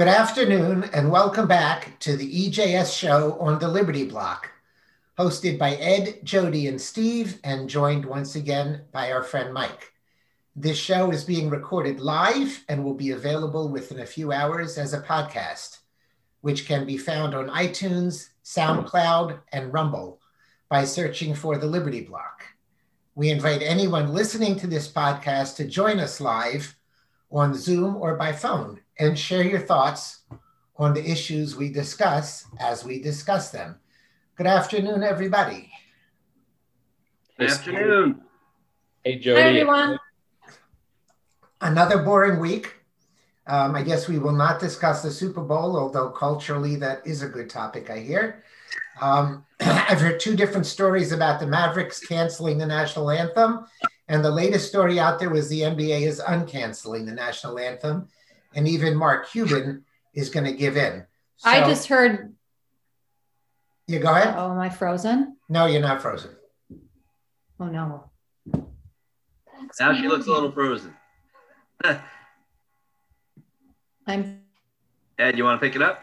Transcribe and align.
Good 0.00 0.08
afternoon 0.08 0.84
and 0.94 1.10
welcome 1.10 1.46
back 1.46 1.98
to 1.98 2.16
the 2.16 2.48
EJS 2.48 2.98
show 2.98 3.36
on 3.38 3.58
the 3.58 3.68
Liberty 3.68 4.06
Block, 4.06 4.48
hosted 5.18 5.58
by 5.58 5.74
Ed, 5.74 6.20
Jody, 6.24 6.68
and 6.68 6.80
Steve, 6.80 7.38
and 7.44 7.68
joined 7.68 8.06
once 8.06 8.34
again 8.34 8.80
by 8.92 9.12
our 9.12 9.22
friend 9.22 9.52
Mike. 9.52 9.92
This 10.56 10.78
show 10.78 11.10
is 11.10 11.22
being 11.24 11.50
recorded 11.50 12.00
live 12.00 12.64
and 12.70 12.82
will 12.82 12.94
be 12.94 13.10
available 13.10 13.68
within 13.68 14.00
a 14.00 14.06
few 14.06 14.32
hours 14.32 14.78
as 14.78 14.94
a 14.94 15.02
podcast, 15.02 15.80
which 16.40 16.66
can 16.66 16.86
be 16.86 16.96
found 16.96 17.34
on 17.34 17.50
iTunes, 17.50 18.30
SoundCloud, 18.42 19.40
and 19.52 19.70
Rumble 19.70 20.18
by 20.70 20.86
searching 20.86 21.34
for 21.34 21.58
the 21.58 21.66
Liberty 21.66 22.00
Block. 22.00 22.44
We 23.14 23.28
invite 23.28 23.60
anyone 23.60 24.14
listening 24.14 24.56
to 24.60 24.66
this 24.66 24.90
podcast 24.90 25.56
to 25.56 25.66
join 25.66 26.00
us 26.00 26.22
live 26.22 26.74
on 27.30 27.54
Zoom 27.54 27.96
or 27.96 28.14
by 28.14 28.32
phone 28.32 28.79
and 29.00 29.18
share 29.18 29.42
your 29.42 29.58
thoughts 29.58 30.20
on 30.76 30.92
the 30.92 31.10
issues 31.10 31.56
we 31.56 31.70
discuss 31.70 32.44
as 32.60 32.84
we 32.84 33.00
discuss 33.00 33.50
them. 33.50 33.76
Good 34.36 34.46
afternoon, 34.46 35.02
everybody. 35.02 35.72
Good 37.38 37.50
afternoon. 37.50 38.20
Hey, 39.02 39.18
Jody. 39.18 39.40
Hi, 39.40 39.48
everyone. 39.48 39.98
Another 41.62 42.02
boring 42.02 42.38
week. 42.40 42.74
Um, 43.46 43.74
I 43.74 43.82
guess 43.82 44.06
we 44.06 44.18
will 44.18 44.32
not 44.32 44.60
discuss 44.60 45.02
the 45.02 45.10
Super 45.10 45.40
Bowl, 45.40 45.78
although 45.78 46.10
culturally 46.10 46.76
that 46.76 47.04
is 47.06 47.22
a 47.22 47.28
good 47.28 47.48
topic, 47.48 47.88
I 47.88 48.00
hear. 48.00 48.44
Um, 49.00 49.46
I've 49.60 50.00
heard 50.00 50.20
two 50.20 50.36
different 50.36 50.66
stories 50.66 51.12
about 51.12 51.40
the 51.40 51.46
Mavericks 51.46 52.00
canceling 52.00 52.58
the 52.58 52.66
national 52.66 53.10
anthem. 53.10 53.66
And 54.08 54.22
the 54.22 54.30
latest 54.30 54.68
story 54.68 55.00
out 55.00 55.18
there 55.18 55.30
was 55.30 55.48
the 55.48 55.60
NBA 55.60 56.02
is 56.02 56.20
uncanceling 56.20 57.06
the 57.06 57.12
national 57.12 57.58
anthem 57.58 58.08
and 58.54 58.68
even 58.68 58.96
Mark 58.96 59.30
Cuban 59.30 59.84
is 60.14 60.30
going 60.30 60.46
to 60.46 60.52
give 60.52 60.76
in. 60.76 61.04
So, 61.36 61.50
I 61.50 61.60
just 61.60 61.88
heard. 61.88 62.34
You 63.86 63.98
go 63.98 64.10
ahead. 64.10 64.34
Oh, 64.36 64.52
am 64.52 64.58
I 64.58 64.68
frozen? 64.68 65.36
No, 65.48 65.66
you're 65.66 65.80
not 65.80 66.00
frozen. 66.00 66.30
Oh 67.58 67.66
no. 67.66 68.10
now 69.78 69.94
she 69.94 70.08
looks 70.08 70.26
a 70.26 70.30
little 70.30 70.52
frozen. 70.52 70.94
I'm. 74.06 74.40
Ed, 75.18 75.36
you 75.36 75.44
want 75.44 75.60
to 75.60 75.66
pick 75.66 75.76
it 75.76 75.82
up? 75.82 76.02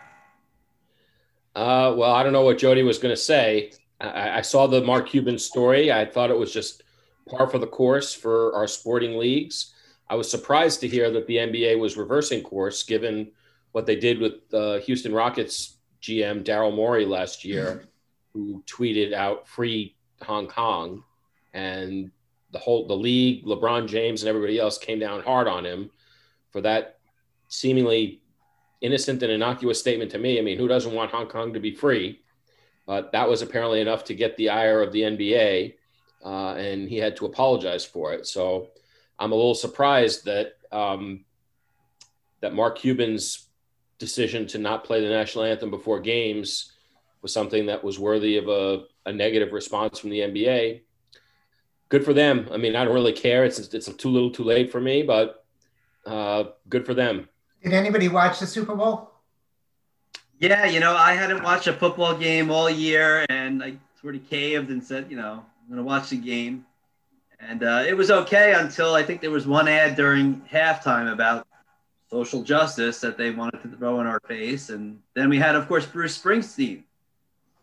Uh, 1.56 1.94
well, 1.98 2.12
I 2.12 2.22
don't 2.22 2.34
know 2.34 2.44
what 2.44 2.60
Jody 2.60 2.84
was 2.84 3.00
going 3.00 3.14
to 3.14 3.22
say. 3.22 3.72
I, 4.00 4.38
I 4.38 4.42
saw 4.42 4.68
the 4.68 4.82
Mark 4.82 5.10
Cuban 5.10 5.40
story. 5.40 5.92
I 5.92 6.06
thought 6.06 6.30
it 6.30 6.38
was 6.38 6.54
just 6.54 6.84
par 7.28 7.48
for 7.48 7.58
the 7.58 7.66
course 7.68 8.14
for 8.14 8.54
our 8.54 8.68
sporting 8.68 9.18
leagues. 9.18 9.74
I 10.10 10.16
was 10.16 10.30
surprised 10.30 10.80
to 10.82 10.88
hear 10.88 11.12
that 11.12 11.28
the 11.28 11.38
NBA 11.38 11.80
was 11.80 11.98
reversing 11.98 12.42
course 12.42 12.84
given 12.84 13.32
what 13.72 13.86
they 13.86 13.96
did 13.96 14.20
with 14.20 14.50
the 14.50 14.82
Houston 14.86 15.14
Rockets 15.14 15.78
GM 16.02 16.44
Daryl 16.44 16.76
Morey 16.76 17.06
last 17.06 17.44
year, 17.44 17.86
who 18.34 18.64
tweeted 18.66 19.14
out 19.14 19.48
free 19.48 19.96
Hong 20.22 20.48
Kong, 20.48 21.04
and 21.54 22.12
the 22.52 22.60
whole 22.60 22.88
the 22.88 22.96
league, 22.96 23.46
LeBron 23.46 23.88
James, 23.88 24.22
and 24.22 24.30
everybody 24.30 24.60
else 24.60 24.78
came 24.78 25.00
down 25.00 25.22
hard 25.22 25.48
on 25.48 25.66
him 25.66 25.90
for 26.52 26.62
that 26.62 27.00
seemingly 27.50 28.22
innocent 28.82 29.24
and 29.24 29.32
innocuous 29.32 29.80
statement 29.80 30.12
to 30.12 30.18
me. 30.18 30.40
I 30.40 30.42
mean, 30.42 30.58
who 30.58 30.68
doesn't 30.68 30.94
want 30.94 31.12
Hong 31.12 31.28
Kong 31.28 31.54
to 31.54 31.60
be 31.60 31.76
free? 31.76 32.22
But 32.86 33.12
that 33.12 33.28
was 33.28 33.42
apparently 33.42 33.82
enough 33.82 34.06
to 34.06 34.16
get 34.16 34.38
the 34.38 34.50
ire 34.50 34.82
of 34.82 34.94
the 34.94 35.02
NBA, 35.02 35.74
uh, 36.24 36.54
and 36.54 36.88
he 36.88 36.98
had 36.98 37.18
to 37.18 37.26
apologize 37.26 37.84
for 37.84 38.14
it. 38.14 38.26
So 38.28 38.70
I'm 39.20 39.32
a 39.32 39.36
little 39.36 39.56
surprised 39.56 40.26
that 40.26 40.54
um, 40.72 41.26
that 42.42 42.54
Mark 42.54 42.78
Cuban's 42.78 43.48
decision 44.00 44.46
to 44.48 44.58
not 44.58 44.84
play 44.84 45.02
the 45.02 45.10
national 45.10 45.46
anthem 45.46 45.72
before 45.72 46.00
games 46.00 46.72
was 47.22 47.34
something 47.34 47.66
that 47.66 47.84
was 47.84 47.98
worthy 47.98 48.38
of 48.38 48.48
a, 48.48 48.84
a 49.06 49.12
negative 49.12 49.54
response 49.54 49.98
from 49.98 50.12
the 50.12 50.20
NBA. 50.20 50.82
Good 51.90 52.06
for 52.06 52.14
them. 52.14 52.48
I 52.52 52.58
mean, 52.58 52.76
I 52.76 52.84
don't 52.84 52.94
really 52.94 53.14
care. 53.14 53.44
It's 53.44 53.60
it's 53.60 53.92
too 53.94 54.10
little, 54.10 54.30
too 54.30 54.44
late 54.44 54.72
for 54.72 54.82
me, 54.82 55.04
but 55.04 55.46
uh, 56.06 56.46
good 56.70 56.86
for 56.86 56.94
them. 56.94 57.28
Did 57.64 57.74
anybody 57.74 58.08
watch 58.08 58.40
the 58.40 58.48
Super 58.48 58.76
Bowl? 58.76 59.12
Yeah, 60.40 60.66
you 60.66 60.80
know, 60.80 60.96
I 60.96 61.14
hadn't 61.14 61.42
watched 61.42 61.66
a 61.66 61.74
football 61.74 62.16
game 62.16 62.52
all 62.52 62.70
year, 62.70 63.26
and 63.30 63.64
I 63.64 63.78
sort 64.00 64.16
of 64.16 64.30
caved 64.30 64.70
and 64.70 64.84
said, 64.84 65.10
you 65.10 65.18
know, 65.18 65.44
I'm 65.64 65.68
going 65.68 65.78
to 65.78 65.84
watch 65.84 66.12
the 66.12 66.18
game. 66.18 66.66
And 67.40 67.64
uh, 67.64 67.84
it 67.88 67.96
was 67.96 68.10
okay 68.10 68.54
until 68.54 68.96
I 68.96 69.04
think 69.04 69.22
there 69.22 69.32
was 69.32 69.46
one 69.46 69.68
ad 69.68 69.96
during 69.96 70.42
halftime 70.52 71.12
about 71.12 71.48
social 72.10 72.42
justice 72.42 73.00
that 73.02 73.18
they 73.18 73.32
wanted 73.32 73.62
to 73.62 73.70
throw 73.78 74.00
in 74.02 74.08
our 74.08 74.20
face. 74.22 74.70
And 74.70 75.00
then 75.14 75.30
we 75.30 75.38
had, 75.38 75.56
of 75.56 75.68
course, 75.68 75.86
Bruce 75.86 76.18
Springsteen 76.18 76.84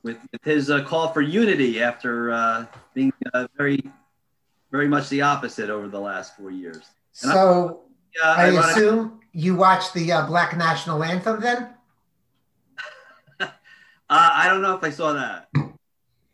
with, 0.03 0.19
with 0.31 0.45
his 0.45 0.71
uh, 0.71 0.85
call 0.85 1.13
for 1.13 1.23
unity 1.23 1.83
after 1.83 2.31
uh, 2.31 2.67
being 2.93 3.13
uh, 3.33 3.49
very, 3.57 3.83
very 4.71 4.87
much 4.87 5.09
the 5.09 5.23
opposite 5.23 5.71
over 5.71 5.89
the 5.89 6.01
last 6.01 6.37
four 6.37 6.51
years. 6.51 6.83
And 7.23 7.33
so 7.33 7.81
I, 8.23 8.47
I 8.47 8.71
assume 8.71 9.21
you 9.33 9.57
watched 9.57 9.95
the 9.95 10.13
uh, 10.13 10.27
Black 10.27 10.57
National 10.57 11.03
Anthem 11.03 11.41
then? 11.41 11.71
Uh, 14.11 14.31
I 14.35 14.49
don't 14.51 14.61
know 14.61 14.77
if 14.77 14.85
I 14.85 14.91
saw 14.91 15.15
that. 15.15 15.49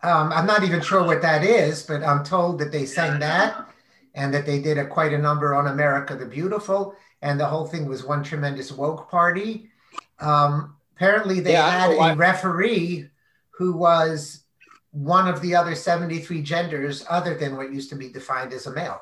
Um, 0.03 0.33
I'm 0.33 0.47
not 0.47 0.63
even 0.65 0.81
sure 0.81 1.05
what 1.05 1.23
that 1.23 1.45
is, 1.45 1.83
but 1.83 2.03
I'm 2.03 2.25
told 2.25 2.59
that 2.61 2.73
they 2.73 2.87
sang 2.87 3.21
that 3.21 3.69
and 4.15 4.33
that 4.33 4.47
they 4.47 4.61
did 4.61 4.79
a, 4.79 4.87
quite 4.87 5.13
a 5.13 5.19
number 5.19 5.55
on 5.55 5.67
America 5.67 6.17
the 6.17 6.27
Beautiful. 6.27 6.95
And 7.23 7.39
the 7.39 7.47
whole 7.47 7.67
thing 7.67 7.87
was 7.87 8.05
one 8.05 8.25
tremendous 8.25 8.73
woke 8.73 9.11
party. 9.11 9.71
Um, 10.19 10.77
apparently, 10.97 11.41
they 11.41 11.53
yeah, 11.53 11.71
had 11.71 11.91
a 11.91 12.17
referee 12.17 13.11
who 13.51 13.77
was 13.77 14.45
one 14.93 15.29
of 15.29 15.41
the 15.43 15.55
other 15.55 15.75
73 15.75 16.43
genders 16.43 17.05
other 17.09 17.37
than 17.37 17.57
what 17.57 17.73
used 17.73 17.91
to 17.91 17.97
be 17.97 18.09
defined 18.09 18.53
as 18.53 18.67
a 18.67 18.73
male. 18.73 19.01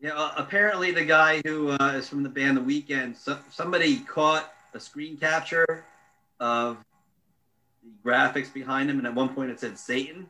Yeah, 0.00 0.14
uh, 0.14 0.32
apparently 0.36 0.90
the 0.90 1.04
guy 1.04 1.40
who 1.44 1.70
uh, 1.70 1.92
is 1.94 2.08
from 2.08 2.22
the 2.22 2.28
band 2.28 2.56
The 2.56 2.60
Weeknd, 2.60 3.16
so, 3.16 3.38
somebody 3.50 3.98
caught 4.00 4.52
a 4.74 4.80
screen 4.80 5.16
capture 5.16 5.84
of 6.40 6.78
graphics 8.04 8.52
behind 8.52 8.90
him, 8.90 8.98
and 8.98 9.06
at 9.06 9.14
one 9.14 9.30
point 9.30 9.50
it 9.50 9.60
said 9.60 9.78
Satan. 9.78 10.28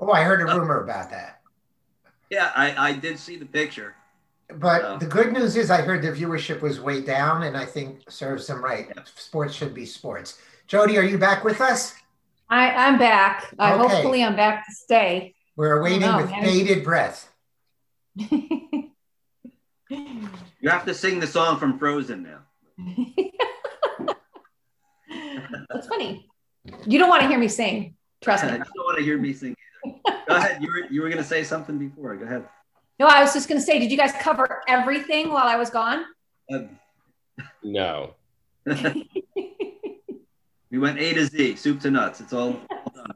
Oh, 0.00 0.10
I 0.10 0.22
heard 0.22 0.40
a 0.40 0.44
rumor 0.44 0.82
about 0.82 1.10
that. 1.10 1.40
Yeah, 2.30 2.52
I, 2.54 2.90
I 2.90 2.92
did 2.92 3.18
see 3.18 3.36
the 3.36 3.46
picture. 3.46 3.94
But 4.54 4.82
so. 4.82 4.98
the 4.98 5.06
good 5.06 5.32
news 5.32 5.56
is, 5.56 5.70
I 5.70 5.80
heard 5.82 6.02
the 6.02 6.12
viewership 6.12 6.60
was 6.60 6.80
way 6.80 7.00
down, 7.00 7.44
and 7.44 7.56
I 7.56 7.64
think 7.64 8.10
serves 8.10 8.46
them 8.46 8.62
right. 8.62 8.86
Yeah. 8.94 9.02
Sports 9.14 9.54
should 9.54 9.74
be 9.74 9.86
sports. 9.86 10.38
Jody, 10.66 10.98
are 10.98 11.04
you 11.04 11.18
back 11.18 11.44
with 11.44 11.60
us? 11.60 11.94
I, 12.48 12.70
I'm 12.70 12.98
back. 12.98 13.52
Uh. 13.58 13.76
Hopefully, 13.78 14.22
I'm 14.22 14.36
back 14.36 14.66
to 14.66 14.72
stay. 14.72 15.34
We're 15.56 15.82
waiting 15.82 16.14
with 16.14 16.30
bated 16.42 16.84
breath. 16.84 17.32
you 18.16 18.90
have 20.64 20.84
to 20.84 20.94
sing 20.94 21.18
the 21.18 21.26
song 21.26 21.58
from 21.58 21.78
Frozen 21.78 22.22
now. 22.22 22.40
That's 25.70 25.86
funny. 25.86 26.26
You 26.86 26.98
don't 26.98 27.08
want 27.08 27.22
to 27.22 27.28
hear 27.28 27.38
me 27.38 27.48
sing. 27.48 27.94
Trust 28.22 28.44
me. 28.44 28.52
You 28.52 28.58
don't 28.58 28.84
want 28.84 28.98
to 28.98 29.04
hear 29.04 29.18
me 29.18 29.32
sing. 29.32 29.56
Go 29.84 30.34
ahead. 30.34 30.62
You 30.62 30.68
were, 30.68 30.90
you 30.90 31.02
were 31.02 31.08
going 31.08 31.22
to 31.22 31.28
say 31.28 31.44
something 31.44 31.78
before. 31.78 32.16
Go 32.16 32.24
ahead. 32.24 32.44
No, 32.98 33.06
I 33.06 33.20
was 33.20 33.34
just 33.34 33.48
going 33.48 33.60
to 33.60 33.64
say, 33.64 33.78
did 33.78 33.90
you 33.90 33.96
guys 33.96 34.12
cover 34.20 34.62
everything 34.66 35.28
while 35.28 35.46
I 35.46 35.56
was 35.56 35.70
gone? 35.70 36.04
Um, 36.52 36.70
no. 37.62 38.14
we 38.66 39.06
went 40.72 40.98
A 40.98 41.14
to 41.14 41.26
Z, 41.26 41.56
soup 41.56 41.80
to 41.80 41.90
nuts. 41.90 42.20
It's 42.20 42.32
all, 42.32 42.60
all 42.70 42.92
done. 42.94 43.12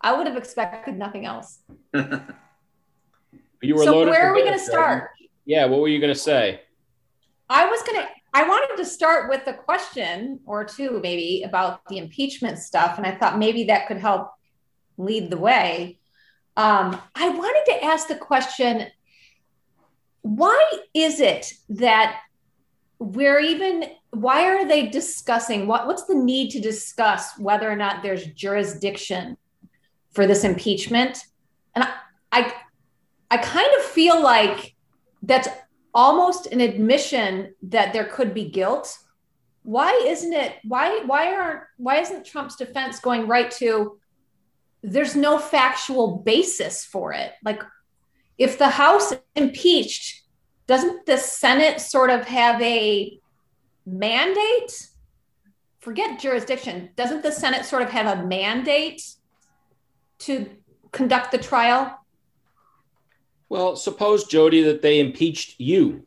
I 0.00 0.16
would 0.16 0.26
have 0.26 0.36
expected 0.36 0.96
nothing 0.96 1.24
else. 1.24 1.60
you 1.94 3.74
were 3.74 3.84
so 3.84 4.06
where 4.06 4.30
are 4.30 4.34
we 4.34 4.42
going 4.42 4.58
to 4.58 4.64
start? 4.64 5.10
Yeah, 5.46 5.64
what 5.64 5.80
were 5.80 5.88
you 5.88 6.00
going 6.00 6.12
to 6.12 6.18
say? 6.18 6.60
I 7.48 7.66
was 7.66 7.82
going 7.82 8.02
to 8.02 8.08
I 8.34 8.46
wanted 8.46 8.76
to 8.76 8.84
start 8.84 9.30
with 9.30 9.46
a 9.46 9.54
question 9.54 10.40
or 10.44 10.64
two, 10.64 11.00
maybe 11.02 11.42
about 11.42 11.80
the 11.88 11.98
impeachment 11.98 12.58
stuff. 12.58 12.98
And 12.98 13.06
I 13.06 13.14
thought 13.14 13.38
maybe 13.38 13.64
that 13.64 13.86
could 13.86 13.98
help 13.98 14.30
lead 14.96 15.30
the 15.30 15.38
way. 15.38 15.98
Um, 16.56 17.00
I 17.14 17.28
wanted 17.30 17.72
to 17.72 17.84
ask 17.84 18.08
the 18.08 18.16
question 18.16 18.88
why 20.22 20.70
is 20.94 21.20
it 21.20 21.54
that 21.68 22.20
we're 22.98 23.38
even 23.38 23.84
why 24.10 24.44
are 24.44 24.66
they 24.66 24.86
discussing 24.86 25.66
what 25.66 25.86
what's 25.86 26.04
the 26.04 26.14
need 26.14 26.50
to 26.50 26.60
discuss 26.60 27.38
whether 27.38 27.70
or 27.70 27.76
not 27.76 28.02
there's 28.02 28.26
jurisdiction 28.26 29.36
for 30.12 30.26
this 30.26 30.44
impeachment 30.44 31.18
and 31.74 31.84
i 31.84 31.92
i, 32.32 32.52
I 33.30 33.36
kind 33.38 33.68
of 33.78 33.84
feel 33.84 34.20
like 34.20 34.74
that's 35.22 35.48
almost 35.98 36.46
an 36.46 36.60
admission 36.60 37.54
that 37.62 37.92
there 37.92 38.04
could 38.04 38.32
be 38.32 38.48
guilt 38.48 38.96
why 39.62 39.90
isn't 40.06 40.32
it 40.32 40.54
why 40.64 41.02
why 41.04 41.34
aren't 41.34 41.62
why 41.76 41.96
isn't 41.98 42.24
trump's 42.24 42.56
defense 42.56 43.00
going 43.00 43.26
right 43.26 43.50
to 43.50 43.98
there's 44.82 45.16
no 45.16 45.38
factual 45.38 46.18
basis 46.18 46.84
for 46.84 47.12
it 47.12 47.32
like 47.44 47.62
if 48.38 48.56
the 48.58 48.68
house 48.68 49.12
impeached 49.34 50.22
doesn't 50.68 51.04
the 51.06 51.18
senate 51.18 51.80
sort 51.80 52.10
of 52.10 52.24
have 52.26 52.62
a 52.62 53.20
mandate? 53.88 54.88
Forget 55.80 56.20
jurisdiction. 56.20 56.90
Doesn't 56.96 57.22
the 57.22 57.32
Senate 57.32 57.64
sort 57.64 57.82
of 57.82 57.90
have 57.90 58.18
a 58.18 58.22
mandate 58.24 59.02
to 60.20 60.50
conduct 60.92 61.32
the 61.32 61.38
trial? 61.38 61.97
Well, 63.48 63.76
suppose, 63.76 64.24
Jody, 64.24 64.62
that 64.62 64.82
they 64.82 65.00
impeached 65.00 65.58
you. 65.58 66.04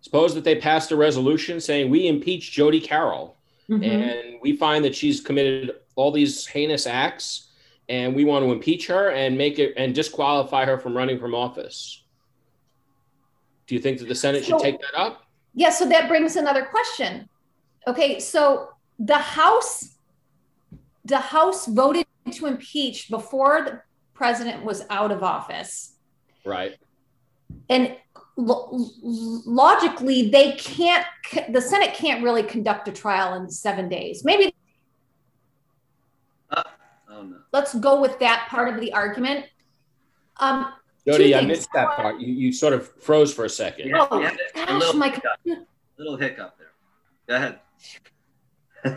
Suppose 0.00 0.34
that 0.34 0.44
they 0.44 0.56
passed 0.56 0.90
a 0.90 0.96
resolution 0.96 1.60
saying 1.60 1.90
we 1.90 2.08
impeach 2.08 2.52
Jody 2.52 2.80
Carroll 2.80 3.36
mm-hmm. 3.70 3.82
and 3.82 4.40
we 4.42 4.56
find 4.56 4.84
that 4.84 4.94
she's 4.94 5.20
committed 5.20 5.76
all 5.94 6.10
these 6.10 6.46
heinous 6.46 6.86
acts 6.86 7.48
and 7.88 8.14
we 8.14 8.24
want 8.24 8.44
to 8.44 8.52
impeach 8.52 8.86
her 8.88 9.10
and 9.10 9.36
make 9.36 9.58
it 9.58 9.74
and 9.76 9.94
disqualify 9.94 10.64
her 10.64 10.78
from 10.78 10.96
running 10.96 11.18
from 11.18 11.34
office. 11.34 12.02
Do 13.66 13.74
you 13.74 13.80
think 13.80 13.98
that 13.98 14.08
the 14.08 14.14
Senate 14.14 14.44
so, 14.44 14.50
should 14.50 14.60
take 14.60 14.80
that 14.80 14.98
up? 14.98 15.26
Yeah, 15.54 15.70
so 15.70 15.86
that 15.88 16.08
brings 16.08 16.36
another 16.36 16.64
question. 16.64 17.28
Okay, 17.86 18.18
so 18.20 18.70
the 18.98 19.18
House 19.18 19.90
the 21.04 21.18
House 21.18 21.66
voted 21.66 22.06
to 22.32 22.46
impeach 22.46 23.10
before 23.10 23.62
the 23.62 23.82
president 24.14 24.64
was 24.64 24.84
out 24.88 25.12
of 25.12 25.22
office. 25.22 25.93
Right. 26.44 26.76
And 27.68 27.96
lo- 28.36 28.68
logically 29.02 30.30
they 30.30 30.52
can't 30.52 31.06
the 31.50 31.60
Senate 31.60 31.94
can't 31.94 32.22
really 32.22 32.42
conduct 32.42 32.88
a 32.88 32.92
trial 32.92 33.34
in 33.34 33.50
7 33.50 33.88
days. 33.88 34.24
Maybe 34.24 34.54
uh, 36.50 36.62
oh 37.10 37.22
no. 37.22 37.36
Let's 37.52 37.74
go 37.74 38.00
with 38.00 38.18
that 38.20 38.48
part 38.48 38.72
of 38.72 38.80
the 38.80 38.92
argument. 38.92 39.46
Um, 40.38 40.72
Jody, 41.06 41.34
I 41.34 41.42
missed 41.42 41.68
that 41.74 41.90
part. 41.96 42.18
You, 42.20 42.32
you 42.32 42.52
sort 42.52 42.72
of 42.72 42.88
froze 43.02 43.32
for 43.32 43.44
a 43.44 43.48
second. 43.48 43.88
Yeah, 43.88 44.06
oh, 44.10 44.20
yeah, 44.20 44.34
gosh, 44.54 44.70
little 44.70 44.94
my 44.94 45.08
hiccup. 45.08 45.66
little 45.98 46.16
hiccup 46.16 46.56
there. 46.58 46.72
Go 47.28 47.36
ahead. 47.36 47.60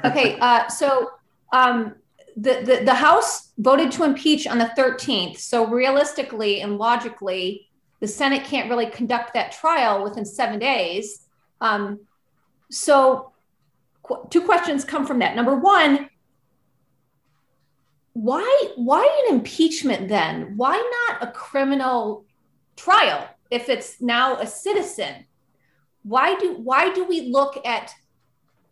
okay, 0.05 0.39
uh, 0.39 0.67
so 0.69 1.11
um, 1.51 1.95
the, 2.37 2.81
the 2.85 2.93
House 2.93 3.51
voted 3.57 3.91
to 3.93 4.03
impeach 4.03 4.45
on 4.45 4.59
the 4.59 4.71
13th. 4.77 5.39
So 5.39 5.65
realistically 5.65 6.61
and 6.61 6.77
logically, 6.77 7.67
the 7.99 8.07
Senate 8.07 8.43
can't 8.43 8.69
really 8.69 8.85
conduct 8.85 9.33
that 9.33 9.51
trial 9.51 10.03
within 10.03 10.23
seven 10.23 10.59
days. 10.59 11.27
Um, 11.61 12.01
so, 12.69 13.31
qu- 14.03 14.27
two 14.29 14.41
questions 14.41 14.85
come 14.85 15.07
from 15.07 15.19
that. 15.19 15.35
Number 15.35 15.55
one, 15.55 16.09
why 18.13 18.69
why 18.75 19.25
an 19.27 19.35
impeachment 19.35 20.07
then 20.07 20.57
why 20.57 20.75
not 21.09 21.21
a 21.21 21.31
criminal 21.31 22.25
trial 22.75 23.29
if 23.51 23.69
it's 23.69 24.01
now 24.01 24.37
a 24.39 24.47
citizen 24.47 25.23
why 26.01 26.35
do 26.39 26.55
why 26.55 26.91
do 26.95 27.05
we 27.05 27.29
look 27.29 27.63
at 27.63 27.93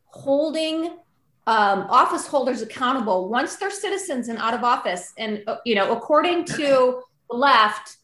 holding 0.08 0.98
um, 1.48 1.86
office 1.90 2.26
holders 2.28 2.62
accountable 2.62 3.30
once 3.30 3.56
they're 3.58 3.72
citizens 3.72 4.30
and 4.30 4.40
out 4.40 4.54
of 4.54 4.64
office 4.64 5.14
and 5.18 5.44
uh, 5.48 5.58
you 5.66 5.76
know 5.76 5.92
according 5.96 6.44
to 6.44 7.02
the 7.30 7.36
left 7.36 7.98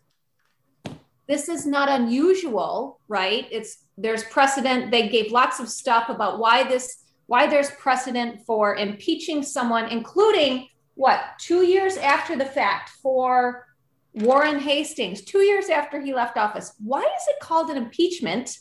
this 1.27 1.49
is 1.49 1.65
not 1.65 1.89
unusual 1.89 2.99
right 3.07 3.47
it's 3.51 3.85
there's 3.97 4.23
precedent 4.25 4.91
they 4.91 5.09
gave 5.09 5.31
lots 5.31 5.59
of 5.59 5.67
stuff 5.69 6.09
about 6.09 6.39
why 6.39 6.63
this 6.63 6.97
why 7.25 7.47
there's 7.47 7.71
precedent 7.71 8.41
for 8.45 8.75
impeaching 8.75 9.41
someone 9.41 9.85
including 9.89 10.67
what, 10.95 11.19
two 11.39 11.65
years 11.65 11.97
after 11.97 12.35
the 12.35 12.45
fact 12.45 12.89
for 13.01 13.65
Warren 14.13 14.59
Hastings, 14.59 15.21
two 15.21 15.39
years 15.39 15.69
after 15.69 16.01
he 16.01 16.13
left 16.13 16.38
office. 16.38 16.73
Why 16.77 17.01
is 17.01 17.27
it 17.27 17.39
called 17.41 17.69
an 17.69 17.77
impeachment 17.77 18.59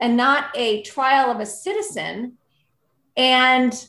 and 0.00 0.16
not 0.16 0.50
a 0.54 0.82
trial 0.82 1.30
of 1.30 1.40
a 1.40 1.46
citizen? 1.46 2.36
And 3.20 3.86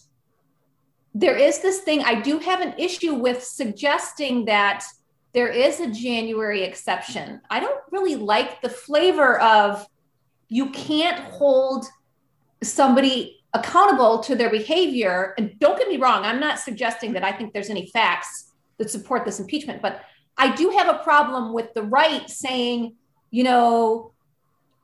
there 1.16 1.38
is 1.38 1.60
this 1.60 1.80
thing, 1.80 2.02
I 2.04 2.20
do 2.20 2.38
have 2.40 2.60
an 2.60 2.74
issue 2.78 3.14
with 3.14 3.42
suggesting 3.42 4.44
that 4.46 4.84
there 5.32 5.48
is 5.48 5.80
a 5.80 5.90
January 5.90 6.64
exception. 6.64 7.40
I 7.50 7.62
don't 7.62 7.80
really 7.92 8.16
like 8.18 8.62
the 8.62 8.68
flavor 8.68 9.40
of 9.40 9.88
you 10.50 10.70
can't 10.72 11.18
hold 11.18 11.86
somebody 12.62 13.42
accountable 13.54 14.20
to 14.20 14.36
their 14.36 14.50
behavior. 14.50 15.34
And 15.38 15.58
don't 15.60 15.78
get 15.78 15.88
me 15.88 15.96
wrong, 15.96 16.26
I'm 16.26 16.42
not 16.42 16.60
suggesting 16.60 17.14
that 17.14 17.24
I 17.24 17.32
think 17.32 17.54
there's 17.54 17.70
any 17.70 17.88
facts 17.88 18.52
that 18.80 18.90
support 18.90 19.24
this 19.24 19.40
impeachment, 19.40 19.82
but 19.82 20.02
I 20.38 20.54
do 20.54 20.72
have 20.72 20.94
a 20.94 21.02
problem 21.06 21.54
with 21.54 21.74
the 21.74 21.84
right 21.84 22.30
saying, 22.30 22.96
you 23.30 23.46
know, 23.46 24.12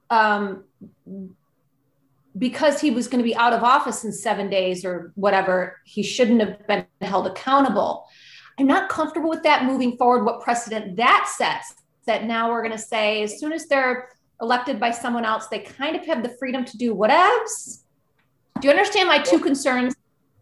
um, 0.09 0.63
because 2.37 2.81
he 2.81 2.91
was 2.91 3.07
going 3.07 3.19
to 3.19 3.23
be 3.23 3.35
out 3.35 3.53
of 3.53 3.63
office 3.63 4.03
in 4.03 4.11
seven 4.11 4.49
days 4.49 4.85
or 4.85 5.11
whatever, 5.15 5.77
he 5.85 6.03
shouldn't 6.03 6.41
have 6.41 6.67
been 6.67 6.85
held 7.01 7.27
accountable. 7.27 8.07
I'm 8.59 8.67
not 8.67 8.89
comfortable 8.89 9.29
with 9.29 9.43
that 9.43 9.65
moving 9.65 9.97
forward. 9.97 10.25
What 10.25 10.41
precedent 10.41 10.97
that 10.97 11.31
sets 11.35 11.73
that 12.05 12.25
now 12.25 12.49
we're 12.49 12.61
going 12.61 12.71
to 12.71 12.77
say, 12.77 13.23
as 13.23 13.39
soon 13.39 13.51
as 13.51 13.67
they're 13.67 14.09
elected 14.41 14.79
by 14.79 14.91
someone 14.91 15.25
else, 15.25 15.47
they 15.47 15.59
kind 15.59 15.95
of 15.95 16.05
have 16.05 16.23
the 16.23 16.29
freedom 16.39 16.63
to 16.65 16.77
do 16.77 16.95
whatevs 16.95 17.81
do 18.61 18.67
you 18.67 18.71
understand 18.71 19.07
my 19.07 19.19
two 19.19 19.39
concerns? 19.39 19.95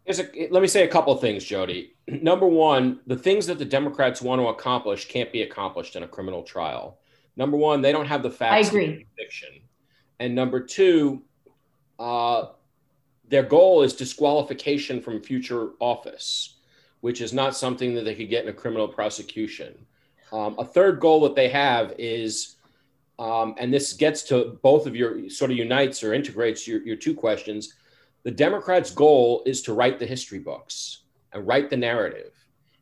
A, 0.07 0.47
let 0.51 0.61
me 0.61 0.67
say 0.67 0.83
a 0.83 0.87
couple 0.87 1.13
of 1.13 1.19
things, 1.19 1.43
Jody. 1.43 1.95
Number 2.07 2.47
one, 2.47 2.99
the 3.07 3.17
things 3.17 3.47
that 3.47 3.57
the 3.57 3.65
Democrats 3.65 4.21
want 4.21 4.39
to 4.41 4.47
accomplish 4.47 5.07
can't 5.07 5.31
be 5.31 5.41
accomplished 5.41 5.95
in 5.95 6.03
a 6.03 6.07
criminal 6.07 6.43
trial. 6.43 6.99
Number 7.35 7.57
one, 7.57 7.81
they 7.81 7.91
don't 7.91 8.05
have 8.05 8.23
the 8.23 8.31
facts. 8.31 8.67
I 8.67 8.69
agree. 8.69 9.07
Conviction. 9.17 9.49
And 10.19 10.33
number 10.33 10.61
two, 10.61 11.23
uh, 11.99 12.47
their 13.27 13.43
goal 13.43 13.81
is 13.81 13.93
disqualification 13.93 15.01
from 15.01 15.21
future 15.21 15.69
office, 15.79 16.57
which 17.01 17.21
is 17.21 17.33
not 17.33 17.55
something 17.55 17.95
that 17.95 18.05
they 18.05 18.15
could 18.15 18.29
get 18.29 18.43
in 18.43 18.49
a 18.49 18.53
criminal 18.53 18.87
prosecution. 18.87 19.73
Um, 20.31 20.55
a 20.59 20.65
third 20.65 20.99
goal 20.99 21.21
that 21.21 21.35
they 21.35 21.49
have 21.49 21.93
is, 21.97 22.55
um, 23.19 23.55
and 23.57 23.73
this 23.73 23.93
gets 23.93 24.23
to 24.23 24.59
both 24.61 24.85
of 24.85 24.95
your 24.95 25.29
sort 25.29 25.51
of 25.51 25.57
unites 25.57 26.03
or 26.03 26.13
integrates 26.13 26.67
your, 26.67 26.81
your 26.81 26.95
two 26.97 27.13
questions 27.13 27.73
the 28.25 28.31
Democrats' 28.31 28.89
goal 28.89 29.43
is 29.45 29.61
to 29.61 29.73
write 29.73 29.99
the 29.99 30.05
history 30.05 30.39
books 30.39 31.03
and 31.31 31.45
write 31.45 31.69
the 31.69 31.77
narrative. 31.77 32.33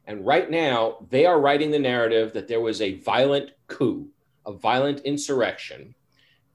And 0.08 0.26
right 0.26 0.50
now, 0.50 1.06
they 1.10 1.26
are 1.26 1.42
writing 1.42 1.70
the 1.70 1.80
narrative 1.80 2.32
that 2.32 2.48
there 2.48 2.62
was 2.62 2.82
a 2.82 2.96
violent 3.00 3.52
coup, 3.68 4.08
a 4.46 4.54
violent 4.54 5.02
insurrection. 5.02 5.94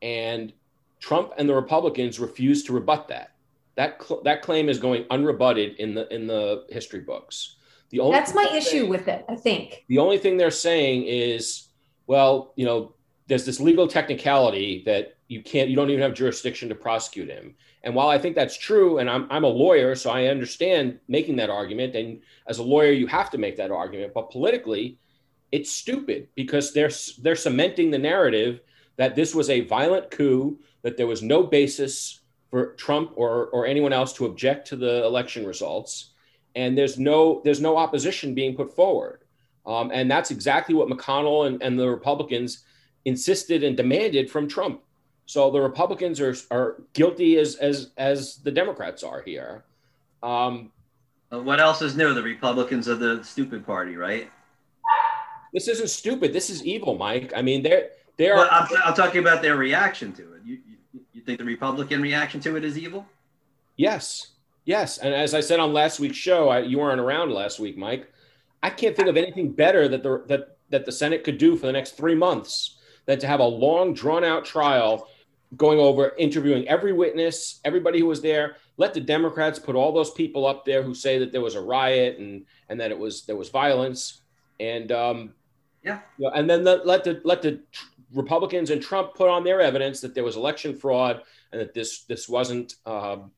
And 0.01 0.55
Trump 1.01 1.33
and 1.39 1.49
the 1.49 1.55
Republicans 1.55 2.19
refuse 2.19 2.65
to 2.65 2.73
rebut 2.73 3.09
that. 3.09 3.35
That, 3.77 4.03
cl- 4.03 4.23
that 4.23 4.43
claim 4.43 4.69
is 4.69 4.79
going 4.79 5.05
unrebutted 5.05 5.77
in 5.77 5.95
the, 5.95 6.13
in 6.13 6.27
the 6.27 6.67
history 6.69 7.01
books. 7.01 7.57
The 7.91 8.01
only 8.01 8.19
That's 8.19 8.35
my 8.35 8.49
issue 8.53 8.71
saying, 8.71 8.89
with 8.89 9.09
it, 9.09 9.25
I 9.29 9.37
think. 9.37 9.85
The 9.89 9.99
only 9.99 10.19
thing 10.19 10.37
they're 10.37 10.51
saying 10.51 11.05
is, 11.05 11.69
well, 12.07 12.53
you 12.57 12.67
know, 12.67 12.95
there's 13.29 13.47
this 13.47 13.61
legal 13.61 13.87
technicality 13.87 14.83
that 14.87 15.17
you 15.29 15.43
can't, 15.43 15.69
you 15.69 15.77
don't 15.77 15.91
even 15.91 16.03
have 16.03 16.15
jurisdiction 16.15 16.69
to 16.71 16.75
prosecute 16.75 17.29
him. 17.29 17.55
And 17.85 17.95
while 17.95 18.09
I 18.09 18.19
think 18.19 18.35
that's 18.35 18.59
true, 18.59 18.99
and 18.99 19.09
I'm, 19.09 19.27
I'm 19.31 19.45
a 19.45 19.49
lawyer, 19.49 19.95
so 19.95 20.11
I 20.11 20.27
understand 20.27 20.99
making 21.07 21.37
that 21.37 21.51
argument. 21.51 21.95
And 21.95 22.21
as 22.47 22.59
a 22.59 22.63
lawyer, 22.63 22.93
you 22.93 23.07
have 23.07 23.31
to 23.31 23.39
make 23.39 23.57
that 23.59 23.71
argument. 23.71 24.13
But 24.15 24.31
politically, 24.31 24.99
it's 25.53 25.71
stupid 25.71 26.29
because 26.35 26.73
they're, 26.73 26.91
they're 27.23 27.37
cementing 27.37 27.91
the 27.91 27.99
narrative 27.99 28.61
that 28.97 29.15
this 29.15 29.35
was 29.35 29.49
a 29.49 29.61
violent 29.61 30.11
coup, 30.11 30.59
that 30.89 30.97
there 30.97 31.07
was 31.07 31.23
no 31.23 31.43
basis 31.43 32.21
for 32.51 32.73
Trump 32.77 33.13
or, 33.15 33.49
or 33.49 33.67
anyone 33.67 33.93
else 33.93 34.15
to 34.15 34.25
object 34.25 34.67
to 34.69 34.77
the 34.77 35.05
election 35.05 35.47
results. 35.47 36.13
And 36.57 36.79
there's 36.79 36.99
no, 36.99 37.43
there's 37.45 37.61
no 37.61 37.77
opposition 37.77 38.35
being 38.35 38.57
put 38.57 38.75
forward. 38.75 39.21
Um, 39.67 39.91
and 39.93 40.11
that's 40.11 40.31
exactly 40.31 40.75
what 40.75 40.89
McConnell 40.89 41.47
and, 41.47 41.63
and 41.63 41.79
the 41.79 41.87
Republicans 41.87 42.65
insisted 43.05 43.63
and 43.63 43.77
demanded 43.77 44.31
from 44.31 44.49
Trump. 44.49 44.81
So 45.27 45.51
the 45.51 45.61
Republicans 45.61 46.23
are, 46.23 46.35
are 46.51 46.83
guilty 46.95 47.37
as, 47.37 47.57
as, 47.57 47.91
as 47.99 48.37
the 48.37 48.51
Democrats 48.51 49.03
are 49.03 49.21
here. 49.21 49.65
Um, 50.23 50.73
what 51.29 51.61
else 51.61 51.83
is 51.83 51.95
new? 51.99 52.15
The 52.15 52.23
Republicans 52.23 52.89
are 52.89 52.95
the 52.95 53.23
stupid 53.23 53.67
party, 53.67 53.97
right? 53.97 54.31
This 55.53 55.69
isn't 55.69 55.91
stupid. 55.91 56.33
This 56.33 56.49
is 56.49 56.65
evil, 56.65 56.97
Mike. 56.97 57.35
I 57.37 57.43
mean, 57.43 57.63
they're 57.63 57.91
they're. 58.17 58.37
Well, 58.37 58.49
I'm, 58.51 58.67
I'm 58.85 58.95
talking 58.95 59.21
about 59.21 59.43
their 59.43 59.57
reaction 59.57 60.13
to 60.15 60.35
it. 60.35 60.43
You, 60.45 60.59
you, 61.19 61.25
think 61.25 61.39
the 61.39 61.45
Republican 61.45 62.03
reaction 62.03 62.41
to 62.41 62.57
it 62.57 62.65
is 62.65 62.79
evil? 62.79 63.07
Yes, 63.77 64.29
yes. 64.65 64.99
And 64.99 65.15
as 65.15 65.35
I 65.35 65.41
said 65.41 65.61
on 65.61 65.73
last 65.73 66.01
week's 66.01 66.17
show, 66.17 66.49
I, 66.49 66.61
you 66.61 66.79
weren't 66.79 67.01
around 67.01 67.33
last 67.33 67.59
week, 67.61 67.77
Mike. 67.77 68.11
I 68.63 68.71
can't 68.71 68.97
think 68.97 69.09
of 69.09 69.17
anything 69.17 69.53
better 69.53 69.89
that 69.89 70.03
the 70.03 70.25
that 70.27 70.57
that 70.71 70.85
the 70.85 70.93
Senate 70.93 71.25
could 71.25 71.39
do 71.39 71.57
for 71.57 71.67
the 71.67 71.73
next 71.73 71.97
three 71.97 72.15
months 72.15 72.79
than 73.07 73.19
to 73.21 73.27
have 73.27 73.41
a 73.41 73.45
long, 73.45 73.95
drawn 73.95 74.25
out 74.25 74.45
trial 74.45 75.09
going 75.57 75.79
over 75.79 76.13
interviewing 76.19 76.69
every 76.69 76.93
witness, 76.93 77.61
everybody 77.65 78.01
who 78.01 78.07
was 78.07 78.21
there. 78.21 78.57
Let 78.77 78.95
the 78.95 79.01
Democrats 79.01 79.59
put 79.59 79.77
all 79.77 79.93
those 79.93 80.11
people 80.11 80.47
up 80.47 80.65
there 80.65 80.83
who 80.83 80.95
say 80.95 81.19
that 81.19 81.33
there 81.33 81.41
was 81.41 81.55
a 81.55 81.61
riot 81.61 82.19
and 82.19 82.45
and 82.69 82.81
that 82.81 82.91
it 82.91 82.99
was 82.99 83.25
there 83.25 83.37
was 83.37 83.49
violence, 83.49 84.21
and 84.61 84.93
um, 84.93 85.35
yeah, 85.83 86.01
you 86.19 86.27
know, 86.27 86.33
and 86.35 86.49
then 86.49 86.65
the, 86.65 86.83
let 86.85 87.05
the 87.05 87.21
let 87.25 87.43
the 87.43 87.61
Republicans 88.15 88.71
and 88.71 88.81
Trump 88.81 89.15
put 89.15 89.29
on 89.29 89.45
their 89.45 89.61
evidence 89.61 90.01
that 90.01 90.15
there 90.15 90.25
was 90.25 90.37
election 90.37 90.75
fraud 90.75 91.23
and 91.53 91.61
that 91.61 91.75
this 91.75 92.05
this 92.05 92.29
wasn't, 92.29 92.75
um, 92.87 93.31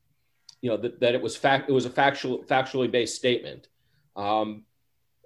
you 0.61 0.71
know, 0.71 0.77
that, 0.77 1.00
that 1.00 1.15
it 1.15 1.23
was 1.23 1.37
fact 1.37 1.69
it 1.69 1.73
was 1.73 1.87
a 1.87 1.91
factual 1.91 2.45
factually 2.45 2.91
based 2.91 3.17
statement. 3.17 3.69
Um, 4.17 4.65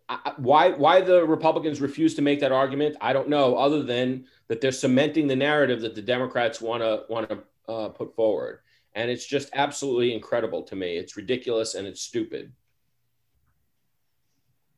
I, 0.09 0.33
why 0.37 0.71
why 0.71 1.01
the 1.01 1.25
Republicans 1.25 1.81
refuse 1.81 2.15
to 2.15 2.23
make 2.23 2.41
that 2.41 2.53
argument, 2.53 2.97
I 3.01 3.13
don't 3.13 3.29
know. 3.29 3.57
Other 3.57 3.83
than 3.83 4.27
that, 4.49 4.61
they're 4.61 4.73
cementing 4.73 5.27
the 5.27 5.37
narrative 5.37 5.81
that 5.83 5.95
the 5.95 6.03
Democrats 6.03 6.61
want 6.61 6.83
to 6.83 7.05
want 7.09 7.29
to 7.29 7.39
uh, 7.71 7.89
put 7.89 8.15
forward, 8.15 8.61
and 8.95 9.11
it's 9.11 9.27
just 9.27 9.51
absolutely 9.55 10.15
incredible 10.15 10.63
to 10.63 10.77
me. 10.77 10.97
It's 10.97 11.17
ridiculous 11.17 11.75
and 11.75 11.87
it's 11.87 12.01
stupid. 12.01 12.53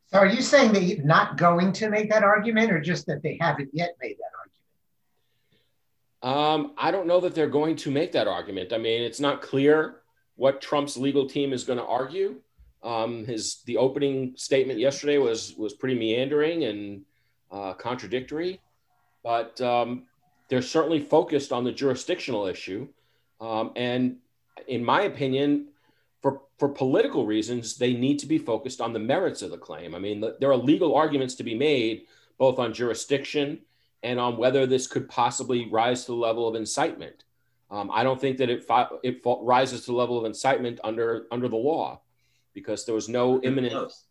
So 0.09 0.19
are 0.19 0.27
you 0.27 0.41
saying 0.41 0.73
they're 0.73 1.05
not 1.05 1.37
going 1.37 1.73
to 1.73 1.91
make 1.91 2.09
that 2.11 2.23
argument 2.23 2.71
or 2.71 2.81
just 2.81 3.07
that 3.07 3.23
they 3.25 3.37
haven't 3.41 3.71
yet 3.73 3.97
made 4.01 4.17
that? 4.19 4.36
Um, 6.23 6.73
I 6.79 6.91
don't 6.91 7.07
know 7.07 7.21
that 7.21 7.35
they're 7.35 7.49
going 7.49 7.77
to 7.77 7.91
make 7.91 8.13
that 8.13 8.27
argument. 8.27 8.73
I 8.73 8.79
mean, 8.79 9.03
it's 9.03 9.21
not 9.21 9.43
clear 9.43 10.01
what 10.37 10.61
Trump's 10.61 10.97
legal 10.97 11.27
team 11.29 11.53
is 11.53 11.65
going 11.65 11.79
to 11.79 11.85
argue. 11.85 12.37
Um, 12.83 13.25
his 13.25 13.63
the 13.67 13.77
opening 13.77 14.35
statement 14.37 14.79
yesterday 14.79 15.19
was 15.19 15.55
was 15.57 15.73
pretty 15.73 15.99
meandering 15.99 16.65
and 16.65 17.05
uh, 17.51 17.73
contradictory, 17.75 18.61
but 19.23 19.61
um, 19.61 20.05
they're 20.49 20.63
certainly 20.63 21.01
focused 21.01 21.53
on 21.53 21.65
the 21.65 21.73
jurisdictional 21.73 22.47
issue. 22.47 22.89
Um, 23.41 23.73
and 23.77 24.17
in 24.69 24.85
my 24.85 25.03
opinion, 25.03 25.69
for, 26.23 26.43
for 26.59 26.69
political 26.69 27.27
reasons, 27.27 27.77
they 27.77 27.93
need 27.93 28.19
to 28.21 28.27
be 28.27 28.39
focused 28.39 28.81
on 28.81 28.93
the 28.93 28.99
merits 28.99 29.43
of 29.43 29.51
the 29.51 29.59
claim. 29.59 29.95
I 29.95 29.99
mean, 29.99 30.21
the, 30.21 30.37
there 30.41 30.51
are 30.51 30.57
legal 30.57 30.95
arguments 30.95 31.35
to 31.37 31.45
be 31.45 31.55
made 31.55 32.07
both 32.39 32.59
on 32.59 32.73
jurisdiction 32.73 33.61
and 34.07 34.21
on 34.21 34.37
whether 34.37 34.67
this 34.67 34.87
could 34.87 35.09
possibly 35.09 35.69
rise 35.69 36.05
to 36.05 36.13
the 36.13 36.17
level 36.17 36.47
of 36.47 36.55
incitement. 36.55 37.25
Um, 37.71 37.91
I 37.93 38.05
don't 38.05 38.21
think 38.21 38.39
that 38.39 38.49
it, 38.49 38.65
it 39.03 39.21
rises 39.25 39.81
to 39.81 39.87
the 39.87 39.97
level 39.97 40.17
of 40.17 40.25
incitement 40.25 40.79
under 40.85 41.27
under 41.33 41.49
the 41.49 41.57
law 41.57 42.01
because 42.55 42.87
there 42.87 42.95
was 42.95 43.09
no 43.09 43.43
imminent. 43.43 43.73
Close. 43.73 44.05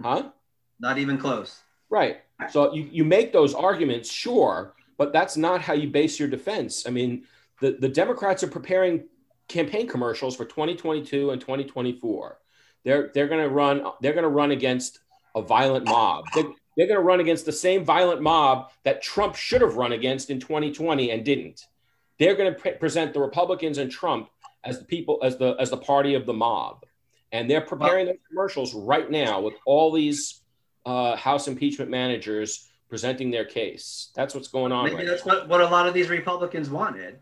Huh? 0.00 0.30
Not 0.78 0.98
even 0.98 1.18
close. 1.18 1.60
Right. 1.90 2.18
So 2.50 2.72
you, 2.72 2.88
you 2.90 3.04
make 3.04 3.32
those 3.32 3.54
arguments, 3.54 4.10
sure, 4.10 4.74
but 4.96 5.12
that's 5.12 5.36
not 5.36 5.60
how 5.60 5.74
you 5.74 5.88
base 5.88 6.18
your 6.18 6.28
defense. 6.28 6.86
I 6.86 6.90
mean, 6.90 7.24
the, 7.60 7.72
the 7.72 7.88
Democrats 7.88 8.42
are 8.42 8.48
preparing 8.48 9.04
campaign 9.48 9.86
commercials 9.86 10.36
for 10.36 10.44
2022 10.44 11.30
and 11.30 11.40
2024. 11.40 12.38
They're 12.84 13.10
they're 13.12 13.28
going 13.28 13.42
to 13.42 13.48
run 13.48 13.84
they're 14.00 14.12
going 14.12 14.24
to 14.24 14.28
run 14.28 14.52
against 14.52 15.00
a 15.34 15.42
violent 15.42 15.86
mob. 15.86 16.26
They're, 16.34 16.52
they're 16.76 16.86
going 16.86 16.98
to 16.98 17.04
run 17.04 17.20
against 17.20 17.46
the 17.46 17.52
same 17.52 17.84
violent 17.84 18.20
mob 18.20 18.70
that 18.82 19.02
Trump 19.02 19.36
should 19.36 19.60
have 19.60 19.76
run 19.76 19.92
against 19.92 20.30
in 20.30 20.40
2020 20.40 21.10
and 21.10 21.24
didn't. 21.24 21.66
They're 22.18 22.34
going 22.34 22.52
to 22.52 22.58
pre- 22.58 22.72
present 22.72 23.12
the 23.12 23.20
Republicans 23.20 23.78
and 23.78 23.90
Trump 23.90 24.28
as 24.64 24.78
the 24.78 24.84
people 24.84 25.20
as 25.22 25.36
the 25.36 25.56
as 25.58 25.70
the 25.70 25.76
party 25.76 26.14
of 26.14 26.26
the 26.26 26.32
mob, 26.32 26.84
and 27.32 27.50
they're 27.50 27.60
preparing 27.60 28.06
those 28.06 28.16
commercials 28.28 28.74
right 28.74 29.10
now 29.10 29.40
with 29.40 29.54
all 29.66 29.92
these 29.92 30.40
uh, 30.86 31.16
House 31.16 31.48
impeachment 31.48 31.90
managers 31.90 32.68
presenting 32.88 33.30
their 33.30 33.44
case. 33.44 34.10
That's 34.14 34.34
what's 34.34 34.48
going 34.48 34.72
on. 34.72 34.84
Maybe 34.84 34.96
right 34.96 35.06
that's 35.06 35.26
now. 35.26 35.40
what, 35.40 35.48
what 35.48 35.60
a 35.60 35.66
lot 35.66 35.86
of 35.86 35.94
these 35.94 36.08
Republicans 36.08 36.70
wanted 36.70 37.18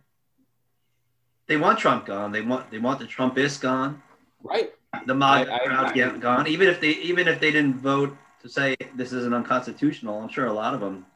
they 1.46 1.56
want 1.56 1.78
Trump 1.78 2.06
gone. 2.06 2.32
They 2.32 2.40
want 2.40 2.70
they 2.70 2.78
want 2.78 2.98
the 2.98 3.04
Trumpist 3.04 3.60
gone. 3.60 4.02
Right. 4.42 4.72
The 5.06 5.14
mob 5.14 5.46
crowd 5.46 5.94
get 5.94 6.20
gone. 6.20 6.46
Even 6.46 6.68
if 6.68 6.80
they 6.80 6.90
even 6.90 7.28
if 7.28 7.40
they 7.40 7.50
didn't 7.50 7.74
vote 7.74 8.16
to 8.42 8.48
say 8.48 8.76
this 8.94 9.12
isn't 9.12 9.34
unconstitutional, 9.34 10.20
I'm 10.20 10.28
sure 10.28 10.46
a 10.46 10.52
lot 10.52 10.74
of 10.74 10.80
them 10.80 11.06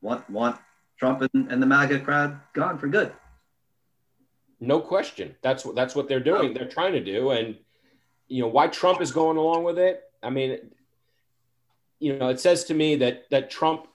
want 0.00 0.28
want 0.30 0.58
Trump 0.98 1.22
and, 1.22 1.50
and 1.50 1.62
the 1.62 1.66
MAGA 1.66 2.00
crowd 2.00 2.40
gone 2.52 2.78
for 2.78 2.88
good. 2.88 3.12
No 4.60 4.80
question. 4.80 5.36
That's 5.42 5.64
what 5.64 5.74
that's 5.74 5.94
what 5.94 6.08
they're 6.08 6.20
doing. 6.20 6.54
They're 6.54 6.68
trying 6.68 6.92
to 6.92 7.04
do, 7.04 7.30
and 7.30 7.56
you 8.28 8.42
know 8.42 8.48
why 8.48 8.68
Trump 8.68 9.00
is 9.00 9.12
going 9.12 9.36
along 9.36 9.64
with 9.64 9.78
it. 9.78 10.02
I 10.22 10.30
mean, 10.30 10.58
you 12.00 12.18
know, 12.18 12.28
it 12.28 12.40
says 12.40 12.64
to 12.64 12.74
me 12.74 12.96
that 12.96 13.30
that 13.30 13.50
Trump 13.50 13.86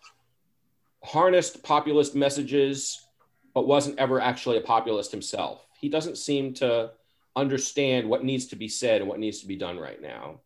harnessed 1.04 1.64
populist 1.64 2.16
messages, 2.16 3.06
but 3.54 3.68
wasn't 3.68 4.00
ever 4.00 4.22
actually 4.22 4.58
a 4.58 4.62
populist 4.62 5.12
himself 5.12 5.64
he 5.84 5.90
doesn't 5.90 6.18
seem 6.18 6.54
to 6.54 6.92
understand 7.36 8.10
what 8.10 8.24
needs 8.24 8.46
to 8.46 8.56
be 8.56 8.70
said 8.70 9.02
and 9.02 9.10
what 9.10 9.20
needs 9.20 9.42
to 9.42 9.48
be 9.48 9.58
done 9.58 9.78
right 9.78 10.02
now. 10.02 10.40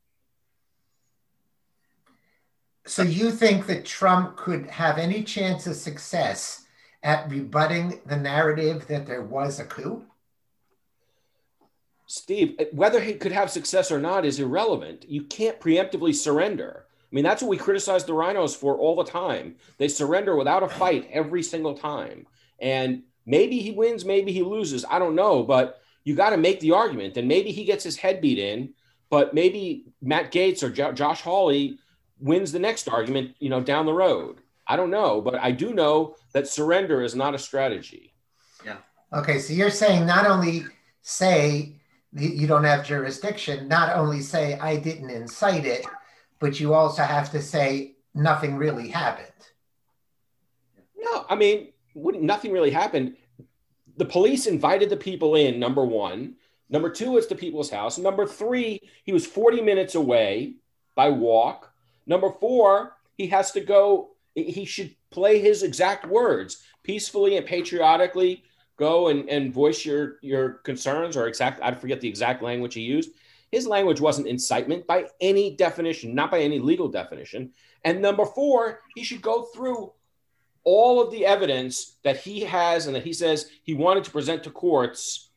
So 2.87 3.03
you 3.03 3.31
think 3.31 3.67
that 3.67 3.85
Trump 3.85 4.37
could 4.37 4.67
have 4.67 4.97
any 4.97 5.23
chance 5.23 5.67
of 5.67 5.75
success 5.75 6.65
at 7.03 7.29
rebutting 7.29 8.01
the 8.05 8.17
narrative 8.17 8.87
that 8.87 9.05
there 9.05 9.21
was 9.21 9.59
a 9.59 9.65
coup? 9.65 10.03
Steve, 12.07 12.57
whether 12.71 13.01
he 13.01 13.13
could 13.13 13.33
have 13.33 13.51
success 13.51 13.91
or 13.91 13.99
not 13.99 14.25
is 14.25 14.39
irrelevant. 14.39 15.05
You 15.07 15.23
can't 15.23 15.59
preemptively 15.59 16.15
surrender. 16.15 16.85
I 16.89 17.15
mean, 17.15 17.23
that's 17.23 17.41
what 17.41 17.49
we 17.49 17.57
criticize 17.57 18.05
the 18.05 18.13
RINOs 18.13 18.55
for 18.55 18.77
all 18.77 18.95
the 18.95 19.03
time. 19.03 19.55
They 19.77 19.89
surrender 19.89 20.35
without 20.35 20.63
a 20.63 20.69
fight 20.69 21.09
every 21.11 21.43
single 21.43 21.73
time. 21.73 22.25
And 22.59 23.03
Maybe 23.27 23.59
he 23.59 23.71
wins, 23.71 24.05
maybe 24.05 24.31
he 24.31 24.41
loses. 24.41 24.85
I 24.89 24.97
don't 24.97 25.13
know, 25.13 25.43
but 25.43 25.81
you 26.05 26.15
got 26.15 26.29
to 26.29 26.37
make 26.37 26.61
the 26.61 26.71
argument. 26.71 27.17
And 27.17 27.27
maybe 27.27 27.51
he 27.51 27.65
gets 27.65 27.83
his 27.83 27.97
head 27.97 28.21
beat 28.21 28.39
in, 28.39 28.73
but 29.09 29.33
maybe 29.33 29.83
Matt 30.01 30.31
Gaetz 30.31 30.63
or 30.63 30.69
jo- 30.69 30.93
Josh 30.93 31.21
Hawley 31.21 31.77
wins 32.19 32.51
the 32.51 32.59
next 32.59 32.87
argument, 32.87 33.35
you 33.39 33.49
know, 33.49 33.61
down 33.61 33.85
the 33.85 33.93
road. 33.93 34.41
I 34.65 34.75
don't 34.75 34.89
know, 34.89 35.21
but 35.21 35.35
I 35.35 35.51
do 35.51 35.73
know 35.73 36.15
that 36.33 36.47
surrender 36.47 37.01
is 37.01 37.15
not 37.15 37.33
a 37.33 37.39
strategy. 37.39 38.13
Yeah. 38.65 38.77
Okay, 39.13 39.39
so 39.39 39.53
you're 39.53 39.69
saying 39.69 40.05
not 40.05 40.25
only 40.25 40.65
say 41.01 41.73
you 42.11 42.47
don't 42.47 42.63
have 42.63 42.85
jurisdiction, 42.85 43.67
not 43.67 43.95
only 43.95 44.21
say 44.21 44.57
I 44.59 44.77
didn't 44.77 45.09
incite 45.09 45.65
it, 45.65 45.85
but 46.39 46.59
you 46.59 46.73
also 46.73 47.03
have 47.03 47.31
to 47.31 47.41
say 47.41 47.95
nothing 48.13 48.57
really 48.57 48.89
happened. 48.89 49.27
No, 50.97 51.25
I 51.29 51.35
mean, 51.35 51.71
wouldn't 51.93 52.23
nothing 52.23 52.51
really 52.51 52.71
happened. 52.71 53.15
The 53.97 54.05
police 54.05 54.45
invited 54.45 54.89
the 54.89 54.97
people 54.97 55.35
in, 55.35 55.59
number 55.59 55.85
one. 55.85 56.35
Number 56.69 56.89
two, 56.89 57.17
it's 57.17 57.27
the 57.27 57.35
people's 57.35 57.69
house. 57.69 57.97
Number 57.97 58.25
three, 58.25 58.81
he 59.03 59.13
was 59.13 59.25
40 59.25 59.61
minutes 59.61 59.95
away 59.95 60.55
by 60.95 61.09
walk. 61.09 61.66
Number 62.07 62.31
four, 62.31 62.93
he 63.17 63.27
has 63.27 63.51
to 63.51 63.61
go, 63.61 64.09
he 64.33 64.65
should 64.65 64.95
play 65.11 65.39
his 65.39 65.61
exact 65.61 66.07
words 66.07 66.63
peacefully 66.83 67.37
and 67.37 67.45
patriotically 67.45 68.43
go 68.77 69.09
and, 69.09 69.29
and 69.29 69.53
voice 69.53 69.85
your, 69.85 70.17
your 70.21 70.49
concerns 70.63 71.17
or 71.17 71.27
exact, 71.27 71.59
I 71.61 71.73
forget 71.73 71.99
the 71.99 72.07
exact 72.07 72.41
language 72.41 72.73
he 72.73 72.81
used. 72.81 73.11
His 73.51 73.65
language 73.65 73.99
wasn't 73.99 74.27
incitement 74.27 74.87
by 74.87 75.05
any 75.19 75.55
definition, 75.55 76.13
not 76.13 76.31
by 76.31 76.39
any 76.39 76.59
legal 76.59 76.87
definition. 76.87 77.51
And 77.83 78.01
number 78.01 78.25
four, 78.25 78.81
he 78.95 79.03
should 79.03 79.21
go 79.21 79.43
through 79.43 79.91
all 80.63 81.01
of 81.01 81.11
the 81.11 81.25
evidence 81.25 81.97
that 82.03 82.17
he 82.17 82.41
has 82.41 82.87
and 82.87 82.95
that 82.95 83.03
he 83.03 83.13
says 83.13 83.49
he 83.63 83.73
wanted 83.73 84.03
to 84.03 84.11
present 84.11 84.43
to 84.43 84.51
courts 84.51 85.29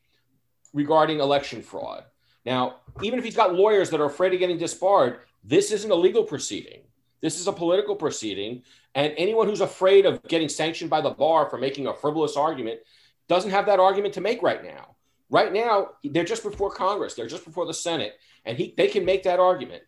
regarding 0.73 1.21
election 1.21 1.62
fraud. 1.62 2.05
Now, 2.45 2.77
even 3.03 3.19
if 3.19 3.25
he's 3.25 3.37
got 3.37 3.55
lawyers 3.55 3.91
that 3.91 4.00
are 4.00 4.07
afraid 4.07 4.33
of 4.33 4.41
getting 4.41 4.59
disbarred, 4.59 5.21
this 5.45 5.73
isn't 5.73 5.91
a 5.91 5.95
legal 5.95 6.25
proceeding. 6.25 6.83
This 7.21 7.39
is 7.39 7.47
a 7.47 7.53
political 7.53 7.97
proceeding. 7.97 8.63
And 8.95 9.13
anyone 9.17 9.49
who's 9.49 9.61
afraid 9.61 10.07
of 10.07 10.23
getting 10.25 10.49
sanctioned 10.49 10.91
by 10.91 11.01
the 11.01 11.11
bar 11.11 11.49
for 11.49 11.59
making 11.59 11.87
a 11.87 11.95
frivolous 11.95 12.37
argument 12.37 12.81
doesn't 13.29 13.51
have 13.51 13.67
that 13.67 13.79
argument 13.79 14.15
to 14.15 14.21
make 14.21 14.43
right 14.43 14.63
now. 14.63 14.97
Right 15.29 15.53
now, 15.53 15.91
they're 16.03 16.25
just 16.25 16.43
before 16.43 16.71
Congress, 16.71 17.15
they're 17.15 17.29
just 17.29 17.45
before 17.45 17.65
the 17.65 17.75
Senate, 17.75 18.15
and 18.45 18.59
he, 18.59 18.75
they 18.77 18.89
can 18.89 19.05
make 19.05 19.23
that 19.23 19.39
argument. 19.39 19.85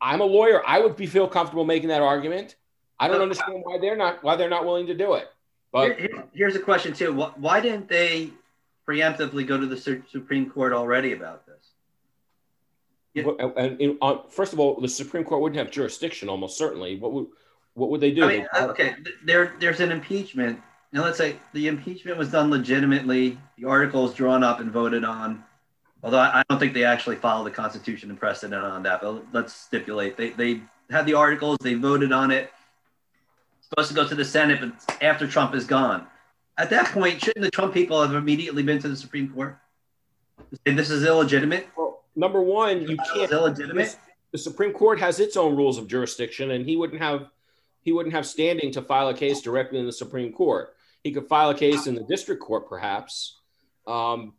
I'm 0.00 0.20
a 0.20 0.24
lawyer. 0.24 0.62
I 0.66 0.80
would 0.80 0.96
be 0.96 1.06
feel 1.06 1.28
comfortable 1.28 1.64
making 1.64 1.88
that 1.88 2.00
argument. 2.00 2.56
I 2.98 3.08
don't 3.08 3.20
understand 3.20 3.60
why 3.62 3.78
they're 3.78 3.96
not 3.96 4.22
why 4.22 4.36
they're 4.36 4.50
not 4.50 4.64
willing 4.64 4.86
to 4.86 4.94
do 4.94 5.14
it. 5.14 5.26
But 5.72 5.98
Here, 5.98 6.24
here's 6.32 6.56
a 6.56 6.60
question 6.60 6.94
too: 6.94 7.12
Why 7.12 7.60
didn't 7.60 7.88
they 7.88 8.30
preemptively 8.88 9.46
go 9.46 9.58
to 9.58 9.66
the 9.66 9.76
Supreme 9.76 10.48
Court 10.48 10.72
already 10.72 11.12
about 11.12 11.46
this? 11.46 11.53
And, 13.14 13.80
and 13.80 13.98
uh, 14.02 14.18
first 14.28 14.52
of 14.52 14.60
all, 14.60 14.80
the 14.80 14.88
Supreme 14.88 15.24
Court 15.24 15.40
wouldn't 15.40 15.58
have 15.58 15.70
jurisdiction, 15.70 16.28
almost 16.28 16.58
certainly. 16.58 16.96
What 16.96 17.12
would 17.12 17.26
what 17.74 17.90
would 17.90 18.00
they 18.00 18.12
do? 18.12 18.24
I 18.24 18.28
mean, 18.28 18.48
okay, 18.54 18.94
there 19.24 19.54
there's 19.58 19.80
an 19.80 19.92
impeachment. 19.92 20.60
Now 20.92 21.02
let's 21.04 21.18
say 21.18 21.36
the 21.52 21.68
impeachment 21.68 22.18
was 22.18 22.30
done 22.30 22.50
legitimately. 22.50 23.38
The 23.58 23.68
article 23.68 24.08
is 24.08 24.14
drawn 24.14 24.42
up 24.42 24.60
and 24.60 24.70
voted 24.70 25.04
on. 25.04 25.44
Although 26.02 26.18
I 26.18 26.42
don't 26.50 26.58
think 26.58 26.74
they 26.74 26.84
actually 26.84 27.16
followed 27.16 27.44
the 27.44 27.50
Constitution 27.50 28.10
and 28.10 28.18
precedent 28.18 28.62
on 28.62 28.82
that, 28.82 29.00
but 29.00 29.24
let's 29.32 29.52
stipulate 29.52 30.16
they 30.16 30.30
they 30.30 30.60
had 30.90 31.06
the 31.06 31.14
articles, 31.14 31.58
they 31.62 31.74
voted 31.74 32.12
on 32.12 32.30
it 32.30 32.50
supposed 33.74 33.88
to 33.88 33.94
go 33.94 34.06
to 34.06 34.14
the 34.14 34.24
Senate, 34.24 34.60
but 34.60 35.02
after 35.02 35.26
Trump 35.26 35.54
is 35.54 35.64
gone. 35.64 36.06
At 36.56 36.70
that 36.70 36.92
point, 36.92 37.20
shouldn't 37.20 37.44
the 37.44 37.50
Trump 37.50 37.74
people 37.74 38.00
have 38.00 38.14
immediately 38.14 38.62
been 38.62 38.78
to 38.80 38.88
the 38.88 38.96
Supreme 38.96 39.28
Court? 39.28 39.58
Say 40.66 40.74
this 40.74 40.90
is 40.90 41.04
illegitimate. 41.04 41.66
Number 42.16 42.42
one, 42.42 42.82
you 42.82 42.96
can't. 43.12 43.30
illegitimate. 43.30 43.96
The 44.32 44.38
Supreme 44.38 44.72
Court 44.72 44.98
has 45.00 45.20
its 45.20 45.36
own 45.36 45.56
rules 45.56 45.78
of 45.78 45.86
jurisdiction, 45.86 46.50
and 46.52 46.66
he 46.66 46.76
wouldn't 46.76 47.00
have 47.00 47.28
he 47.82 47.92
wouldn't 47.92 48.14
have 48.14 48.26
standing 48.26 48.72
to 48.72 48.82
file 48.82 49.08
a 49.08 49.14
case 49.14 49.40
directly 49.42 49.78
in 49.78 49.86
the 49.86 49.92
Supreme 49.92 50.32
Court. 50.32 50.74
He 51.02 51.12
could 51.12 51.28
file 51.28 51.50
a 51.50 51.54
case 51.54 51.86
in 51.86 51.94
the 51.94 52.02
district 52.02 52.42
court, 52.42 52.68
perhaps, 52.68 53.38
um, 53.86 54.32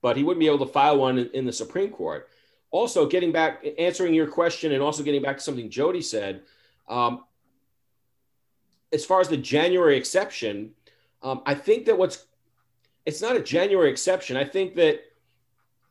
but 0.00 0.16
he 0.16 0.24
wouldn't 0.24 0.40
be 0.40 0.46
able 0.46 0.64
to 0.66 0.72
file 0.72 0.98
one 0.98 1.18
in, 1.18 1.30
in, 1.34 1.44
the 1.44 1.52
Supreme 1.52 1.90
Court. 1.90 2.28
Also, 2.70 3.06
getting 3.06 3.32
back, 3.32 3.64
answering 3.78 4.14
your 4.14 4.26
question, 4.26 4.72
and 4.72 4.82
also 4.82 5.02
getting 5.02 5.20
back 5.20 5.36
to 5.36 5.42
something 5.42 5.68
Jody 5.68 6.00
said, 6.00 6.40
um, 6.88 7.24
as 8.92 9.04
far 9.04 9.20
as 9.20 9.28
the 9.28 9.36
January 9.36 9.98
exception, 9.98 10.70
um, 11.22 11.42
I 11.44 11.54
think 11.54 11.84
that 11.84 11.98
what's 11.98 12.26
it's 13.04 13.20
not 13.20 13.36
a 13.36 13.40
January 13.40 13.90
exception. 13.90 14.36
I 14.36 14.44
think 14.44 14.74
that 14.76 15.00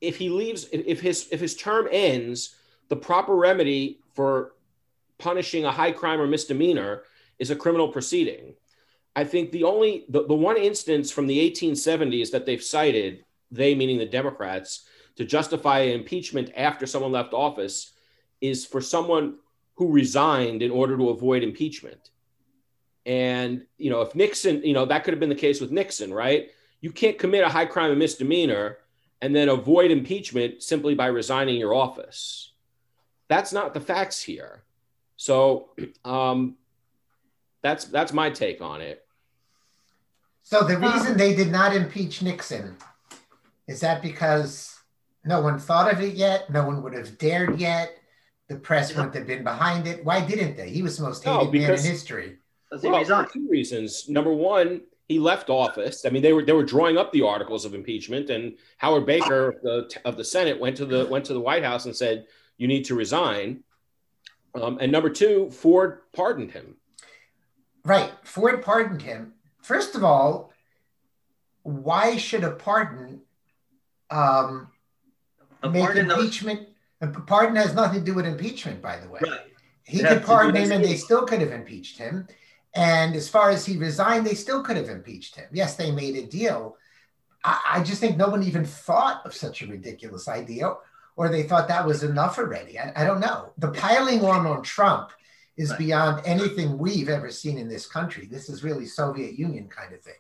if 0.01 0.17
he 0.17 0.29
leaves, 0.29 0.67
if 0.72 1.00
his 1.00 1.27
if 1.31 1.39
his 1.39 1.55
term 1.55 1.88
ends, 1.91 2.55
the 2.89 2.96
proper 2.96 3.36
remedy 3.36 4.00
for 4.13 4.53
punishing 5.20 5.63
a 5.63 5.72
high 5.72 5.91
crime 5.91 6.20
or 6.20 6.27
misdemeanor 6.27 7.03
is 7.39 7.51
a 7.51 7.55
criminal 7.55 7.88
proceeding. 7.88 8.55
I 9.15 9.24
think 9.24 9.51
the 9.51 9.63
only 9.63 10.05
the, 10.10 10.25
the 10.25 10.34
one 10.34 10.58
instance 10.58 11.12
from 11.12 11.27
the 11.27 11.51
1870s 11.51 12.31
that 12.31 12.46
they've 12.46 12.63
cited, 12.63 13.24
they 13.51 13.75
meaning 13.75 14.00
the 14.00 14.05
Democrats, 14.05 14.86
to 15.17 15.25
justify 15.25 15.79
impeachment 15.81 16.51
after 16.55 16.88
someone 16.88 17.12
left 17.12 17.34
office 17.34 17.91
is 18.39 18.65
for 18.65 18.81
someone 18.81 19.36
who 19.75 19.91
resigned 19.91 20.62
in 20.62 20.72
order 20.72 20.98
to 20.98 21.10
avoid 21.10 21.43
impeachment. 21.43 22.10
And 23.05 23.65
you 23.77 23.89
know, 23.89 24.01
if 24.01 24.15
Nixon, 24.15 24.63
you 24.63 24.74
know, 24.74 24.86
that 24.86 25.03
could 25.03 25.13
have 25.13 25.20
been 25.20 25.29
the 25.29 25.36
case 25.36 25.62
with 25.62 25.72
Nixon, 25.72 26.13
right? 26.13 26.50
You 26.79 26.91
can't 26.91 27.20
commit 27.20 27.43
a 27.43 27.50
high 27.50 27.65
crime 27.65 27.91
and 27.91 28.00
misdemeanor 28.00 28.77
and 29.21 29.35
then 29.35 29.49
avoid 29.49 29.91
impeachment 29.91 30.63
simply 30.63 30.95
by 30.95 31.07
resigning 31.07 31.55
your 31.55 31.73
office. 31.73 32.51
That's 33.27 33.53
not 33.53 33.73
the 33.73 33.79
facts 33.79 34.21
here. 34.21 34.63
So 35.15 35.69
um, 36.03 36.55
that's 37.61 37.85
that's 37.85 38.11
my 38.11 38.29
take 38.31 38.61
on 38.61 38.81
it. 38.81 39.05
So 40.43 40.63
the 40.63 40.77
reason 40.77 41.15
they 41.15 41.35
did 41.35 41.51
not 41.51 41.75
impeach 41.75 42.21
Nixon 42.21 42.75
is 43.67 43.79
that 43.81 44.01
because 44.01 44.75
no 45.23 45.39
one 45.41 45.59
thought 45.59 45.93
of 45.93 46.01
it 46.01 46.15
yet, 46.15 46.49
no 46.49 46.65
one 46.65 46.81
would 46.81 46.93
have 46.93 47.17
dared 47.17 47.59
yet. 47.59 47.97
The 48.49 48.57
press 48.57 48.93
wouldn't 48.93 49.15
have 49.15 49.27
been 49.27 49.43
behind 49.43 49.87
it. 49.87 50.03
Why 50.03 50.25
didn't 50.25 50.57
they? 50.57 50.69
He 50.69 50.81
was 50.81 50.97
the 50.97 51.03
most 51.03 51.23
hated 51.23 51.45
no, 51.45 51.51
because, 51.51 51.83
man 51.83 51.85
in 51.85 51.91
history. 51.91 52.37
Well, 52.83 53.03
for 53.05 53.31
two 53.31 53.47
reasons. 53.49 54.09
Number 54.09 54.33
one, 54.33 54.81
he 55.11 55.19
left 55.19 55.49
office. 55.49 56.05
I 56.05 56.09
mean, 56.09 56.21
they 56.21 56.31
were 56.31 56.43
they 56.43 56.53
were 56.53 56.63
drawing 56.63 56.97
up 56.97 57.11
the 57.11 57.21
articles 57.21 57.65
of 57.65 57.73
impeachment, 57.73 58.29
and 58.29 58.57
Howard 58.77 59.05
Baker 59.05 59.49
of 59.49 59.61
the, 59.61 60.01
of 60.05 60.15
the 60.15 60.23
Senate 60.23 60.59
went 60.59 60.77
to 60.77 60.85
the 60.85 61.05
went 61.05 61.25
to 61.25 61.33
the 61.33 61.39
White 61.39 61.63
House 61.63 61.85
and 61.85 61.95
said, 61.95 62.27
"You 62.57 62.67
need 62.67 62.85
to 62.85 62.95
resign." 62.95 63.63
Um, 64.55 64.77
and 64.79 64.91
number 64.91 65.09
two, 65.09 65.49
Ford 65.51 65.99
pardoned 66.13 66.51
him. 66.51 66.75
Right, 67.83 68.11
Ford 68.23 68.61
pardoned 68.63 69.01
him. 69.01 69.33
First 69.61 69.95
of 69.95 70.03
all, 70.03 70.53
why 71.63 72.17
should 72.17 72.43
a 72.43 72.51
pardon 72.51 73.21
um, 74.09 74.69
a 75.61 75.69
make 75.69 75.83
pardon 75.83 76.09
impeachment? 76.09 76.69
A 77.01 77.07
pardon 77.07 77.55
has 77.57 77.73
nothing 77.73 77.99
to 77.99 78.05
do 78.05 78.13
with 78.13 78.25
impeachment, 78.25 78.81
by 78.81 78.97
the 78.97 79.09
way. 79.09 79.19
Right. 79.23 79.39
He 79.83 79.99
could 79.99 80.23
pardon 80.23 80.55
him, 80.55 80.71
and 80.71 80.83
they 80.83 80.95
still 80.95 81.25
could 81.25 81.41
have 81.41 81.51
impeached 81.51 81.97
him. 81.97 82.27
And 82.73 83.15
as 83.15 83.27
far 83.27 83.49
as 83.49 83.65
he 83.65 83.77
resigned, 83.77 84.25
they 84.25 84.33
still 84.33 84.63
could 84.63 84.77
have 84.77 84.89
impeached 84.89 85.35
him. 85.35 85.47
Yes, 85.51 85.75
they 85.75 85.91
made 85.91 86.15
a 86.15 86.25
deal. 86.25 86.77
I, 87.43 87.61
I 87.73 87.83
just 87.83 87.99
think 87.99 88.17
no 88.17 88.29
one 88.29 88.43
even 88.43 88.65
thought 88.65 89.25
of 89.25 89.33
such 89.33 89.61
a 89.61 89.67
ridiculous 89.67 90.27
idea, 90.27 90.73
or 91.15 91.27
they 91.27 91.43
thought 91.43 91.67
that 91.67 91.85
was 91.85 92.03
enough 92.03 92.37
already. 92.37 92.79
I, 92.79 92.93
I 92.95 93.05
don't 93.05 93.19
know. 93.19 93.51
The 93.57 93.71
piling 93.71 94.23
on 94.23 94.47
on 94.47 94.63
Trump 94.63 95.11
is 95.57 95.69
right. 95.71 95.79
beyond 95.79 96.21
anything 96.25 96.77
we've 96.77 97.09
ever 97.09 97.29
seen 97.29 97.57
in 97.57 97.67
this 97.67 97.85
country. 97.85 98.25
This 98.25 98.49
is 98.49 98.63
really 98.63 98.85
Soviet 98.85 99.37
Union 99.37 99.67
kind 99.67 99.93
of 99.93 100.01
thing. 100.01 100.13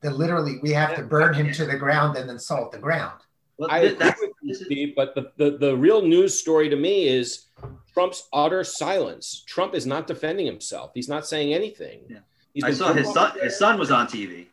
That 0.00 0.16
literally 0.16 0.58
we 0.62 0.70
have 0.70 0.96
to 0.96 1.02
burn 1.02 1.34
him 1.34 1.52
to 1.52 1.64
the 1.64 1.76
ground 1.76 2.16
and 2.16 2.28
then 2.28 2.38
salt 2.38 2.72
the 2.72 2.78
ground. 2.78 3.20
Well, 3.56 3.70
I 3.70 3.80
agree 3.80 4.06
with 4.06 4.20
you, 4.20 4.33
Steve, 4.52 4.94
but 4.94 5.14
the, 5.14 5.32
the, 5.36 5.56
the 5.58 5.76
real 5.76 6.02
news 6.02 6.38
story 6.38 6.68
to 6.68 6.76
me 6.76 7.08
is 7.08 7.46
Trump's 7.92 8.28
utter 8.32 8.64
silence. 8.64 9.44
Trump 9.46 9.74
is 9.74 9.86
not 9.86 10.06
defending 10.06 10.46
himself. 10.46 10.90
He's 10.94 11.08
not 11.08 11.26
saying 11.26 11.54
anything. 11.54 12.00
Yeah. 12.08 12.18
I 12.62 12.72
saw 12.72 12.92
his 12.92 13.12
son. 13.12 13.32
His 13.40 13.58
son 13.58 13.78
was 13.78 13.90
on 13.90 14.06
TV. 14.06 14.46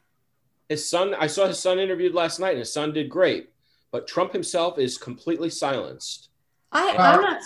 His 0.69 0.89
son. 0.89 1.13
I 1.15 1.27
saw 1.27 1.47
his 1.47 1.59
son 1.59 1.79
interviewed 1.79 2.13
last 2.13 2.39
night, 2.39 2.51
and 2.51 2.59
his 2.59 2.73
son 2.73 2.93
did 2.93 3.09
great. 3.09 3.49
But 3.91 4.07
Trump 4.07 4.31
himself 4.33 4.79
is 4.79 4.97
completely 4.97 5.49
silenced. 5.49 6.29
I, 6.71 6.95
I'm 6.97 7.21
not. 7.21 7.41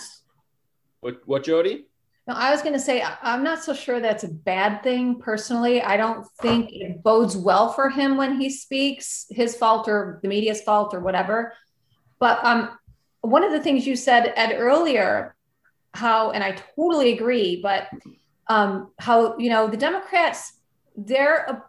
What? 1.00 1.20
What, 1.26 1.44
Jody? 1.44 1.86
No, 2.26 2.34
I 2.34 2.50
was 2.50 2.60
going 2.60 2.72
to 2.72 2.80
say 2.80 3.04
I'm 3.22 3.44
not 3.44 3.62
so 3.62 3.72
sure 3.72 4.00
that's 4.00 4.24
a 4.24 4.28
bad 4.28 4.82
thing 4.82 5.20
personally. 5.20 5.80
I 5.80 5.96
don't 5.96 6.26
think 6.40 6.70
it 6.72 7.02
bodes 7.02 7.36
well 7.36 7.72
for 7.72 7.88
him 7.88 8.16
when 8.16 8.40
he 8.40 8.50
speaks. 8.50 9.26
His 9.30 9.56
fault 9.56 9.88
or 9.88 10.18
the 10.22 10.28
media's 10.28 10.62
fault 10.62 10.92
or 10.92 11.00
whatever. 11.00 11.52
But 12.18 12.44
um, 12.44 12.70
one 13.20 13.44
of 13.44 13.52
the 13.52 13.60
things 13.60 13.86
you 13.86 13.96
said 13.96 14.32
Ed 14.36 14.56
earlier 14.58 15.34
how, 15.94 16.30
and 16.30 16.44
I 16.44 16.52
totally 16.76 17.12
agree, 17.12 17.60
but 17.62 17.88
um, 18.48 18.92
how, 18.98 19.36
you 19.38 19.50
know, 19.50 19.66
the 19.68 19.76
Democrats, 19.76 20.52
they're, 20.96 21.50
uh, 21.50 21.60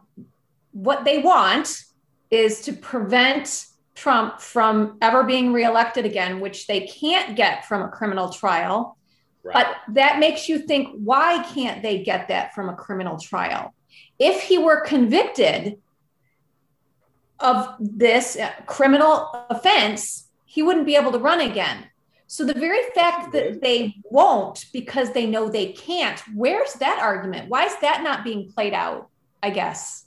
what 0.71 1.05
they 1.05 1.19
want 1.19 1.83
is 2.29 2.61
to 2.61 2.73
prevent 2.73 3.65
Trump 3.95 4.39
from 4.39 4.97
ever 5.01 5.23
being 5.23 5.51
reelected 5.51 6.05
again, 6.05 6.39
which 6.39 6.67
they 6.67 6.81
can't 6.81 7.35
get 7.35 7.65
from 7.65 7.81
a 7.81 7.87
criminal 7.87 8.29
trial. 8.29 8.97
Right. 9.43 9.53
But 9.53 9.95
that 9.95 10.19
makes 10.19 10.47
you 10.47 10.59
think 10.59 10.89
why 10.93 11.43
can't 11.53 11.81
they 11.81 12.03
get 12.03 12.27
that 12.27 12.53
from 12.53 12.69
a 12.69 12.75
criminal 12.75 13.17
trial? 13.17 13.73
If 14.19 14.43
he 14.43 14.57
were 14.57 14.81
convicted 14.81 15.79
of 17.39 17.75
this 17.79 18.35
uh, 18.35 18.51
criminal 18.65 19.47
offense, 19.49 20.26
he 20.57 20.63
wouldn't 20.63 20.87
be 20.87 20.95
able 20.95 21.11
to 21.11 21.19
run 21.19 21.39
again. 21.39 21.85
So 22.25 22.43
the 22.43 22.55
very 22.55 22.81
fact 22.95 23.31
that 23.33 23.61
they 23.61 23.93
won't 24.05 24.65
because 24.73 25.11
they 25.11 25.27
know 25.27 25.49
they 25.49 25.71
can't, 25.73 26.19
where's 26.33 26.73
that 26.79 26.97
argument? 26.99 27.47
Why 27.47 27.65
is 27.65 27.75
that 27.81 28.01
not 28.01 28.23
being 28.23 28.51
played 28.51 28.73
out? 28.73 29.07
I 29.43 29.51
guess. 29.51 30.05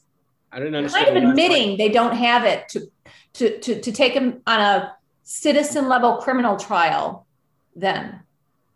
I 0.50 0.58
don't 0.58 0.74
understand. 0.74 1.04
Kind 1.06 1.18
of 1.18 1.30
admitting 1.30 1.78
they 1.78 1.88
don't 1.88 2.16
have 2.16 2.44
it 2.44 2.68
to, 2.70 2.90
to 3.34 3.60
to 3.60 3.80
to 3.80 3.92
take 3.92 4.12
him 4.12 4.42
on 4.44 4.60
a 4.60 4.96
citizen 5.22 5.88
level 5.88 6.16
criminal 6.16 6.56
trial. 6.56 7.28
Then. 7.76 8.18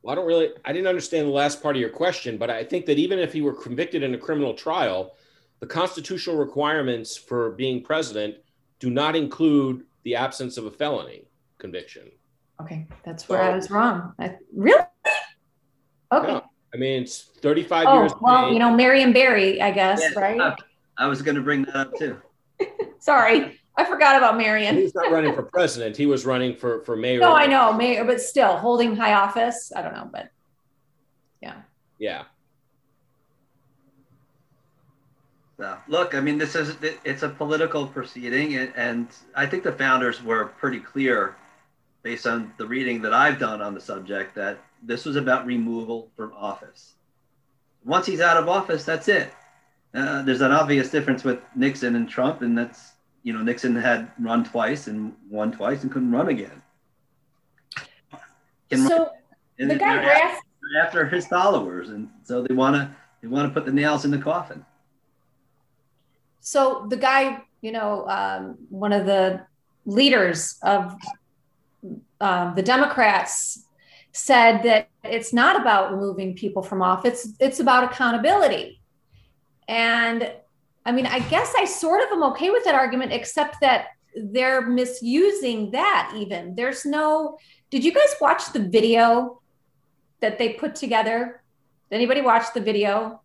Well, 0.02 0.12
I 0.12 0.14
don't 0.14 0.28
really. 0.28 0.50
I 0.64 0.72
didn't 0.72 0.86
understand 0.86 1.26
the 1.26 1.32
last 1.32 1.60
part 1.60 1.74
of 1.74 1.80
your 1.80 1.90
question, 1.90 2.38
but 2.38 2.50
I 2.50 2.62
think 2.62 2.86
that 2.86 3.00
even 3.00 3.18
if 3.18 3.32
he 3.32 3.42
were 3.42 3.52
convicted 3.52 4.04
in 4.04 4.14
a 4.14 4.18
criminal 4.18 4.54
trial, 4.54 5.16
the 5.58 5.66
constitutional 5.66 6.36
requirements 6.36 7.16
for 7.16 7.50
being 7.50 7.82
president 7.82 8.36
do 8.78 8.90
not 8.90 9.16
include 9.16 9.82
the 10.04 10.14
absence 10.14 10.56
of 10.56 10.66
a 10.66 10.70
felony 10.70 11.24
conviction. 11.58 12.10
Okay, 12.60 12.86
that's 13.04 13.28
where 13.28 13.42
I 13.42 13.54
was 13.54 13.70
wrong. 13.70 14.14
I, 14.18 14.36
really? 14.54 14.82
Okay. 16.12 16.28
Yeah. 16.28 16.40
I 16.72 16.76
mean, 16.76 17.02
it's 17.02 17.30
35 17.40 17.86
oh, 17.86 18.00
years. 18.00 18.12
Well, 18.20 18.52
you 18.52 18.58
know, 18.58 18.74
Marion 18.74 19.12
Barry, 19.12 19.60
I 19.60 19.70
guess, 19.70 20.00
yeah, 20.02 20.20
right? 20.20 20.40
I, 20.40 20.56
I 20.98 21.06
was 21.06 21.22
going 21.22 21.36
to 21.36 21.40
bring 21.40 21.62
that 21.64 21.76
up 21.76 21.96
too. 21.96 22.20
Sorry, 22.98 23.60
I 23.76 23.84
forgot 23.84 24.16
about 24.16 24.36
Marion. 24.36 24.76
He's 24.76 24.94
not 24.94 25.10
running 25.10 25.34
for 25.34 25.42
president. 25.42 25.96
He 25.96 26.06
was 26.06 26.24
running 26.24 26.56
for 26.56 26.82
for 26.84 26.96
mayor. 26.96 27.20
No, 27.20 27.34
I 27.34 27.46
know 27.46 27.72
mayor, 27.72 28.04
but 28.04 28.20
still 28.20 28.56
holding 28.56 28.96
high 28.96 29.14
office. 29.14 29.72
I 29.74 29.82
don't 29.82 29.94
know, 29.94 30.08
but 30.10 30.30
yeah. 31.42 31.56
Yeah. 31.98 32.24
So, 35.56 35.76
look, 35.86 36.14
I 36.14 36.20
mean, 36.20 36.38
this 36.38 36.56
is 36.56 36.76
it's 36.82 37.22
a 37.22 37.28
political 37.28 37.86
proceeding, 37.86 38.56
and, 38.56 38.72
and 38.76 39.08
I 39.36 39.46
think 39.46 39.62
the 39.62 39.72
founders 39.72 40.22
were 40.22 40.46
pretty 40.46 40.80
clear 40.80 41.36
based 42.04 42.26
on 42.26 42.52
the 42.58 42.66
reading 42.66 43.00
that 43.02 43.14
I've 43.14 43.40
done 43.40 43.60
on 43.62 43.74
the 43.74 43.80
subject, 43.80 44.34
that 44.36 44.58
this 44.82 45.06
was 45.06 45.16
about 45.16 45.46
removal 45.46 46.10
from 46.14 46.32
office. 46.34 46.92
Once 47.82 48.06
he's 48.06 48.20
out 48.20 48.36
of 48.36 48.48
office, 48.48 48.84
that's 48.84 49.08
it. 49.08 49.32
Uh, 49.94 50.22
there's 50.22 50.42
an 50.42 50.52
obvious 50.52 50.90
difference 50.90 51.24
with 51.24 51.40
Nixon 51.56 51.96
and 51.96 52.08
Trump, 52.08 52.42
and 52.42 52.56
that's 52.56 52.92
you 53.22 53.32
know 53.32 53.42
Nixon 53.42 53.74
had 53.74 54.10
run 54.18 54.44
twice 54.44 54.86
and 54.86 55.14
won 55.30 55.50
twice 55.50 55.82
and 55.82 55.90
couldn't 55.90 56.10
run 56.10 56.28
again. 56.28 56.62
Can 58.70 58.86
so 58.86 59.10
run, 59.58 59.68
the 59.68 59.76
guy 59.76 60.02
after, 60.04 60.42
after 60.82 61.08
his 61.08 61.26
followers, 61.26 61.88
and 61.88 62.10
so 62.22 62.42
they 62.42 62.54
want 62.54 62.76
to 62.76 62.90
they 63.22 63.28
want 63.28 63.48
to 63.48 63.54
put 63.54 63.64
the 63.64 63.72
nails 63.72 64.04
in 64.04 64.10
the 64.10 64.18
coffin. 64.18 64.64
So 66.40 66.86
the 66.90 66.96
guy, 66.96 67.42
you 67.62 67.72
know, 67.72 68.06
um, 68.08 68.58
one 68.68 68.92
of 68.92 69.06
the 69.06 69.46
leaders 69.86 70.58
of 70.62 70.96
um, 72.20 72.54
the 72.54 72.62
Democrats 72.62 73.66
said 74.12 74.62
that 74.62 74.88
it's 75.02 75.32
not 75.32 75.60
about 75.60 75.92
removing 75.92 76.34
people 76.34 76.62
from 76.62 76.82
office, 76.82 77.32
it's 77.40 77.60
about 77.60 77.84
accountability. 77.84 78.80
And 79.66 80.32
I 80.86 80.92
mean, 80.92 81.06
I 81.06 81.20
guess 81.20 81.52
I 81.58 81.64
sort 81.64 82.02
of 82.02 82.10
am 82.12 82.22
okay 82.32 82.50
with 82.50 82.64
that 82.64 82.74
argument, 82.74 83.12
except 83.12 83.60
that 83.60 83.88
they're 84.14 84.62
misusing 84.62 85.70
that 85.72 86.12
even. 86.16 86.54
There's 86.54 86.84
no, 86.84 87.38
did 87.70 87.82
you 87.84 87.92
guys 87.92 88.14
watch 88.20 88.52
the 88.52 88.60
video 88.60 89.40
that 90.20 90.38
they 90.38 90.52
put 90.52 90.74
together? 90.74 91.42
Did 91.90 91.96
anybody 91.96 92.20
watch 92.20 92.52
the 92.54 92.60
video? 92.60 93.20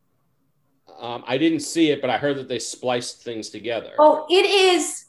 Um, 0.99 1.23
I 1.27 1.37
didn't 1.37 1.61
see 1.61 1.91
it, 1.91 2.01
but 2.01 2.09
I 2.09 2.17
heard 2.17 2.37
that 2.37 2.47
they 2.47 2.59
spliced 2.59 3.23
things 3.23 3.49
together. 3.49 3.91
Oh, 3.99 4.25
it 4.29 4.45
is 4.45 5.05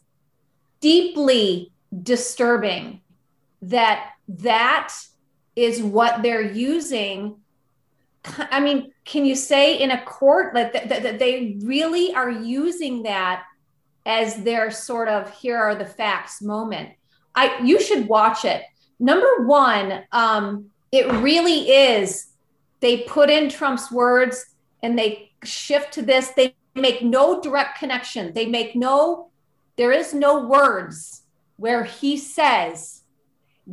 deeply 0.80 1.72
disturbing 2.02 3.00
that 3.62 4.12
that 4.28 4.94
is 5.56 5.82
what 5.82 6.22
they're 6.22 6.52
using. 6.52 7.36
I 8.24 8.60
mean, 8.60 8.92
can 9.04 9.24
you 9.24 9.34
say 9.34 9.78
in 9.78 9.90
a 9.90 10.02
court 10.04 10.54
that, 10.54 10.72
that, 10.72 11.02
that 11.02 11.18
they 11.18 11.58
really 11.62 12.14
are 12.14 12.30
using 12.30 13.02
that 13.04 13.44
as 14.06 14.42
their 14.42 14.70
sort 14.70 15.08
of 15.08 15.32
here 15.38 15.58
are 15.58 15.74
the 15.74 15.84
facts 15.84 16.40
moment? 16.40 16.90
I 17.34 17.60
you 17.62 17.80
should 17.80 18.08
watch 18.08 18.44
it. 18.44 18.62
Number 18.98 19.46
one, 19.46 20.04
um, 20.12 20.70
it 20.92 21.10
really 21.22 21.70
is. 21.70 22.26
They 22.80 23.02
put 23.02 23.30
in 23.30 23.48
Trump's 23.48 23.90
words 23.90 24.44
and 24.82 24.98
they 24.98 25.30
shift 25.44 25.92
to 25.94 26.02
this. 26.02 26.28
They 26.28 26.54
make 26.74 27.02
no 27.02 27.40
direct 27.40 27.78
connection. 27.78 28.32
They 28.32 28.46
make 28.46 28.74
no, 28.74 29.30
there 29.76 29.92
is 29.92 30.12
no 30.12 30.46
words 30.46 31.22
where 31.56 31.84
he 31.84 32.16
says, 32.16 32.99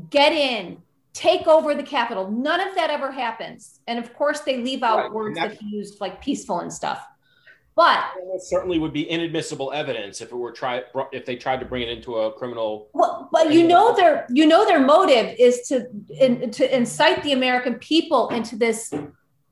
get 0.09 0.33
in, 0.33 0.77
take 1.13 1.47
over 1.47 1.73
the 1.73 1.83
Capitol. 1.83 2.29
None 2.29 2.59
of 2.59 2.75
that 2.75 2.89
ever 2.89 3.11
happens. 3.11 3.79
And 3.87 3.97
of 3.99 4.13
course, 4.13 4.41
they 4.41 4.57
leave 4.57 4.83
out 4.83 4.97
right. 4.97 5.11
words 5.11 5.37
that, 5.37 5.51
that 5.51 5.59
he 5.59 5.75
used 5.75 5.99
like 5.99 6.21
peaceful 6.21 6.59
and 6.59 6.71
stuff. 6.71 7.05
But 7.77 8.05
it 8.33 8.41
certainly 8.41 8.79
would 8.79 8.91
be 8.91 9.07
inadmissible 9.07 9.71
evidence 9.71 10.19
if 10.19 10.31
it 10.31 10.35
were 10.35 10.51
try 10.51 10.81
if 11.11 11.25
they 11.25 11.35
tried 11.35 11.59
to 11.59 11.65
bring 11.67 11.83
it 11.83 11.89
into 11.89 12.15
a 12.15 12.33
criminal. 12.33 12.89
Well, 12.93 13.29
but 13.31 13.53
you 13.53 13.67
know 13.67 13.95
their 13.95 14.25
you 14.31 14.47
know 14.47 14.65
their 14.65 14.79
motive 14.79 15.35
is 15.37 15.67
to 15.67 15.85
in, 16.19 16.49
to 16.49 16.75
incite 16.75 17.21
the 17.21 17.33
American 17.33 17.75
people 17.75 18.29
into 18.29 18.55
this 18.55 18.91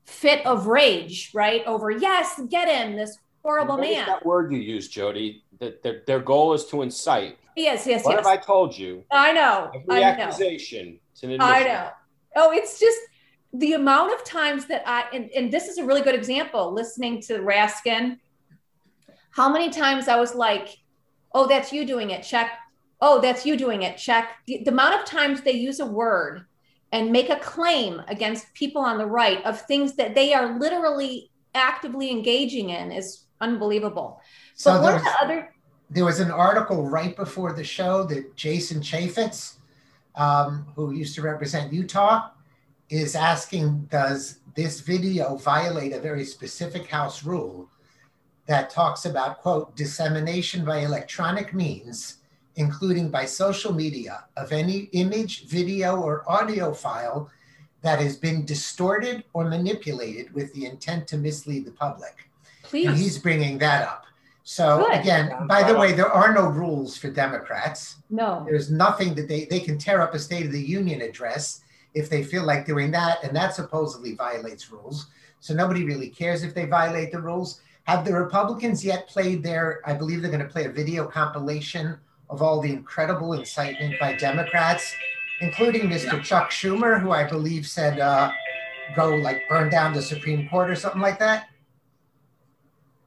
fit 0.06 0.44
of 0.44 0.66
rage, 0.66 1.30
right? 1.34 1.62
Over 1.66 1.92
yes, 1.92 2.40
get 2.50 2.68
him, 2.68 2.96
this 2.96 3.16
horrible 3.44 3.78
man. 3.78 4.06
that 4.06 4.26
word 4.26 4.52
you 4.52 4.58
use, 4.58 4.88
Jody. 4.88 5.44
That 5.60 5.84
their, 5.84 6.02
their 6.04 6.20
goal 6.20 6.52
is 6.52 6.66
to 6.66 6.82
incite. 6.82 7.38
Yes, 7.56 7.86
yes, 7.86 8.04
what 8.04 8.12
yes. 8.12 8.26
have 8.26 8.26
I 8.26 8.36
told 8.36 8.76
you? 8.76 9.02
I 9.10 9.32
know. 9.32 9.70
Every 9.74 10.04
I 10.04 10.10
accusation. 10.10 11.00
Know. 11.22 11.38
I 11.40 11.64
know. 11.64 11.88
Oh, 12.36 12.52
it's 12.52 12.78
just 12.78 12.98
the 13.54 13.72
amount 13.72 14.12
of 14.12 14.22
times 14.24 14.66
that 14.66 14.82
I 14.86 15.06
and, 15.14 15.30
and 15.30 15.50
this 15.50 15.66
is 15.66 15.78
a 15.78 15.84
really 15.84 16.02
good 16.02 16.14
example. 16.14 16.72
Listening 16.72 17.22
to 17.22 17.38
Raskin, 17.38 18.18
how 19.30 19.50
many 19.50 19.70
times 19.70 20.06
I 20.06 20.16
was 20.16 20.34
like, 20.34 20.76
"Oh, 21.32 21.46
that's 21.46 21.72
you 21.72 21.86
doing 21.86 22.10
it." 22.10 22.22
Check. 22.22 22.50
Oh, 23.00 23.22
that's 23.22 23.46
you 23.46 23.56
doing 23.56 23.82
it. 23.82 23.96
Check. 23.96 24.36
The, 24.46 24.62
the 24.64 24.70
amount 24.70 25.00
of 25.00 25.06
times 25.06 25.40
they 25.40 25.52
use 25.52 25.80
a 25.80 25.86
word 25.86 26.44
and 26.92 27.10
make 27.10 27.30
a 27.30 27.36
claim 27.36 28.02
against 28.08 28.52
people 28.52 28.82
on 28.82 28.98
the 28.98 29.06
right 29.06 29.42
of 29.44 29.60
things 29.62 29.96
that 29.96 30.14
they 30.14 30.34
are 30.34 30.58
literally 30.58 31.30
actively 31.54 32.10
engaging 32.10 32.70
in 32.70 32.92
is 32.92 33.24
unbelievable. 33.40 34.20
So 34.54 34.72
but 34.72 34.82
one 34.82 34.94
of 34.94 35.04
the 35.04 35.16
other 35.22 35.54
there 35.90 36.04
was 36.04 36.20
an 36.20 36.30
article 36.30 36.88
right 36.88 37.16
before 37.16 37.52
the 37.52 37.64
show 37.64 38.04
that 38.04 38.34
Jason 38.34 38.80
Chaffetz, 38.80 39.54
um, 40.16 40.66
who 40.74 40.92
used 40.92 41.14
to 41.14 41.22
represent 41.22 41.72
Utah, 41.72 42.30
is 42.90 43.14
asking 43.14 43.88
Does 43.90 44.40
this 44.54 44.80
video 44.80 45.36
violate 45.36 45.92
a 45.92 46.00
very 46.00 46.24
specific 46.24 46.86
House 46.86 47.24
rule 47.24 47.68
that 48.46 48.70
talks 48.70 49.04
about, 49.04 49.38
quote, 49.42 49.76
dissemination 49.76 50.64
by 50.64 50.78
electronic 50.78 51.52
means, 51.52 52.18
including 52.56 53.10
by 53.10 53.24
social 53.24 53.72
media, 53.72 54.24
of 54.36 54.52
any 54.52 54.88
image, 54.92 55.46
video, 55.46 56.00
or 56.00 56.28
audio 56.30 56.72
file 56.72 57.30
that 57.82 58.00
has 58.00 58.16
been 58.16 58.44
distorted 58.44 59.24
or 59.32 59.44
manipulated 59.44 60.32
with 60.32 60.52
the 60.54 60.64
intent 60.64 61.06
to 61.08 61.16
mislead 61.16 61.64
the 61.64 61.72
public? 61.72 62.28
Please. 62.62 62.86
And 62.86 62.96
he's 62.96 63.18
bringing 63.18 63.58
that 63.58 63.86
up. 63.86 64.05
So 64.48 64.86
Good. 64.86 65.00
again, 65.00 65.48
by 65.48 65.64
the 65.64 65.76
way, 65.76 65.90
there 65.90 66.08
are 66.08 66.32
no 66.32 66.46
rules 66.46 66.96
for 66.96 67.10
Democrats. 67.10 67.96
No. 68.10 68.46
There's 68.48 68.70
nothing 68.70 69.12
that 69.16 69.26
they 69.26 69.46
they 69.46 69.58
can 69.58 69.76
tear 69.76 70.00
up 70.00 70.14
a 70.14 70.20
State 70.20 70.46
of 70.46 70.52
the 70.52 70.62
Union 70.62 71.00
address 71.00 71.62
if 71.94 72.08
they 72.08 72.22
feel 72.22 72.44
like 72.44 72.64
doing 72.64 72.92
that, 72.92 73.24
and 73.24 73.34
that 73.34 73.56
supposedly 73.56 74.14
violates 74.14 74.70
rules. 74.70 75.08
So 75.40 75.52
nobody 75.52 75.82
really 75.84 76.10
cares 76.10 76.44
if 76.44 76.54
they 76.54 76.64
violate 76.64 77.10
the 77.10 77.20
rules. 77.20 77.60
Have 77.88 78.04
the 78.04 78.14
Republicans 78.14 78.84
yet 78.84 79.08
played 79.08 79.42
their? 79.42 79.80
I 79.84 79.94
believe 79.94 80.22
they're 80.22 80.30
going 80.30 80.46
to 80.46 80.52
play 80.52 80.66
a 80.66 80.70
video 80.70 81.08
compilation 81.08 81.98
of 82.30 82.40
all 82.40 82.60
the 82.60 82.72
incredible 82.72 83.32
incitement 83.32 83.98
by 83.98 84.14
Democrats, 84.14 84.94
including 85.40 85.90
Mr. 85.90 86.12
Yeah. 86.12 86.22
Chuck 86.22 86.50
Schumer, 86.52 87.00
who 87.00 87.10
I 87.10 87.24
believe 87.24 87.66
said, 87.66 87.98
uh, 87.98 88.30
"Go 88.94 89.16
like 89.16 89.48
burn 89.48 89.70
down 89.70 89.92
the 89.92 90.02
Supreme 90.02 90.48
Court" 90.48 90.70
or 90.70 90.76
something 90.76 91.02
like 91.02 91.18
that. 91.18 91.48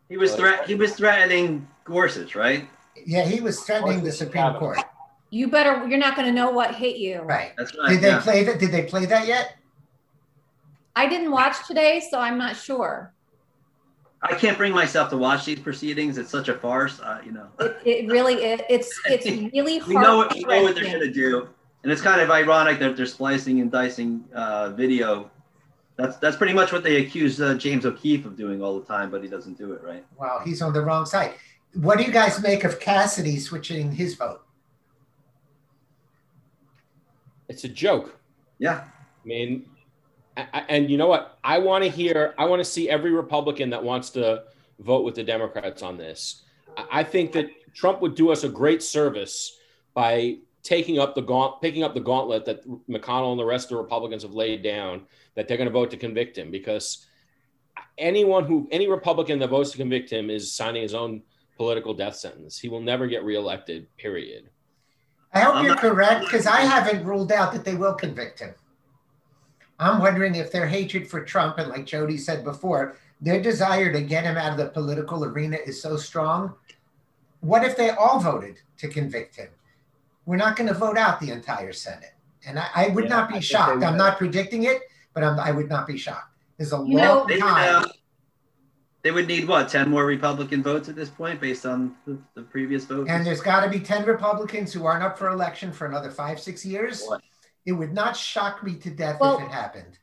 He 0.10 0.18
was 0.18 0.36
threat. 0.36 0.68
He 0.68 0.76
was 0.76 0.96
threatening 0.96 1.68
Gorsuch, 1.84 2.36
right? 2.36 2.68
Yeah, 3.06 3.24
he 3.24 3.40
was 3.40 3.62
threatening 3.62 4.04
the 4.04 4.12
Supreme 4.12 4.56
Court. 4.56 4.80
You 5.30 5.48
better. 5.48 5.88
You're 5.88 6.00
not 6.00 6.16
going 6.16 6.28
to 6.28 6.34
know 6.34 6.50
what 6.50 6.74
hit 6.74 6.98
you. 6.98 7.22
Right. 7.22 7.54
That's 7.58 7.78
right. 7.78 7.90
Did 7.90 8.02
they 8.02 8.08
yeah. 8.08 8.22
play 8.22 8.44
that? 8.44 8.60
Did 8.60 8.72
they 8.72 8.84
play 8.84 9.06
that 9.06 9.28
yet? 9.28 9.56
I 10.96 11.08
didn't 11.08 11.32
watch 11.32 11.66
today, 11.68 12.02
so 12.10 12.20
I'm 12.20 12.38
not 12.38 12.56
sure. 12.58 13.14
I 14.22 14.34
can't 14.34 14.58
bring 14.58 14.74
myself 14.74 15.10
to 15.12 15.18
watch 15.18 15.46
these 15.46 15.60
proceedings. 15.60 16.18
It's 16.18 16.30
such 16.30 16.50
a 16.50 16.56
farce, 16.56 17.00
uh, 17.00 17.22
you 17.24 17.32
know. 17.32 17.48
It, 17.60 17.78
it 17.86 18.08
really 18.08 18.44
is. 18.44 18.60
It's 18.68 19.00
it's 19.06 19.54
really 19.54 19.78
hard. 19.78 19.90
we 19.90 19.96
know 19.96 20.18
what 20.18 20.34
we 20.34 20.42
know 20.42 20.64
what 20.64 20.76
they're 20.76 20.86
going 20.86 21.00
to 21.00 21.12
do, 21.12 21.48
and 21.84 21.92
it's 21.92 22.02
kind 22.02 22.20
of 22.20 22.32
ironic 22.32 22.80
that 22.80 22.98
they're 22.98 23.06
splicing 23.06 23.62
and 23.62 23.72
dicing 23.72 24.26
uh, 24.34 24.72
video 24.72 25.30
that's 26.00 26.18
that's 26.18 26.38
pretty 26.38 26.54
much 26.54 26.72
what 26.72 26.84
they 26.84 26.98
accuse 26.98 27.42
uh, 27.42 27.56
James 27.56 27.86
O'Keefe 27.86 28.26
of 28.26 28.38
doing 28.38 28.62
all 28.62 28.80
the 28.80 28.86
time, 28.86 29.12
but 29.12 29.22
he 29.22 29.28
doesn't 29.28 29.58
do 29.58 29.74
it 29.74 29.84
right. 29.84 30.06
Well, 30.18 30.40
he's 30.40 30.62
on 30.62 30.72
the 30.72 30.82
wrong 30.82 31.06
side. 31.06 31.34
What 31.74 31.98
do 31.98 32.04
you 32.04 32.12
guys 32.12 32.42
make 32.42 32.64
of 32.64 32.80
Cassidy 32.80 33.38
switching 33.38 33.92
his 33.92 34.16
vote? 34.16 34.42
It's 37.48 37.64
a 37.64 37.70
joke. 37.70 38.18
Yeah. 38.60 38.84
I 38.86 39.28
mean, 39.28 39.66
and 40.70 40.90
you 40.90 40.98
know 40.98 41.08
what? 41.08 41.38
I 41.44 41.58
want 41.58 41.84
to 41.84 41.90
hear. 41.90 42.34
I 42.38 42.46
want 42.46 42.60
to 42.62 42.66
see 42.66 42.90
every 42.90 43.12
Republican 43.12 43.70
that 43.72 43.84
wants 43.84 44.10
to 44.12 44.44
vote 44.80 45.04
with 45.04 45.16
the 45.16 45.24
Democrats 45.24 45.84
on 45.84 45.98
this. 45.98 46.44
I 46.92 47.04
think 47.04 47.34
that 47.34 47.50
Trump 47.74 48.02
would 48.02 48.16
do 48.16 48.32
us 48.32 48.44
a 48.44 48.50
great 48.50 48.82
service 48.82 49.58
by 49.94 50.38
taking 50.70 51.00
up 51.00 51.16
the 51.16 51.22
gaunt, 51.22 51.60
picking 51.64 51.82
up 51.82 51.96
the 51.96 52.00
gauntlet 52.00 52.46
that 52.46 52.64
McConnell 52.88 53.32
and 53.32 53.40
the 53.40 53.46
rest 53.46 53.66
of 53.66 53.70
the 53.72 53.82
Republicans 53.82 54.22
have 54.22 54.34
laid 54.34 54.62
down 54.62 55.02
that 55.34 55.48
they're 55.48 55.58
going 55.58 55.68
to 55.68 55.74
vote 55.74 55.90
to 55.90 55.98
convict 55.98 56.38
him 56.38 56.52
because 56.52 57.08
anyone 57.98 58.46
who 58.46 58.68
any 58.72 58.88
Republican 58.88 59.40
that 59.40 59.50
votes 59.50 59.72
to 59.72 59.78
convict 59.78 60.12
him 60.12 60.30
is 60.30 60.54
signing 60.54 60.84
his 60.84 60.94
own 60.94 61.24
political 61.58 61.96
death 61.96 62.16
sentence. 62.16 62.60
He 62.60 62.70
will 62.70 62.82
never 62.82 63.08
get 63.08 63.24
reelected. 63.24 63.88
Period. 63.98 64.52
I 65.34 65.40
hope 65.40 65.64
you're 65.64 65.76
correct 65.76 66.26
because 66.26 66.46
I 66.46 66.62
haven't 66.62 67.04
ruled 67.04 67.32
out 67.32 67.52
that 67.54 67.66
they 67.66 67.76
will 67.76 67.96
convict 67.96 68.40
him. 68.40 68.54
I'm 69.80 70.00
wondering 70.00 70.36
if 70.36 70.52
their 70.52 70.68
hatred 70.68 71.08
for 71.08 71.24
Trump 71.24 71.58
and, 71.58 71.70
like 71.70 71.86
Jody 71.86 72.18
said 72.18 72.44
before, 72.44 72.98
their 73.22 73.42
desire 73.42 73.92
to 73.92 74.02
get 74.02 74.24
him 74.24 74.38
out 74.38 74.52
of 74.52 74.58
the 74.58 74.70
political 74.70 75.24
arena 75.24 75.58
is 75.66 75.82
so 75.82 75.98
strong. 75.98 76.54
What 77.40 77.64
if 77.64 77.76
they 77.76 77.90
all 77.90 78.20
voted 78.20 78.62
to 78.78 78.88
convict 78.88 79.36
him? 79.36 79.50
We're 80.30 80.36
not 80.36 80.56
going 80.56 80.68
to 80.68 80.76
vote 80.76 80.96
out 80.96 81.20
the 81.20 81.32
entire 81.32 81.74
Senate. 81.74 82.14
And 82.46 82.60
I, 82.60 82.68
I 82.76 82.88
would 82.90 83.06
yeah, 83.06 83.10
not 83.10 83.34
be 83.34 83.42
shocked. 83.42 83.84
I'm 83.84 83.98
not 83.98 84.20
predicting 84.20 84.66
it, 84.66 84.84
but 85.16 85.24
I'm, 85.24 85.40
i 85.40 85.50
would 85.50 85.68
not 85.68 85.88
be 85.88 85.98
shocked. 85.98 86.38
There's 86.56 86.72
a 86.72 86.76
you 86.76 86.98
long 86.98 87.26
know, 87.28 87.40
time. 87.40 87.82
They, 87.82 87.90
they 89.02 89.12
would 89.12 89.28
need 89.28 89.48
what, 89.48 89.70
10 89.70 89.90
more 89.90 90.06
Republican 90.06 90.62
votes 90.62 90.88
at 90.88 90.96
this 90.96 91.10
point 91.10 91.42
based 91.42 91.66
on 91.66 91.96
the, 92.06 92.20
the 92.36 92.44
previous 92.44 92.86
votes? 92.86 93.10
And 93.10 93.26
there's 93.26 93.42
got 93.42 93.64
to 93.64 93.72
be 93.72 93.80
10 93.80 94.06
Republicans 94.06 94.72
who 94.72 94.86
aren't 94.86 95.04
up 95.04 95.18
for 95.18 95.30
election 95.30 95.72
for 95.72 95.88
another 95.88 96.12
five, 96.12 96.40
six 96.40 96.64
years. 96.64 97.04
What? 97.06 97.24
It 97.66 97.72
would 97.72 97.94
not 97.94 98.16
shock 98.16 98.64
me 98.64 98.76
to 98.76 98.92
death 98.92 99.20
well, 99.20 99.40
if 99.40 99.46
it 99.46 99.52
happened. 99.52 99.98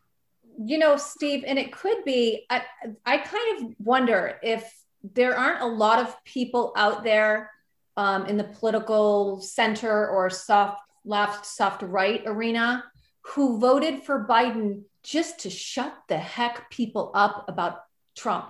You 0.58 0.78
know, 0.78 0.96
Steve, 0.96 1.44
and 1.46 1.56
it 1.56 1.70
could 1.70 2.04
be, 2.04 2.46
I, 2.50 2.64
I 3.04 3.18
kind 3.18 3.60
of 3.60 3.76
wonder 3.78 4.40
if 4.42 4.74
there 5.14 5.38
aren't 5.38 5.62
a 5.62 5.66
lot 5.66 6.00
of 6.00 6.16
people 6.24 6.72
out 6.74 7.04
there 7.04 7.52
um, 7.96 8.26
in 8.26 8.36
the 8.36 8.44
political 8.44 9.40
center 9.40 10.08
or 10.08 10.30
soft 10.30 10.80
left, 11.04 11.46
soft 11.46 11.82
right 11.82 12.22
arena 12.26 12.84
who 13.22 13.58
voted 13.58 14.02
for 14.02 14.26
Biden 14.28 14.82
just 15.02 15.40
to 15.40 15.50
shut 15.50 15.94
the 16.08 16.18
heck 16.18 16.70
people 16.70 17.10
up 17.14 17.44
about 17.48 17.78
Trump. 18.16 18.48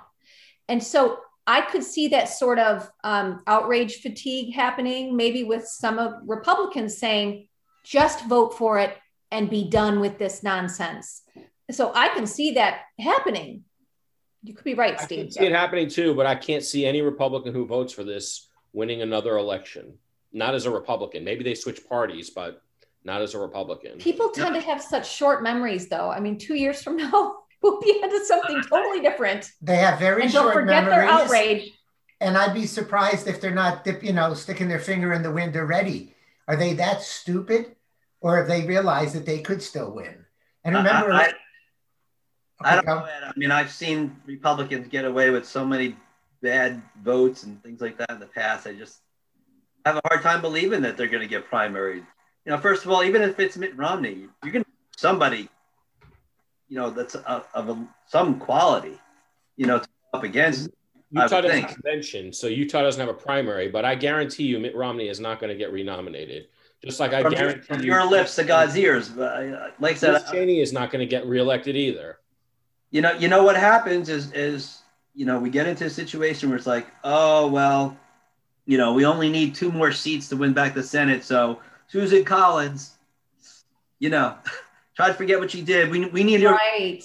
And 0.69 0.83
so 0.83 1.19
I 1.47 1.61
could 1.61 1.85
see 1.85 2.09
that 2.09 2.29
sort 2.29 2.59
of 2.59 2.91
um, 3.05 3.43
outrage 3.47 4.01
fatigue 4.01 4.55
happening, 4.55 5.17
maybe 5.17 5.45
with 5.45 5.67
some 5.67 5.99
of 5.99 6.15
Republicans 6.27 6.99
saying, 6.99 7.49
just 7.85 8.27
vote 8.27 8.55
for 8.59 8.79
it 8.79 8.97
and 9.31 9.49
be 9.49 9.69
done 9.69 10.01
with 10.01 10.19
this 10.19 10.43
nonsense. 10.43 11.23
So 11.71 11.93
I 11.95 12.09
can 12.09 12.27
see 12.27 12.53
that 12.53 12.81
happening. 12.99 13.65
You 14.43 14.55
could 14.55 14.65
be 14.65 14.75
right, 14.75 15.01
Steve. 15.01 15.19
I 15.19 15.23
can 15.23 15.33
see 15.33 15.47
it 15.47 15.53
happening 15.53 15.89
too, 15.89 16.15
but 16.15 16.27
I 16.27 16.35
can't 16.35 16.65
see 16.65 16.85
any 16.85 17.03
Republican 17.03 17.53
who 17.53 17.67
votes 17.67 17.93
for 17.93 18.05
this 18.05 18.49
winning 18.77 19.01
another 19.01 19.39
election, 19.39 19.95
not 20.33 20.55
as 20.55 20.67
a 20.67 20.71
Republican. 20.71 21.25
Maybe 21.25 21.43
they 21.43 21.55
switch 21.55 21.89
parties, 21.89 22.29
but 22.29 22.63
not 23.05 23.23
as 23.23 23.35
a 23.35 23.39
Republican. 23.39 23.97
People 23.99 24.29
tend 24.29 24.55
to 24.55 24.61
have 24.61 24.83
such 24.83 25.11
short 25.11 25.43
memories, 25.43 25.89
though. 25.89 26.11
I 26.11 26.21
mean, 26.21 26.37
two 26.39 26.55
years 26.55 26.83
from 26.83 26.99
now, 26.99 27.37
we'll 27.63 27.81
be 27.81 27.99
into 28.03 28.23
something 28.27 28.61
totally 28.69 29.01
different. 29.01 29.51
They 29.63 29.77
have 29.77 29.99
very 29.99 30.25
and 30.25 30.33
don't 30.33 30.43
short 30.45 30.55
forget 30.55 30.85
memories. 30.85 30.91
their 30.95 31.09
outrage. 31.09 31.73
And 32.21 32.37
I'd 32.37 32.53
be 32.55 32.67
surprised 32.67 33.27
if 33.29 33.41
they're 33.41 33.55
not, 33.55 33.83
dip- 33.83 34.05
you 34.05 34.13
know, 34.13 34.35
sticking 34.35 34.69
their 34.69 34.79
finger 34.79 35.13
in 35.15 35.23
the 35.23 35.33
wind 35.33 35.57
already. 35.57 36.15
Are 36.47 36.57
they 36.57 36.75
that 36.75 37.01
stupid, 37.03 37.77
or 38.21 38.37
have 38.37 38.47
they 38.47 38.67
realized 38.67 39.15
that 39.15 39.25
they 39.27 39.41
could 39.41 39.63
still 39.63 39.91
win? 39.95 40.25
And 40.65 40.75
remember, 40.77 41.13
I, 41.13 41.33
I, 42.61 42.75
I 42.75 42.77
Okay, 42.77 42.77
don't 42.77 42.87
go. 42.87 42.95
know. 43.01 43.05
Ed. 43.07 43.23
I 43.25 43.33
mean, 43.37 43.51
I've 43.51 43.71
seen 43.71 44.17
Republicans 44.27 44.89
get 44.89 45.05
away 45.07 45.31
with 45.31 45.47
so 45.47 45.65
many 45.65 45.97
bad 46.47 46.81
votes 47.03 47.43
and 47.43 47.61
things 47.65 47.81
like 47.81 47.99
that 47.99 48.11
in 48.11 48.21
the 48.21 48.27
past. 48.27 48.69
I 48.69 48.73
just 48.73 49.01
have 49.85 49.97
a 49.97 50.01
hard 50.09 50.23
time 50.23 50.41
believing 50.41 50.81
that 50.83 50.97
they're 50.97 51.09
going 51.09 51.23
to 51.23 51.29
get 51.29 51.51
primaried. 51.51 52.07
You 52.45 52.53
know, 52.53 52.59
first 52.59 52.85
of 52.85 52.93
all, 52.93 53.03
even 53.03 53.21
if 53.23 53.41
it's 53.41 53.57
Mitt 53.57 53.77
Romney, 53.77 54.29
you're 54.45 54.53
going 54.53 54.65
to 54.65 54.71
somebody, 54.97 55.49
you 56.69 56.77
know, 56.79 56.91
that's 56.91 57.17
a, 57.17 57.45
of 57.53 57.69
a, 57.69 57.89
some 58.07 58.39
quality, 58.39 58.97
you 59.57 59.67
know, 59.67 59.81
to 59.81 59.89
up 60.15 60.23
against. 60.23 60.71
Utah 61.11 61.41
doesn't 61.41 61.63
have 61.63 61.71
a 61.71 61.75
convention, 61.75 62.33
so 62.33 62.47
Utah 62.47 62.83
doesn't 62.83 63.01
have 63.01 63.09
a 63.09 63.19
primary. 63.29 63.69
But 63.69 63.85
I 63.85 63.97
guarantee 63.97 64.45
you, 64.45 64.61
Mitt 64.61 64.77
Romney 64.77 65.09
is 65.09 65.19
not 65.19 65.41
going 65.41 65.51
to 65.51 65.59
get 65.59 65.73
renominated. 65.73 66.47
Just 66.85 67.01
like 67.01 67.13
I 67.13 67.23
From, 67.23 67.33
your, 67.33 67.41
guarantee 67.41 67.67
from 67.67 67.81
you, 67.81 67.87
your 67.87 68.05
lips 68.09 68.37
to 68.37 68.45
God's 68.45 68.77
ears. 68.77 69.11
Like 69.17 69.95
I 69.95 69.95
said, 69.95 70.13
Liz 70.13 70.31
Cheney 70.31 70.61
is 70.61 70.73
not 70.73 70.93
going 70.93 71.01
to 71.01 71.11
get 71.11 71.27
reelected 71.27 71.75
either. 71.75 72.19
you 72.93 73.01
know, 73.03 73.13
you 73.13 73.29
know 73.29 73.43
what 73.43 73.57
happens 73.57 74.09
is 74.09 74.33
is 74.33 74.83
you 75.17 75.27
know 75.27 75.41
we 75.41 75.51
get 75.51 75.67
into 75.67 75.87
a 75.87 75.91
situation 75.91 76.49
where 76.51 76.59
it's 76.59 76.67
like, 76.67 76.87
oh 77.03 77.49
well, 77.49 77.97
you 78.67 78.79
know, 78.79 78.93
we 78.93 79.05
only 79.07 79.29
need 79.31 79.55
two 79.55 79.73
more 79.73 79.91
seats 79.91 80.29
to 80.29 80.37
win 80.37 80.53
back 80.53 80.75
the 80.75 80.83
Senate. 80.83 81.25
So 81.25 81.61
Susan 81.89 82.25
Collins, 82.25 82.93
you 83.99 84.11
know, 84.11 84.37
try 84.97 85.09
to 85.09 85.15
forget 85.15 85.41
what 85.41 85.51
she 85.51 85.63
did. 85.63 85.91
We 85.91 86.07
we 86.07 86.23
need 86.23 86.43
her, 86.43 86.51
Right. 86.53 87.03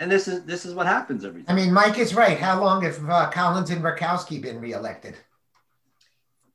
and 0.00 0.10
this 0.10 0.26
is 0.26 0.42
this 0.44 0.64
is 0.64 0.74
what 0.74 0.86
happens 0.86 1.24
every 1.24 1.42
time. 1.42 1.56
I 1.56 1.60
mean, 1.60 1.72
Mike 1.72 1.98
is 1.98 2.14
right. 2.14 2.38
How 2.38 2.60
long 2.60 2.82
have 2.82 3.08
uh, 3.08 3.30
Collins 3.30 3.70
and 3.70 3.82
Murkowski 3.82 4.40
been 4.40 4.60
reelected? 4.60 5.16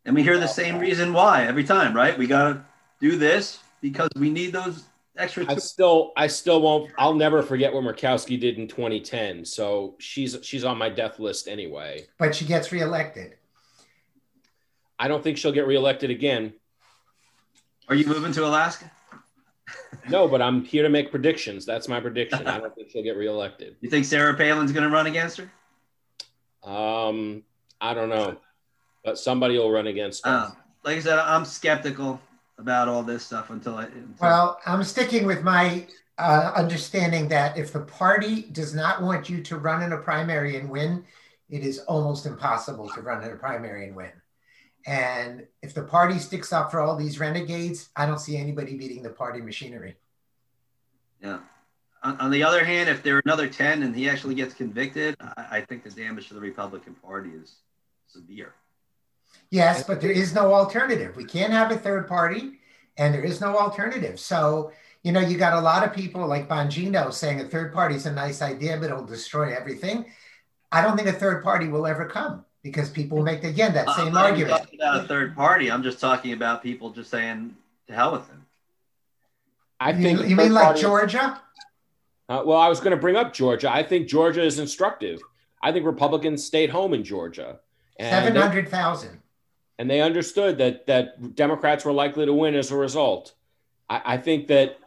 And 0.06 0.16
we 0.16 0.24
hear 0.24 0.38
the 0.38 0.48
same 0.48 0.80
reason 0.80 1.14
why 1.14 1.46
every 1.46 1.64
time, 1.64 1.96
right? 1.96 2.18
We 2.18 2.28
gotta 2.28 2.66
do 3.00 3.16
this 3.16 3.60
because 3.82 4.10
we 4.18 4.30
need 4.30 4.52
those 4.52 4.84
extra 5.18 5.46
I 5.48 5.56
still, 5.56 6.12
I 6.16 6.28
still 6.28 6.62
won't. 6.62 6.92
I'll 6.98 7.14
never 7.14 7.42
forget 7.42 7.74
what 7.74 7.84
Murkowski 7.84 8.40
did 8.40 8.58
in 8.58 8.68
2010. 8.68 9.46
So 9.46 9.96
she's 10.00 10.38
she's 10.42 10.64
on 10.64 10.78
my 10.78 10.90
death 10.90 11.20
list 11.20 11.48
anyway. 11.48 12.08
But 12.18 12.36
she 12.36 12.46
gets 12.46 12.72
reelected. 12.72 13.36
I 15.00 15.08
don't 15.08 15.24
think 15.24 15.38
she'll 15.38 15.52
get 15.52 15.68
reelected 15.68 16.10
again. 16.10 16.54
Are 17.90 17.96
you 17.96 18.06
moving 18.06 18.32
to 18.34 18.46
Alaska? 18.46 18.90
No, 20.10 20.28
but 20.28 20.42
I'm 20.42 20.64
here 20.64 20.84
to 20.84 20.90
make 20.90 21.12
predictions. 21.12 21.66
That's 21.66 21.88
my 21.88 22.00
prediction. 22.00 22.46
I 22.48 22.60
don't 22.60 22.76
think 22.76 22.90
she'll 22.90 23.04
get 23.04 23.16
reelected. 23.16 23.76
You 23.82 23.90
think 23.90 24.06
Sarah 24.06 24.36
Palin's 24.36 24.72
gonna 24.72 24.90
run 24.90 25.08
against 25.08 25.38
her? 25.38 25.52
Um, 26.64 27.44
I 27.80 27.94
don't 27.94 28.10
know, 28.10 28.38
but 29.04 29.18
somebody 29.18 29.58
will 29.58 29.72
run 29.72 29.88
against 29.88 30.26
her. 30.26 30.32
Uh, 30.32 30.52
like 30.84 30.98
I 30.98 31.00
said, 31.00 31.20
I'm 31.20 31.46
skeptical 31.46 32.20
about 32.58 32.88
all 32.88 33.04
this 33.04 33.24
stuff 33.24 33.50
until 33.50 33.76
I. 33.76 33.86
Until, 33.86 34.16
Well, 34.22 34.60
I'm 34.66 34.84
sticking 34.84 35.26
with 35.26 35.44
my 35.44 35.88
uh, 36.18 36.52
understanding 36.56 37.28
that 37.30 37.58
if 37.58 37.74
the 37.74 37.82
party 37.82 38.44
does 38.52 38.74
not 38.74 39.02
want 39.02 39.30
you 39.30 39.42
to 39.44 39.58
run 39.58 39.82
in 39.84 39.94
a 39.94 39.98
primary 39.98 40.58
and 40.58 40.70
win, 40.70 41.04
it 41.50 41.64
is 41.64 41.80
almost 41.80 42.26
impossible 42.26 42.90
to 42.90 43.02
run 43.02 43.24
in 43.24 43.32
a 43.32 43.36
primary 43.36 43.88
and 43.88 43.96
win. 43.96 44.12
And 44.86 45.48
if 45.62 45.74
the 45.74 45.84
party 45.84 46.20
sticks 46.20 46.52
up 46.52 46.72
for 46.72 46.80
all 46.80 46.96
these 46.96 47.20
renegades, 47.20 47.90
I 47.96 48.06
don't 48.06 48.20
see 48.20 48.38
anybody 48.38 48.76
beating 48.76 49.02
the 49.02 49.10
party 49.10 49.42
machinery. 49.42 49.96
Yeah. 51.22 51.40
On, 52.04 52.18
on 52.20 52.32
the 52.32 52.44
other 52.44 52.66
hand, 52.66 52.90
if 52.90 53.02
there 53.02 53.16
are 53.16 53.22
another 53.26 53.48
10 53.48 53.84
and 53.84 53.96
he 53.96 54.10
actually 54.10 54.36
gets 54.36 54.54
convicted, 54.54 55.16
I, 55.22 55.46
I 55.52 55.62
think 55.62 55.84
the 55.84 55.90
damage 55.90 56.28
to 56.28 56.34
the 56.34 56.42
Republican 56.42 56.96
Party 56.96 57.30
is 57.30 57.56
severe. 58.08 58.54
Yes, 59.54 59.84
but 59.84 60.02
there 60.02 60.10
is 60.10 60.34
no 60.34 60.52
alternative. 60.52 61.16
We 61.16 61.26
can't 61.26 61.54
have 61.54 61.70
a 61.70 61.78
third 61.78 62.08
party, 62.08 62.54
and 62.98 63.14
there 63.14 63.24
is 63.24 63.40
no 63.40 63.56
alternative. 63.56 64.20
So, 64.20 64.72
you 65.04 65.12
know, 65.12 65.20
you 65.20 65.38
got 65.38 65.54
a 65.54 65.62
lot 65.62 65.84
of 65.84 65.94
people 65.94 66.26
like 66.26 66.50
Bongino 66.50 67.14
saying 67.14 67.40
a 67.40 67.44
third 67.44 67.72
party 67.72 67.94
is 67.94 68.08
a 68.08 68.12
nice 68.12 68.42
idea, 68.42 68.78
but 68.78 68.86
it'll 68.86 69.06
destroy 69.06 69.56
everything. 69.56 70.08
I 70.72 70.82
don't 70.82 70.98
think 70.98 71.08
a 71.08 71.14
third 71.14 71.44
party 71.44 71.68
will 71.68 71.86
ever 71.86 72.08
come 72.08 72.44
because 72.64 72.90
people 72.90 73.20
will 73.20 73.26
make 73.26 73.44
again 73.44 73.76
that 73.76 73.88
I'm 73.90 73.96
same 73.96 74.14
not 74.14 74.32
even 74.32 74.50
argument. 74.50 74.64
talking 74.64 74.80
about 74.80 75.06
a 75.06 75.08
third 75.08 75.36
party. 75.36 75.70
I'm 75.70 75.84
just 75.84 76.00
talking 76.00 76.34
about 76.34 76.64
people 76.64 76.90
just 76.90 77.12
saying 77.12 77.56
to 77.86 77.94
hell 77.94 78.14
with 78.14 78.28
them. 78.28 78.48
I 79.80 79.94
think. 79.94 80.22
you 80.22 80.36
third 80.36 80.46
mean 80.46 80.54
like 80.54 80.78
Georgia? 80.78 81.40
Uh, 82.28 82.42
well, 82.44 82.58
I 82.58 82.70
was 82.70 82.80
going 82.80 82.90
to 82.90 82.98
bring 82.98 83.18
up 83.18 83.34
Georgia. 83.34 83.72
I 83.72 83.84
think 83.84 84.08
Georgia 84.08 84.42
is 84.42 84.58
instructive. 84.58 85.22
I 85.62 85.72
think 85.72 85.86
Republicans 85.86 86.44
stayed 86.44 86.72
home 86.72 86.96
in 86.96 87.04
Georgia, 87.04 87.60
and 87.98 88.10
Seven 88.10 88.34
they, 88.34 88.40
hundred 88.40 88.70
thousand. 88.70 89.20
And 89.84 89.90
they 89.90 90.00
understood 90.00 90.60
that 90.60 90.88
that 90.88 91.36
Democrats 91.36 91.84
were 91.84 91.92
likely 91.92 92.26
to 92.26 92.32
win 92.34 92.56
as 92.56 92.72
a 92.72 92.78
result. 92.78 93.34
I, 93.90 94.14
I 94.14 94.18
think 94.18 94.48
that 94.48 94.78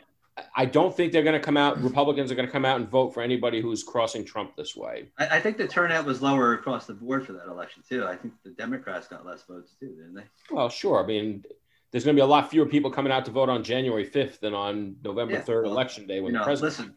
I 0.57 0.65
don't 0.65 0.97
think 0.97 1.13
they're 1.13 1.23
going 1.23 1.39
to 1.39 1.45
come 1.45 1.59
out. 1.59 1.83
Republicans 1.83 2.33
are 2.33 2.35
going 2.35 2.47
to 2.49 2.53
come 2.53 2.65
out 2.65 2.81
and 2.81 2.89
vote 2.89 3.13
for 3.13 3.23
anybody 3.23 3.61
who's 3.61 3.83
crossing 3.83 4.25
Trump 4.25 4.57
this 4.57 4.75
way. 4.75 5.09
I, 5.19 5.37
I 5.37 5.41
think 5.41 5.59
the 5.59 5.69
turnout 5.69 6.07
was 6.07 6.23
lower 6.23 6.55
across 6.55 6.87
the 6.87 6.95
board 6.95 7.27
for 7.27 7.35
that 7.35 7.47
election, 7.47 7.83
too. 7.87 8.07
I 8.07 8.17
think 8.17 8.33
the 8.43 8.53
Democrats 8.53 9.07
got 9.07 9.27
less 9.27 9.43
votes, 9.43 9.75
too, 9.79 9.89
didn't 9.89 10.15
they? 10.15 10.25
Well, 10.51 10.71
sure. 10.71 11.05
I 11.05 11.07
mean, 11.07 11.45
there's 11.91 12.05
going 12.05 12.17
to 12.17 12.19
be 12.19 12.25
a 12.25 12.27
lot 12.27 12.49
fewer 12.51 12.65
people 12.65 12.91
coming 12.91 13.13
out 13.13 13.27
to 13.27 13.31
vote 13.31 13.51
on 13.51 13.63
January 13.63 14.09
5th 14.09 14.41
than 14.41 14.55
on 14.55 14.97
November 15.05 15.35
Yeah, 15.35 15.43
3rd, 15.43 15.65
well, 15.65 15.73
election 15.73 16.07
day, 16.07 16.21
when 16.21 16.33
you 16.33 16.39
the 16.39 16.45
president. 16.45 16.73
listen. 16.73 16.97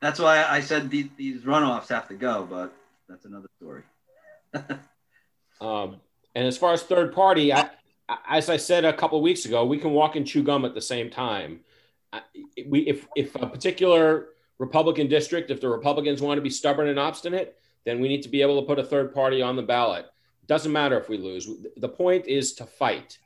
That's 0.00 0.18
why 0.18 0.44
I 0.44 0.60
said 0.60 0.88
these, 0.88 1.08
these 1.18 1.42
runoffs 1.42 1.88
have 1.88 2.08
to 2.08 2.14
go, 2.14 2.46
but 2.48 2.74
that's 3.06 3.26
another 3.26 3.48
story. 3.58 3.82
Um, 5.60 6.00
and 6.34 6.46
as 6.46 6.56
far 6.56 6.72
as 6.72 6.82
third 6.82 7.12
party, 7.12 7.52
I, 7.52 7.70
as 8.28 8.50
I 8.50 8.56
said 8.56 8.84
a 8.84 8.92
couple 8.92 9.18
of 9.18 9.22
weeks 9.24 9.44
ago, 9.44 9.64
we 9.64 9.78
can 9.78 9.92
walk 9.92 10.16
and 10.16 10.26
chew 10.26 10.42
gum 10.42 10.64
at 10.64 10.74
the 10.74 10.80
same 10.80 11.10
time. 11.10 11.60
We, 12.66 12.80
if, 12.80 13.06
if 13.16 13.34
a 13.36 13.46
particular 13.46 14.28
Republican 14.58 15.08
district, 15.08 15.50
if 15.50 15.60
the 15.60 15.68
Republicans 15.68 16.22
want 16.22 16.38
to 16.38 16.42
be 16.42 16.50
stubborn 16.50 16.88
and 16.88 16.98
obstinate, 16.98 17.56
then 17.84 18.00
we 18.00 18.08
need 18.08 18.22
to 18.22 18.28
be 18.28 18.42
able 18.42 18.60
to 18.60 18.66
put 18.66 18.78
a 18.78 18.84
third 18.84 19.12
party 19.12 19.42
on 19.42 19.56
the 19.56 19.62
ballot. 19.62 20.06
Doesn't 20.46 20.72
matter 20.72 20.98
if 20.98 21.08
we 21.08 21.18
lose. 21.18 21.48
The 21.76 21.88
point 21.88 22.26
is 22.26 22.54
to 22.54 22.66
fight, 22.66 23.18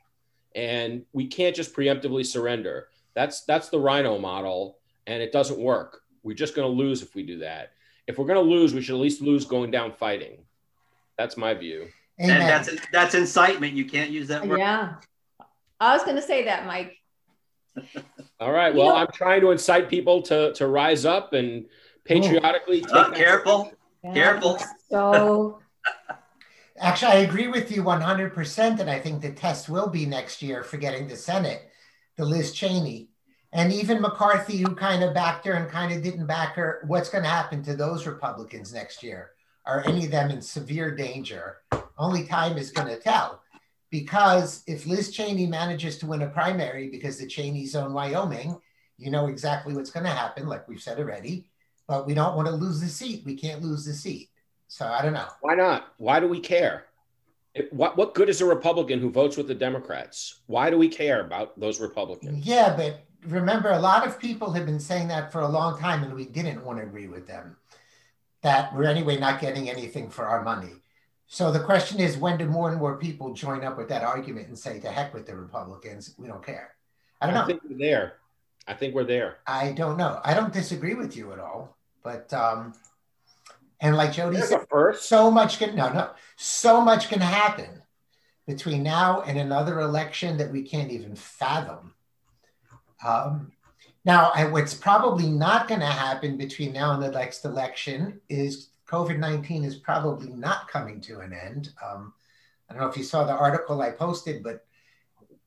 and 0.55 1.05
we 1.13 1.27
can't 1.27 1.55
just 1.55 1.75
preemptively 1.75 2.25
surrender. 2.25 2.87
That's 3.13 3.43
that's 3.43 3.69
the 3.69 3.79
RINO 3.79 4.19
model, 4.19 4.77
and 5.05 5.21
it 5.21 5.31
doesn't 5.31 5.59
work. 5.59 6.01
We're 6.23 6.35
just 6.35 6.55
going 6.55 6.69
to 6.69 6.83
lose 6.83 7.01
if 7.01 7.15
we 7.15 7.23
do 7.23 7.39
that. 7.39 7.71
If 8.07 8.17
we're 8.17 8.25
going 8.25 8.43
to 8.43 8.49
lose, 8.49 8.73
we 8.73 8.81
should 8.81 8.95
at 8.95 9.01
least 9.01 9.21
lose 9.21 9.45
going 9.45 9.71
down 9.71 9.91
fighting. 9.91 10.45
That's 11.17 11.37
my 11.37 11.53
view. 11.53 11.89
Amen. 12.21 12.41
And 12.41 12.49
that's 12.49 12.69
that's 12.91 13.15
incitement. 13.15 13.73
You 13.73 13.85
can't 13.85 14.09
use 14.11 14.27
that 14.27 14.45
word. 14.45 14.59
Yeah. 14.59 14.95
I 15.79 15.93
was 15.93 16.03
going 16.03 16.17
to 16.17 16.21
say 16.21 16.45
that, 16.45 16.65
Mike. 16.65 16.97
All 18.39 18.51
right. 18.51 18.73
You 18.73 18.79
Well, 18.79 18.89
know- 18.89 18.95
I'm 18.95 19.07
trying 19.13 19.41
to 19.41 19.51
incite 19.51 19.89
people 19.89 20.21
to 20.23 20.53
to 20.53 20.67
rise 20.67 21.05
up 21.05 21.33
and 21.33 21.65
patriotically 22.03 22.83
oh, 22.83 22.87
take. 22.87 22.95
Oh, 22.95 23.09
that- 23.09 23.15
careful. 23.15 23.71
Yeah, 24.03 24.13
Careful. 24.13 24.59
So, 24.89 25.59
Actually, 26.79 27.11
I 27.11 27.15
agree 27.17 27.47
with 27.47 27.69
you 27.69 27.83
100%. 27.83 28.79
And 28.79 28.89
I 28.89 28.99
think 28.99 29.21
the 29.21 29.31
test 29.31 29.67
will 29.67 29.89
be 29.89 30.05
next 30.05 30.41
year 30.41 30.63
for 30.63 30.77
getting 30.77 31.07
the 31.07 31.17
Senate, 31.17 31.69
the 32.15 32.23
Liz 32.25 32.53
Cheney. 32.53 33.09
And 33.51 33.73
even 33.73 34.01
McCarthy, 34.01 34.57
who 34.57 34.75
kind 34.75 35.03
of 35.03 35.13
backed 35.13 35.45
her 35.47 35.53
and 35.53 35.69
kind 35.69 35.91
of 35.91 36.03
didn't 36.03 36.27
back 36.27 36.55
her, 36.55 36.83
what's 36.87 37.09
going 37.09 37.23
to 37.23 37.29
happen 37.29 37.63
to 37.63 37.75
those 37.75 38.05
Republicans 38.07 38.73
next 38.73 39.03
year? 39.03 39.31
Are 39.69 39.83
any 39.85 40.05
of 40.05 40.11
them 40.11 40.31
in 40.31 40.41
severe 40.41 40.95
danger? 40.95 41.57
Only 41.95 42.23
time 42.23 42.57
is 42.57 42.71
going 42.71 42.87
to 42.87 42.99
tell. 42.99 43.43
Because 43.91 44.63
if 44.65 44.87
Liz 44.87 45.11
Cheney 45.11 45.45
manages 45.45 45.99
to 45.99 46.07
win 46.07 46.23
a 46.23 46.27
primary 46.27 46.89
because 46.89 47.19
the 47.19 47.27
Cheneys 47.27 47.75
own 47.75 47.93
Wyoming, 47.93 48.59
you 48.97 49.11
know 49.11 49.27
exactly 49.27 49.75
what's 49.75 49.91
going 49.91 50.05
to 50.05 50.11
happen, 50.11 50.47
like 50.47 50.67
we've 50.67 50.81
said 50.81 50.97
already. 50.97 51.49
But 51.87 52.07
we 52.07 52.15
don't 52.15 52.35
want 52.35 52.47
to 52.47 52.53
lose 52.53 52.81
the 52.81 52.87
seat. 52.87 53.23
We 53.25 53.35
can't 53.35 53.61
lose 53.61 53.85
the 53.85 53.93
seat. 53.93 54.29
So 54.67 54.87
I 54.87 55.03
don't 55.03 55.13
know. 55.13 55.27
Why 55.41 55.53
not? 55.53 55.93
Why 55.97 56.19
do 56.19 56.27
we 56.27 56.39
care? 56.39 56.85
It, 57.53 57.71
what 57.71 57.95
what 57.97 58.15
good 58.15 58.29
is 58.29 58.41
a 58.41 58.45
Republican 58.45 58.99
who 58.99 59.11
votes 59.11 59.37
with 59.37 59.47
the 59.47 59.55
Democrats? 59.55 60.41
Why 60.47 60.69
do 60.69 60.77
we 60.77 60.87
care 60.87 61.21
about 61.21 61.59
those 61.59 61.79
Republicans? 61.79 62.45
Yeah, 62.45 62.75
but 62.75 63.01
remember, 63.27 63.71
a 63.71 63.79
lot 63.79 64.05
of 64.07 64.19
people 64.19 64.51
have 64.51 64.65
been 64.65 64.79
saying 64.79 65.07
that 65.09 65.31
for 65.31 65.41
a 65.41 65.47
long 65.47 65.79
time, 65.79 66.03
and 66.03 66.13
we 66.13 66.25
didn't 66.25 66.63
want 66.63 66.79
to 66.79 66.85
agree 66.85 67.07
with 67.07 67.27
them. 67.27 67.55
That 68.41 68.73
we're 68.75 68.85
anyway 68.89 69.17
not 69.17 69.41
getting 69.41 69.69
anything 69.69 70.09
for 70.09 70.25
our 70.25 70.43
money. 70.43 70.73
So 71.27 71.51
the 71.51 71.59
question 71.59 71.99
is, 71.99 72.17
when 72.17 72.37
do 72.37 72.45
more 72.47 72.69
and 72.71 72.79
more 72.79 72.97
people 72.97 73.33
join 73.33 73.63
up 73.63 73.77
with 73.77 73.89
that 73.89 74.03
argument 74.03 74.47
and 74.47 74.57
say, 74.57 74.79
"To 74.79 74.89
heck 74.89 75.13
with 75.13 75.25
the 75.25 75.35
Republicans, 75.35 76.15
we 76.17 76.27
don't 76.27 76.43
care"? 76.45 76.75
I 77.21 77.27
don't 77.27 77.35
I 77.35 77.41
know. 77.41 77.47
think 77.47 77.61
we're 77.69 77.77
there. 77.77 78.13
I 78.67 78.73
think 78.73 78.95
we're 78.95 79.03
there. 79.03 79.37
I 79.45 79.71
don't 79.73 79.97
know. 79.97 80.21
I 80.23 80.33
don't 80.33 80.53
disagree 80.53 80.93
with 80.93 81.17
you 81.17 81.33
at 81.33 81.39
all, 81.39 81.75
but 82.03 82.31
um, 82.33 82.73
and 83.81 83.95
like 83.97 84.13
Jody 84.13 84.37
There's 84.37 84.49
said, 84.49 84.65
first. 84.69 85.07
so 85.09 85.29
much 85.29 85.59
can 85.59 85.75
no 85.75 85.89
no 85.91 86.11
so 86.37 86.79
much 86.81 87.09
can 87.09 87.19
happen 87.21 87.81
between 88.47 88.81
now 88.83 89.21
and 89.21 89.37
another 89.37 89.79
election 89.81 90.37
that 90.37 90.51
we 90.51 90.61
can't 90.63 90.91
even 90.91 91.15
fathom 91.15 91.93
um, 93.05 93.51
Now, 94.09 94.31
what's 94.49 94.73
probably 94.73 95.27
not 95.27 95.67
going 95.67 95.81
to 95.81 95.85
happen 95.85 96.35
between 96.35 96.73
now 96.73 96.95
and 96.95 97.03
the 97.03 97.11
next 97.11 97.45
election 97.45 98.19
is 98.27 98.69
COVID 98.87 99.19
19 99.19 99.63
is 99.63 99.75
probably 99.75 100.29
not 100.31 100.67
coming 100.67 100.99
to 101.01 101.19
an 101.19 101.31
end. 101.31 101.69
Um, 101.85 102.15
I 102.67 102.73
don't 102.73 102.81
know 102.81 102.89
if 102.89 102.97
you 102.97 103.03
saw 103.03 103.23
the 103.23 103.33
article 103.33 103.83
I 103.83 103.91
posted, 103.91 104.41
but 104.41 104.65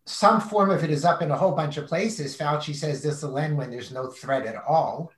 some 0.04 0.40
form 0.40 0.70
of 0.70 0.84
it 0.84 0.90
is 0.90 1.04
up 1.04 1.22
in 1.22 1.32
a 1.32 1.36
whole 1.36 1.56
bunch 1.56 1.76
of 1.76 1.88
places. 1.88 2.38
Fauci 2.38 2.72
says 2.72 3.02
this 3.02 3.24
will 3.24 3.36
end 3.36 3.58
when 3.58 3.68
there's 3.68 3.90
no 3.90 4.06
threat 4.06 4.46
at 4.46 4.62
all. 4.62 5.10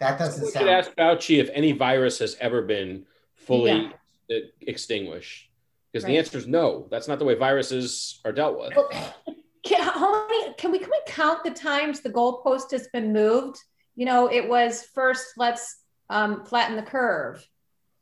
That 0.00 0.18
doesn't 0.18 0.44
we 0.44 0.50
sound. 0.50 0.66
could 0.66 0.72
ask 0.72 0.90
Fauci 0.96 1.38
if 1.38 1.50
any 1.52 1.70
virus 1.70 2.18
has 2.18 2.36
ever 2.40 2.62
been 2.62 3.06
fully 3.36 3.92
yeah. 4.28 4.38
extinguished, 4.62 5.48
because 5.92 6.02
right. 6.02 6.10
the 6.10 6.18
answer 6.18 6.38
is 6.38 6.48
no. 6.48 6.88
That's 6.90 7.06
not 7.06 7.20
the 7.20 7.24
way 7.24 7.34
viruses 7.34 8.18
are 8.24 8.32
dealt 8.32 8.58
with. 8.58 9.36
Can, 9.68 9.82
how 9.82 10.26
many, 10.28 10.54
can 10.54 10.72
we 10.72 10.78
can 10.78 10.88
we 10.90 11.00
count 11.06 11.44
the 11.44 11.50
times 11.50 12.00
the 12.00 12.08
goalpost 12.08 12.70
has 12.70 12.88
been 12.88 13.12
moved? 13.12 13.58
You 13.96 14.06
know, 14.06 14.32
it 14.32 14.48
was 14.48 14.84
first 14.94 15.26
let's 15.36 15.76
um, 16.08 16.46
flatten 16.46 16.76
the 16.76 16.82
curve. 16.82 17.46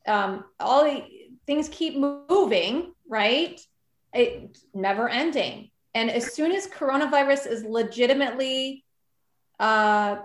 Um, 0.06 0.44
all 0.60 0.84
the 0.84 1.02
things 1.44 1.68
keep 1.68 1.96
moving, 1.96 2.92
right? 3.08 3.60
It 4.14 4.56
never 4.74 5.08
ending. 5.08 5.70
And 5.92 6.08
as 6.08 6.34
soon 6.34 6.52
as 6.52 6.68
coronavirus 6.68 7.48
is 7.48 7.64
legitimately 7.64 8.84
uh, 9.58 10.18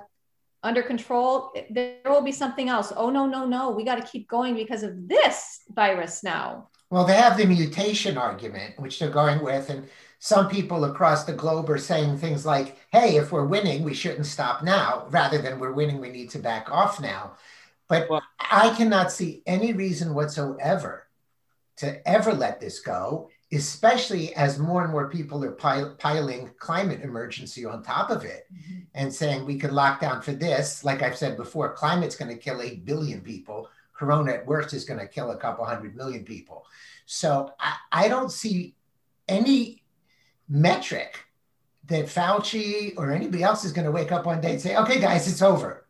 under 0.62 0.84
control, 0.84 1.54
there 1.71 1.95
will 2.06 2.21
be 2.21 2.32
something 2.32 2.69
else. 2.69 2.93
Oh, 2.95 3.10
no, 3.10 3.25
no, 3.25 3.47
no. 3.47 3.71
We 3.71 3.84
got 3.84 3.95
to 3.95 4.04
keep 4.04 4.27
going 4.27 4.54
because 4.54 4.84
of 4.84 5.08
this 5.08 5.62
virus 5.69 6.23
now. 6.23 6.69
Well, 6.91 7.06
they 7.06 7.15
have 7.15 7.38
the 7.38 7.45
mutation 7.45 8.17
argument, 8.17 8.80
which 8.80 8.99
they're 8.99 9.10
going 9.10 9.43
with. 9.43 9.69
And 9.69 9.88
some 10.23 10.47
people 10.47 10.86
across 10.86 11.23
the 11.23 11.34
globe 11.34 11.69
are 11.69 11.77
saying 11.77 12.17
things 12.17 12.45
like, 12.45 12.77
hey, 12.91 13.17
if 13.17 13.31
we're 13.31 13.45
winning, 13.45 13.84
we 13.84 13.93
shouldn't 13.93 14.25
stop 14.25 14.63
now, 14.63 15.05
rather 15.10 15.41
than 15.41 15.60
we're 15.60 15.73
winning, 15.73 15.99
we 15.99 16.10
need 16.10 16.29
to 16.29 16.39
back 16.39 16.71
off 16.71 17.01
now. 17.01 17.34
But 17.88 18.10
well, 18.10 18.21
I 18.39 18.73
cannot 18.75 19.12
see 19.12 19.41
any 19.45 19.73
reason 19.73 20.13
whatsoever 20.13 21.07
to 21.77 22.07
ever 22.07 22.34
let 22.34 22.60
this 22.60 22.79
go 22.79 23.29
especially 23.53 24.34
as 24.36 24.57
more 24.57 24.84
and 24.84 24.91
more 24.91 25.10
people 25.10 25.43
are 25.43 25.51
pil- 25.51 25.95
piling 25.97 26.49
climate 26.57 27.01
emergency 27.01 27.65
on 27.65 27.84
top 27.84 28.10
of 28.10 28.23
it 28.23 28.47
mm-hmm. 28.53 28.79
and 28.93 29.13
saying 29.13 29.45
we 29.45 29.57
could 29.57 29.73
lock 29.73 29.99
down 29.99 30.21
for 30.21 30.31
this. 30.31 30.84
Like 30.86 31.01
I've 31.01 31.17
said 31.17 31.36
before, 31.36 31.73
climate's 31.73 32.15
going 32.15 32.31
to 32.31 32.41
kill 32.41 32.62
8 32.62 32.86
billion 32.86 33.21
people. 33.21 33.69
Corona 33.93 34.34
at 34.34 34.47
worst 34.47 34.73
is 34.73 34.86
going 34.86 34.99
to 34.99 35.07
kill 35.07 35.31
a 35.31 35.38
couple 35.38 35.65
hundred 35.65 35.95
million 35.95 36.23
people. 36.23 36.65
So 37.05 37.53
I, 37.60 37.75
I 37.91 38.07
don't 38.07 38.31
see 38.31 38.73
any 39.27 39.81
metric 40.51 41.25
that 41.87 42.05
Fauci 42.05 42.93
or 42.97 43.11
anybody 43.11 43.41
else 43.41 43.65
is 43.65 43.71
going 43.71 43.85
to 43.85 43.91
wake 43.91 44.11
up 44.11 44.25
one 44.25 44.41
day 44.41 44.51
and 44.51 44.61
say, 44.61 44.75
okay, 44.75 44.99
guys, 44.99 45.27
it's 45.27 45.41
over. 45.41 45.87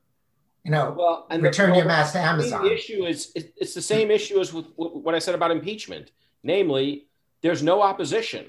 You 0.63 0.71
know, 0.71 0.95
well, 0.97 1.25
and 1.31 1.41
return 1.41 1.71
the, 1.71 1.77
your 1.77 1.85
mask 1.85 2.13
to 2.13 2.19
Amazon. 2.19 2.63
The 2.63 2.71
issue 2.71 3.05
is 3.05 3.31
it's 3.35 3.73
the 3.73 3.81
same 3.81 4.11
issue 4.11 4.39
as 4.39 4.53
with 4.53 4.67
what 4.75 5.15
I 5.15 5.19
said 5.19 5.33
about 5.33 5.49
impeachment. 5.49 6.11
Namely, 6.43 7.07
there's 7.41 7.63
no 7.63 7.81
opposition. 7.81 8.45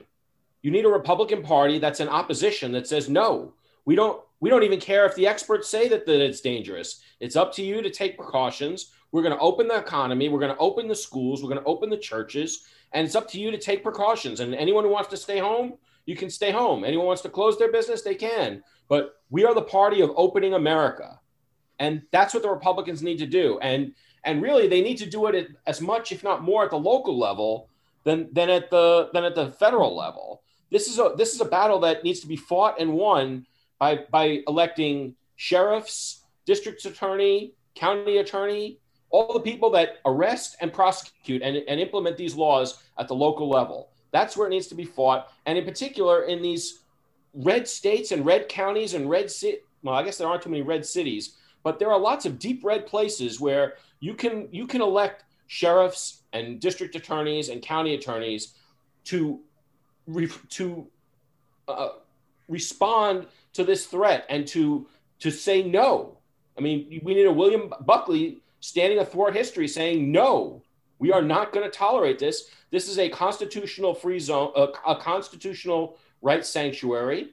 You 0.60 0.70
need 0.70 0.84
a 0.84 0.90
Republican 0.90 1.42
Party 1.42 1.78
that's 1.78 2.00
in 2.00 2.08
opposition 2.08 2.70
that 2.72 2.86
says 2.86 3.08
no. 3.08 3.54
We 3.86 3.94
don't 3.94 4.22
we 4.40 4.50
don't 4.50 4.62
even 4.62 4.80
care 4.80 5.06
if 5.06 5.14
the 5.14 5.26
experts 5.26 5.68
say 5.68 5.88
that, 5.88 6.04
that 6.04 6.22
it's 6.22 6.40
dangerous. 6.40 7.00
It's 7.20 7.36
up 7.36 7.52
to 7.54 7.62
you 7.62 7.80
to 7.80 7.90
take 7.90 8.18
precautions. 8.18 8.92
We're 9.10 9.22
going 9.22 9.34
to 9.34 9.40
open 9.40 9.68
the 9.68 9.78
economy, 9.78 10.28
we're 10.28 10.40
going 10.40 10.54
to 10.54 10.60
open 10.60 10.88
the 10.88 10.94
schools, 10.94 11.42
we're 11.42 11.50
going 11.50 11.60
to 11.60 11.66
open 11.66 11.90
the 11.90 11.98
churches, 11.98 12.64
and 12.92 13.06
it's 13.06 13.14
up 13.14 13.28
to 13.30 13.40
you 13.40 13.50
to 13.50 13.58
take 13.58 13.82
precautions. 13.82 14.40
And 14.40 14.54
anyone 14.54 14.84
who 14.84 14.90
wants 14.90 15.10
to 15.10 15.18
stay 15.18 15.38
home, 15.38 15.74
you 16.06 16.16
can 16.16 16.30
stay 16.30 16.50
home. 16.50 16.84
Anyone 16.84 17.06
wants 17.06 17.22
to 17.22 17.28
close 17.28 17.58
their 17.58 17.70
business, 17.70 18.02
they 18.02 18.14
can. 18.14 18.62
But 18.88 19.16
we 19.30 19.44
are 19.44 19.54
the 19.54 19.62
party 19.62 20.00
of 20.00 20.10
opening 20.16 20.54
America. 20.54 21.20
And 21.78 22.02
that's 22.10 22.34
what 22.34 22.42
the 22.42 22.50
Republicans 22.50 23.02
need 23.02 23.18
to 23.18 23.26
do. 23.26 23.58
And 23.60 23.94
and 24.24 24.42
really 24.42 24.68
they 24.68 24.82
need 24.82 24.98
to 24.98 25.10
do 25.10 25.26
it 25.26 25.48
as 25.66 25.80
much 25.80 26.12
if 26.12 26.22
not 26.22 26.42
more 26.42 26.64
at 26.64 26.70
the 26.70 26.78
local 26.78 27.18
level 27.18 27.68
than 28.04 28.28
than 28.32 28.50
at 28.50 28.70
the 28.70 29.10
than 29.12 29.24
at 29.24 29.34
the 29.34 29.50
federal 29.52 29.96
level. 29.96 30.42
This 30.70 30.88
is 30.88 30.98
a 30.98 31.14
this 31.16 31.34
is 31.34 31.40
a 31.40 31.46
battle 31.46 31.80
that 31.80 32.04
needs 32.04 32.20
to 32.20 32.26
be 32.26 32.36
fought 32.36 32.80
and 32.80 32.92
won 32.92 33.46
by 33.78 34.04
by 34.10 34.42
electing 34.46 35.14
sheriffs, 35.36 36.24
district 36.46 36.84
attorney, 36.84 37.54
county 37.74 38.18
attorney, 38.18 38.78
all 39.10 39.32
the 39.32 39.40
people 39.40 39.70
that 39.70 39.98
arrest 40.04 40.56
and 40.60 40.72
prosecute 40.72 41.42
and, 41.42 41.56
and 41.56 41.80
implement 41.80 42.16
these 42.16 42.34
laws 42.34 42.82
at 42.98 43.08
the 43.08 43.14
local 43.14 43.48
level. 43.48 43.91
That's 44.12 44.36
where 44.36 44.46
it 44.46 44.50
needs 44.50 44.68
to 44.68 44.74
be 44.74 44.84
fought. 44.84 45.32
And 45.46 45.58
in 45.58 45.64
particular, 45.64 46.24
in 46.24 46.42
these 46.42 46.80
red 47.34 47.66
states 47.66 48.12
and 48.12 48.24
red 48.24 48.48
counties 48.48 48.94
and 48.94 49.10
red 49.10 49.30
city, 49.30 49.58
well, 49.82 49.94
I 49.94 50.02
guess 50.02 50.18
there 50.18 50.28
aren't 50.28 50.42
too 50.42 50.50
many 50.50 50.62
red 50.62 50.86
cities, 50.86 51.36
but 51.64 51.78
there 51.78 51.90
are 51.90 51.98
lots 51.98 52.26
of 52.26 52.38
deep 52.38 52.62
red 52.64 52.86
places 52.86 53.40
where 53.40 53.74
you 54.00 54.14
can 54.14 54.48
you 54.52 54.66
can 54.66 54.80
elect 54.80 55.24
sheriffs 55.46 56.22
and 56.32 56.60
district 56.60 56.94
attorneys 56.94 57.48
and 57.48 57.62
county 57.62 57.94
attorneys 57.94 58.54
to 59.04 59.40
to 60.50 60.86
uh, 61.68 61.88
respond 62.48 63.26
to 63.52 63.64
this 63.64 63.86
threat 63.86 64.26
and 64.28 64.46
to 64.48 64.86
to 65.20 65.30
say 65.30 65.62
no. 65.62 66.18
I 66.58 66.60
mean, 66.60 67.00
we 67.02 67.14
need 67.14 67.26
a 67.26 67.32
William 67.32 67.72
Buckley 67.80 68.42
standing 68.60 68.98
athwart 68.98 69.34
history 69.34 69.68
saying 69.68 70.10
no. 70.12 70.62
We 71.02 71.10
are 71.10 71.20
not 71.20 71.52
going 71.52 71.68
to 71.68 71.76
tolerate 71.76 72.20
this. 72.20 72.50
This 72.70 72.88
is 72.88 72.98
a 72.98 73.08
constitutional 73.08 73.92
free 73.92 74.20
zone, 74.20 74.52
a, 74.54 74.68
a 74.86 74.96
constitutional 74.96 75.98
right 76.22 76.46
sanctuary, 76.46 77.32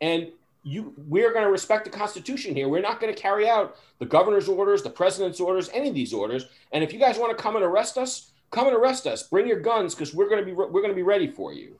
and 0.00 0.28
you 0.62 0.94
we're 0.96 1.32
going 1.32 1.44
to 1.44 1.50
respect 1.50 1.84
the 1.84 1.90
constitution 1.90 2.54
here. 2.54 2.68
We're 2.68 2.80
not 2.80 2.98
going 2.98 3.14
to 3.14 3.20
carry 3.20 3.46
out 3.46 3.76
the 3.98 4.06
governor's 4.06 4.48
orders 4.48 4.82
the 4.82 4.88
president's 4.88 5.38
orders 5.38 5.68
any 5.74 5.90
of 5.90 5.94
these 5.94 6.14
orders. 6.14 6.46
And 6.72 6.82
if 6.82 6.94
you 6.94 6.98
guys 6.98 7.18
want 7.18 7.36
to 7.36 7.42
come 7.42 7.56
and 7.56 7.64
arrest 7.64 7.98
us 7.98 8.32
come 8.50 8.66
and 8.66 8.76
arrest 8.76 9.06
us. 9.06 9.22
Bring 9.22 9.46
your 9.46 9.60
guns 9.60 9.94
because 9.94 10.14
we're 10.14 10.28
going 10.30 10.40
to 10.40 10.46
be 10.46 10.52
we're 10.52 10.70
going 10.70 10.88
to 10.88 10.94
be 10.94 11.02
ready 11.02 11.28
for 11.28 11.52
you. 11.52 11.78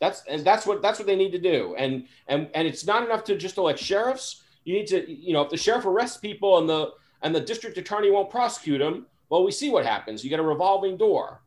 That's 0.00 0.24
and 0.28 0.44
that's 0.44 0.66
what 0.66 0.82
that's 0.82 0.98
what 0.98 1.06
they 1.06 1.16
need 1.16 1.30
to 1.32 1.38
do. 1.38 1.76
And 1.78 2.08
and 2.26 2.48
and 2.54 2.66
it's 2.66 2.84
not 2.84 3.04
enough 3.04 3.24
to 3.24 3.36
just 3.36 3.58
elect 3.58 3.78
sheriffs. 3.78 4.42
You 4.64 4.74
need 4.74 4.86
to 4.88 5.10
you 5.10 5.32
know 5.32 5.42
if 5.42 5.50
the 5.50 5.56
sheriff 5.56 5.84
arrests 5.84 6.16
people 6.18 6.58
and 6.58 6.68
the 6.68 6.92
and 7.22 7.34
the 7.34 7.40
district 7.40 7.78
attorney 7.78 8.10
won't 8.10 8.30
prosecute 8.30 8.80
them 8.80 9.06
well 9.30 9.44
we 9.44 9.50
see 9.50 9.70
what 9.70 9.86
happens 9.86 10.22
you 10.22 10.28
get 10.28 10.40
a 10.40 10.42
revolving 10.42 10.96
door 10.96 11.40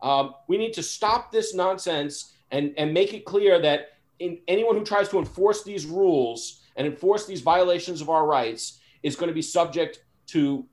um, 0.00 0.34
we 0.48 0.56
need 0.56 0.72
to 0.72 0.82
stop 0.82 1.30
this 1.30 1.54
nonsense 1.54 2.32
and 2.50 2.72
and 2.78 2.92
make 2.92 3.12
it 3.12 3.24
clear 3.24 3.60
that 3.60 3.94
in, 4.18 4.38
anyone 4.48 4.76
who 4.76 4.84
tries 4.84 5.08
to 5.10 5.18
enforce 5.18 5.62
these 5.62 5.86
rules 5.86 6.62
and 6.76 6.86
enforce 6.86 7.26
these 7.26 7.40
violations 7.40 8.00
of 8.00 8.08
our 8.08 8.26
rights 8.26 8.80
is 9.02 9.16
going 9.16 9.28
to 9.28 9.34
be 9.34 9.42
subject 9.42 10.00
to 10.26 10.64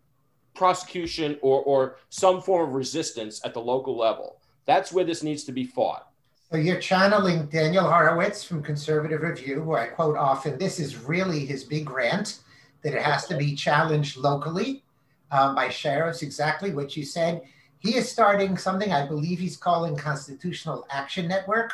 prosecution 0.53 1.37
or, 1.41 1.61
or 1.63 1.97
some 2.09 2.41
form 2.41 2.69
of 2.69 2.75
resistance 2.75 3.41
at 3.45 3.53
the 3.53 3.59
local 3.59 3.97
level. 3.97 4.41
That's 4.65 4.91
where 4.91 5.05
this 5.05 5.23
needs 5.23 5.43
to 5.45 5.51
be 5.51 5.65
fought. 5.65 6.07
So 6.51 6.57
you're 6.57 6.79
channeling 6.79 7.45
Daniel 7.45 7.85
Horowitz 7.85 8.43
from 8.43 8.61
Conservative 8.61 9.21
Review, 9.21 9.61
who 9.61 9.75
I 9.75 9.87
quote 9.87 10.17
often. 10.17 10.57
This 10.57 10.79
is 10.79 10.97
really 10.97 11.45
his 11.45 11.63
big 11.63 11.89
rant 11.89 12.39
that 12.81 12.93
it 12.93 13.01
has 13.01 13.25
to 13.27 13.37
be 13.37 13.55
challenged 13.55 14.17
locally 14.17 14.83
um, 15.31 15.55
by 15.55 15.69
sheriffs, 15.69 16.21
exactly 16.21 16.73
what 16.73 16.95
you 16.95 17.03
said. 17.03 17.41
He 17.79 17.95
is 17.95 18.11
starting 18.11 18.57
something 18.57 18.91
I 18.91 19.07
believe 19.07 19.39
he's 19.39 19.57
calling 19.57 19.95
Constitutional 19.95 20.85
Action 20.91 21.27
Network, 21.27 21.73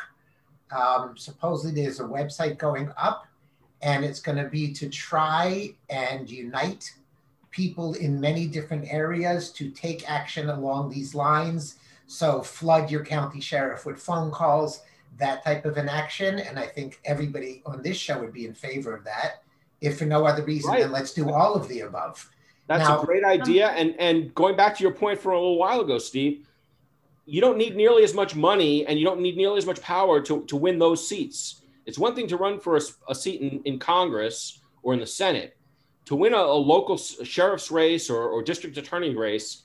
um, 0.70 1.16
supposedly 1.16 1.82
there's 1.82 2.00
a 2.00 2.04
website 2.04 2.58
going 2.58 2.90
up, 2.96 3.26
and 3.82 4.04
it's 4.04 4.20
going 4.20 4.38
to 4.38 4.48
be 4.48 4.72
to 4.74 4.88
try 4.88 5.72
and 5.88 6.28
unite 6.28 6.92
people 7.50 7.94
in 7.94 8.20
many 8.20 8.46
different 8.46 8.92
areas 8.92 9.50
to 9.52 9.70
take 9.70 10.08
action 10.10 10.50
along 10.50 10.90
these 10.90 11.14
lines. 11.14 11.76
So, 12.06 12.42
flood 12.42 12.90
your 12.90 13.04
county 13.04 13.40
sheriff 13.40 13.86
with 13.86 13.98
phone 13.98 14.30
calls, 14.30 14.82
that 15.18 15.44
type 15.44 15.64
of 15.64 15.76
an 15.76 15.88
action. 15.88 16.38
And 16.38 16.58
I 16.58 16.66
think 16.66 17.00
everybody 17.04 17.62
on 17.66 17.82
this 17.82 17.96
show 17.96 18.18
would 18.20 18.32
be 18.32 18.46
in 18.46 18.54
favor 18.54 18.94
of 18.94 19.04
that. 19.04 19.42
If 19.80 19.98
for 19.98 20.06
no 20.06 20.26
other 20.26 20.42
reason, 20.42 20.70
right. 20.70 20.80
then 20.80 20.92
let's 20.92 21.12
do 21.12 21.30
all 21.30 21.54
of 21.54 21.68
the 21.68 21.80
above. 21.80 22.28
That's 22.68 22.86
now, 22.86 23.00
a 23.00 23.04
great 23.04 23.24
idea. 23.24 23.68
And 23.68 23.94
and 23.98 24.32
going 24.34 24.54
back 24.54 24.76
to 24.76 24.82
your 24.82 24.92
point 24.92 25.18
from 25.18 25.32
a 25.32 25.36
little 25.36 25.58
while 25.58 25.80
ago, 25.80 25.98
Steve, 25.98 26.46
you 27.24 27.40
don't 27.40 27.58
need 27.58 27.74
nearly 27.74 28.04
as 28.04 28.14
much 28.14 28.36
money 28.36 28.86
and 28.86 28.98
you 28.98 29.04
don't 29.04 29.20
need 29.20 29.36
nearly 29.36 29.58
as 29.58 29.66
much 29.66 29.80
power 29.80 30.20
to, 30.22 30.44
to 30.44 30.56
win 30.56 30.78
those 30.78 31.06
seats. 31.06 31.62
It's 31.86 31.98
one 31.98 32.14
thing 32.14 32.28
to 32.28 32.36
run 32.36 32.60
for 32.60 32.76
a, 32.76 32.80
a 33.08 33.14
seat 33.14 33.40
in, 33.40 33.62
in 33.64 33.78
Congress 33.78 34.60
or 34.82 34.94
in 34.94 35.00
the 35.00 35.06
Senate. 35.06 35.56
To 36.06 36.14
win 36.14 36.32
a, 36.32 36.38
a 36.38 36.60
local 36.74 36.96
sheriff's 36.96 37.70
race 37.70 38.08
or, 38.08 38.28
or 38.28 38.42
district 38.42 38.76
attorney 38.76 39.14
race, 39.14 39.62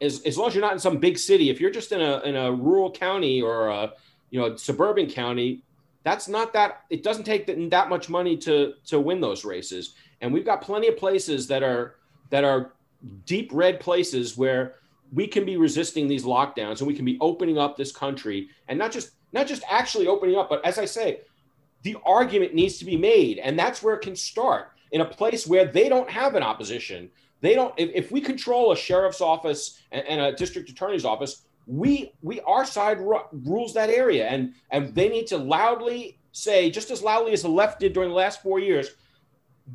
as, 0.00 0.22
as 0.22 0.36
long 0.36 0.48
as 0.48 0.54
you're 0.54 0.62
not 0.62 0.74
in 0.74 0.78
some 0.78 0.98
big 0.98 1.18
city, 1.18 1.50
if 1.50 1.60
you're 1.60 1.70
just 1.70 1.92
in 1.92 2.00
a, 2.00 2.20
in 2.20 2.36
a 2.36 2.52
rural 2.52 2.90
county 2.90 3.40
or 3.40 3.68
a 3.68 3.92
you 4.30 4.40
know 4.40 4.56
suburban 4.56 5.08
county, 5.08 5.62
that's 6.02 6.28
not 6.28 6.52
that 6.52 6.82
it 6.90 7.02
doesn't 7.02 7.24
take 7.24 7.46
that, 7.46 7.70
that 7.70 7.88
much 7.88 8.08
money 8.08 8.36
to 8.36 8.74
to 8.86 9.00
win 9.00 9.20
those 9.20 9.44
races. 9.44 9.94
And 10.20 10.32
we've 10.32 10.44
got 10.44 10.60
plenty 10.60 10.88
of 10.88 10.96
places 10.96 11.46
that 11.48 11.62
are 11.62 11.96
that 12.30 12.44
are 12.44 12.72
deep 13.24 13.50
red 13.52 13.80
places 13.80 14.36
where 14.36 14.74
we 15.12 15.26
can 15.26 15.44
be 15.44 15.56
resisting 15.56 16.08
these 16.08 16.24
lockdowns 16.24 16.78
and 16.78 16.86
we 16.86 16.94
can 16.94 17.04
be 17.04 17.18
opening 17.20 17.58
up 17.58 17.76
this 17.76 17.92
country 17.92 18.48
and 18.68 18.78
not 18.78 18.90
just 18.90 19.10
not 19.32 19.46
just 19.46 19.62
actually 19.70 20.06
opening 20.06 20.36
up 20.36 20.48
but 20.48 20.64
as 20.64 20.78
i 20.78 20.84
say 20.84 21.20
the 21.82 21.96
argument 22.04 22.54
needs 22.54 22.78
to 22.78 22.84
be 22.84 22.96
made 22.96 23.38
and 23.38 23.58
that's 23.58 23.82
where 23.82 23.94
it 23.94 24.00
can 24.00 24.16
start 24.16 24.72
in 24.92 25.00
a 25.00 25.04
place 25.04 25.46
where 25.46 25.66
they 25.66 25.88
don't 25.88 26.08
have 26.10 26.34
an 26.34 26.42
opposition. 26.42 27.10
They 27.40 27.54
don't. 27.54 27.74
If, 27.76 27.90
if 27.94 28.12
we 28.12 28.20
control 28.20 28.72
a 28.72 28.76
sheriff's 28.76 29.20
office 29.20 29.80
and, 29.92 30.06
and, 30.06 30.20
a 30.20 30.32
district 30.32 30.70
attorney's 30.70 31.04
office, 31.04 31.42
we 31.66 32.12
we 32.22 32.40
our 32.40 32.64
side 32.64 32.98
ru- 33.00 33.26
rules 33.32 33.74
that 33.74 33.90
area, 33.90 34.26
and 34.26 34.54
and 34.70 34.94
they 34.94 35.08
need 35.08 35.26
to 35.28 35.36
loudly 35.36 36.18
say, 36.32 36.70
just 36.70 36.90
as 36.90 37.02
loudly 37.02 37.32
as 37.32 37.42
the 37.42 37.48
left 37.48 37.80
did 37.80 37.92
during 37.92 38.10
the 38.10 38.14
last 38.14 38.42
four 38.42 38.58
years, 38.58 38.90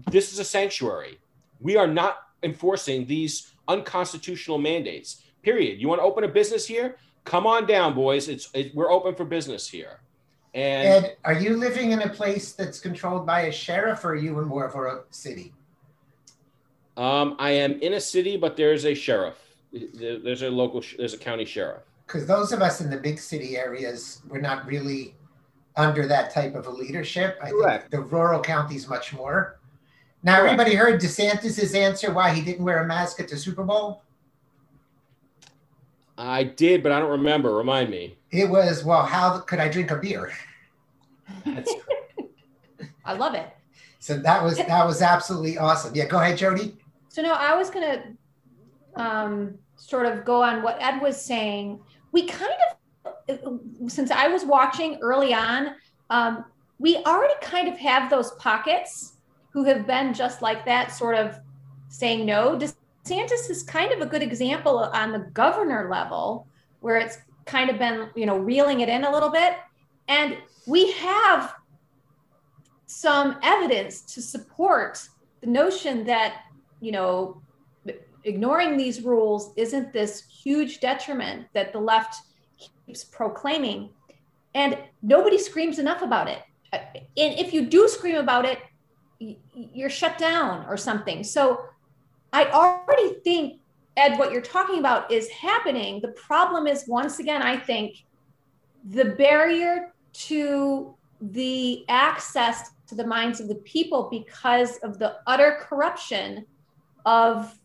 this 0.09 0.33
is 0.33 0.39
a 0.39 0.43
sanctuary. 0.43 1.19
We 1.59 1.77
are 1.77 1.87
not 1.87 2.17
enforcing 2.43 3.05
these 3.05 3.53
unconstitutional 3.67 4.57
mandates. 4.57 5.23
Period. 5.43 5.79
You 5.79 5.87
want 5.87 5.99
to 6.01 6.05
open 6.05 6.23
a 6.23 6.27
business 6.27 6.67
here? 6.67 6.97
Come 7.23 7.47
on 7.47 7.65
down, 7.65 7.93
boys. 7.93 8.27
It's 8.29 8.49
it, 8.53 8.73
we're 8.75 8.91
open 8.91 9.15
for 9.15 9.25
business 9.25 9.67
here. 9.67 9.99
And 10.53 11.05
Ed, 11.05 11.17
are 11.23 11.33
you 11.33 11.55
living 11.55 11.91
in 11.91 12.01
a 12.01 12.09
place 12.09 12.51
that's 12.51 12.79
controlled 12.79 13.25
by 13.25 13.41
a 13.43 13.51
sheriff, 13.51 14.03
or 14.03 14.09
are 14.09 14.15
you 14.15 14.37
in 14.39 14.47
more 14.47 14.65
of 14.65 14.75
a 14.75 15.03
city? 15.11 15.53
Um, 16.97 17.37
I 17.39 17.51
am 17.51 17.79
in 17.79 17.93
a 17.93 18.01
city, 18.01 18.35
but 18.35 18.57
there's 18.57 18.85
a 18.85 18.93
sheriff. 18.93 19.37
There's 19.71 20.41
a 20.41 20.49
local, 20.49 20.83
there's 20.97 21.13
a 21.13 21.17
county 21.17 21.45
sheriff. 21.45 21.83
Because 22.05 22.27
those 22.27 22.51
of 22.51 22.61
us 22.61 22.81
in 22.81 22.89
the 22.89 22.97
big 22.97 23.17
city 23.17 23.55
areas, 23.55 24.21
we're 24.27 24.41
not 24.41 24.65
really 24.65 25.15
under 25.77 26.05
that 26.07 26.33
type 26.33 26.55
of 26.55 26.67
a 26.67 26.69
leadership. 26.69 27.37
I 27.41 27.51
Correct. 27.51 27.89
think 27.89 27.91
the 27.91 28.01
rural 28.01 28.41
counties 28.41 28.89
much 28.89 29.13
more. 29.13 29.60
Now, 30.23 30.37
Correct. 30.37 30.53
everybody 30.53 30.75
heard 30.75 31.01
DeSantis's 31.01 31.73
answer 31.73 32.13
why 32.13 32.31
he 32.31 32.41
didn't 32.41 32.63
wear 32.63 32.83
a 32.83 32.87
mask 32.87 33.19
at 33.19 33.27
the 33.27 33.37
Super 33.37 33.63
Bowl. 33.63 34.03
I 36.17 36.43
did, 36.43 36.83
but 36.83 36.91
I 36.91 36.99
don't 36.99 37.09
remember. 37.09 37.55
Remind 37.55 37.89
me. 37.89 38.17
It 38.29 38.47
was, 38.47 38.83
well, 38.83 39.03
how 39.03 39.39
could 39.39 39.59
I 39.59 39.67
drink 39.67 39.89
a 39.89 39.95
beer? 39.95 40.31
That's 41.45 41.73
I 43.05 43.13
love 43.13 43.33
it. 43.33 43.49
So 43.99 44.17
that 44.17 44.43
was 44.43 44.57
that 44.57 44.85
was 44.85 45.01
absolutely 45.01 45.57
awesome. 45.57 45.95
Yeah, 45.95 46.05
go 46.05 46.19
ahead, 46.19 46.37
Jody. 46.37 46.75
So 47.09 47.21
no, 47.21 47.33
I 47.33 47.55
was 47.55 47.69
gonna 47.69 48.03
um, 48.95 49.55
sort 49.75 50.05
of 50.05 50.25
go 50.25 50.41
on 50.41 50.63
what 50.63 50.81
Ed 50.81 50.99
was 51.01 51.19
saying. 51.19 51.79
We 52.11 52.27
kind 52.27 52.51
of, 53.27 53.61
since 53.87 54.11
I 54.11 54.27
was 54.27 54.43
watching 54.43 54.97
early 55.01 55.33
on, 55.33 55.75
um, 56.09 56.45
we 56.79 56.97
already 56.97 57.33
kind 57.41 57.67
of 57.67 57.77
have 57.77 58.09
those 58.09 58.31
pockets 58.31 59.10
who 59.51 59.63
have 59.65 59.85
been 59.85 60.13
just 60.13 60.41
like 60.41 60.65
that, 60.65 60.91
sort 60.91 61.15
of 61.15 61.39
saying 61.89 62.25
no. 62.25 62.57
DeSantis 62.57 63.49
is 63.49 63.63
kind 63.63 63.91
of 63.91 64.01
a 64.01 64.05
good 64.05 64.23
example 64.23 64.77
on 64.79 65.11
the 65.11 65.19
governor 65.33 65.89
level, 65.89 66.47
where 66.79 66.97
it's 66.97 67.17
kind 67.45 67.69
of 67.69 67.77
been, 67.77 68.09
you 68.15 68.25
know, 68.25 68.37
reeling 68.37 68.81
it 68.81 68.89
in 68.89 69.03
a 69.03 69.11
little 69.11 69.29
bit. 69.29 69.55
And 70.07 70.37
we 70.67 70.91
have 70.93 71.55
some 72.85 73.37
evidence 73.43 74.01
to 74.01 74.21
support 74.21 75.07
the 75.41 75.47
notion 75.47 76.05
that, 76.05 76.43
you 76.79 76.91
know, 76.91 77.41
ignoring 78.23 78.77
these 78.77 79.01
rules 79.01 79.53
isn't 79.57 79.91
this 79.91 80.23
huge 80.29 80.79
detriment 80.79 81.47
that 81.53 81.73
the 81.73 81.79
left 81.79 82.15
keeps 82.85 83.03
proclaiming. 83.03 83.89
And 84.53 84.77
nobody 85.01 85.37
screams 85.37 85.79
enough 85.79 86.01
about 86.01 86.27
it. 86.27 86.41
And 86.73 87.39
if 87.39 87.53
you 87.53 87.65
do 87.65 87.87
scream 87.87 88.17
about 88.17 88.45
it, 88.45 88.59
you're 89.53 89.89
shut 89.89 90.17
down 90.17 90.65
or 90.67 90.77
something. 90.77 91.23
So 91.23 91.65
I 92.33 92.45
already 92.45 93.19
think, 93.23 93.59
Ed, 93.97 94.17
what 94.17 94.31
you're 94.31 94.41
talking 94.41 94.79
about 94.79 95.11
is 95.11 95.29
happening. 95.29 96.01
The 96.01 96.09
problem 96.09 96.67
is, 96.67 96.85
once 96.87 97.19
again, 97.19 97.41
I 97.41 97.57
think 97.57 97.97
the 98.89 99.05
barrier 99.05 99.93
to 100.13 100.95
the 101.21 101.85
access 101.87 102.71
to 102.87 102.95
the 102.95 103.05
minds 103.05 103.39
of 103.39 103.47
the 103.47 103.55
people 103.55 104.09
because 104.09 104.77
of 104.77 104.97
the 104.97 105.17
utter 105.27 105.59
corruption 105.61 106.45
of 107.05 107.55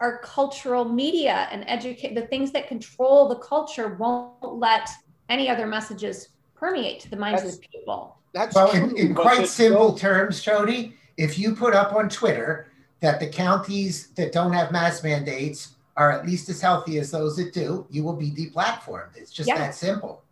our 0.00 0.18
cultural 0.18 0.84
media 0.84 1.48
and 1.50 1.64
educate 1.66 2.14
the 2.14 2.26
things 2.26 2.50
that 2.52 2.68
control 2.68 3.28
the 3.28 3.36
culture 3.36 3.94
won't 3.94 4.58
let 4.58 4.88
any 5.28 5.48
other 5.48 5.66
messages 5.66 6.28
permeate 6.54 7.00
to 7.00 7.10
the 7.10 7.16
minds 7.16 7.42
that's, 7.42 7.56
of 7.56 7.60
the 7.60 7.68
people. 7.68 8.18
That's 8.34 8.54
well, 8.54 8.68
true, 8.68 8.90
in, 8.90 8.96
in 8.98 9.14
quite 9.14 9.46
simple 9.46 9.94
terms, 9.94 10.42
Jody. 10.42 10.94
If 11.16 11.38
you 11.38 11.54
put 11.54 11.72
up 11.72 11.94
on 11.94 12.08
Twitter 12.08 12.66
that 13.00 13.20
the 13.20 13.28
counties 13.28 14.08
that 14.16 14.32
don't 14.32 14.52
have 14.52 14.72
mask 14.72 15.04
mandates 15.04 15.76
are 15.96 16.10
at 16.10 16.26
least 16.26 16.48
as 16.48 16.60
healthy 16.60 16.98
as 16.98 17.12
those 17.12 17.36
that 17.36 17.52
do, 17.52 17.86
you 17.90 18.02
will 18.02 18.16
be 18.16 18.32
deplatformed. 18.32 19.16
It's 19.16 19.30
just 19.30 19.48
that 19.48 19.74
simple. 19.74 20.22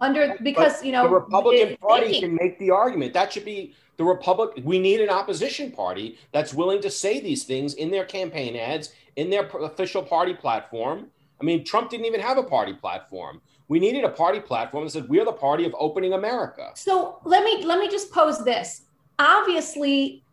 Under 0.00 0.36
because 0.42 0.78
but 0.78 0.86
you 0.86 0.92
know 0.92 1.04
the 1.04 1.10
Republican 1.10 1.68
it, 1.68 1.80
Party 1.80 2.18
can 2.18 2.34
make 2.34 2.58
the 2.58 2.70
argument 2.70 3.12
that 3.12 3.32
should 3.32 3.44
be 3.44 3.74
the 3.98 4.04
Republic. 4.04 4.50
We 4.64 4.78
need 4.78 5.00
an 5.00 5.10
opposition 5.10 5.70
party 5.70 6.18
that's 6.32 6.54
willing 6.54 6.80
to 6.80 6.90
say 6.90 7.20
these 7.20 7.44
things 7.44 7.74
in 7.74 7.90
their 7.90 8.04
campaign 8.04 8.56
ads, 8.56 8.94
in 9.16 9.28
their 9.30 9.46
official 9.60 10.02
party 10.02 10.32
platform. 10.32 11.08
I 11.40 11.44
mean, 11.44 11.64
Trump 11.64 11.90
didn't 11.90 12.06
even 12.06 12.20
have 12.20 12.38
a 12.38 12.42
party 12.42 12.72
platform. 12.72 13.42
We 13.68 13.80
needed 13.80 14.04
a 14.04 14.10
party 14.10 14.40
platform 14.40 14.84
that 14.84 14.90
said 14.90 15.08
we're 15.08 15.24
the 15.24 15.32
party 15.32 15.64
of 15.64 15.74
opening 15.78 16.12
America. 16.12 16.70
So 16.74 17.20
let 17.24 17.44
me 17.44 17.64
let 17.64 17.78
me 17.78 17.88
just 17.88 18.12
pose 18.12 18.44
this. 18.44 18.82
Obviously, 19.18 20.24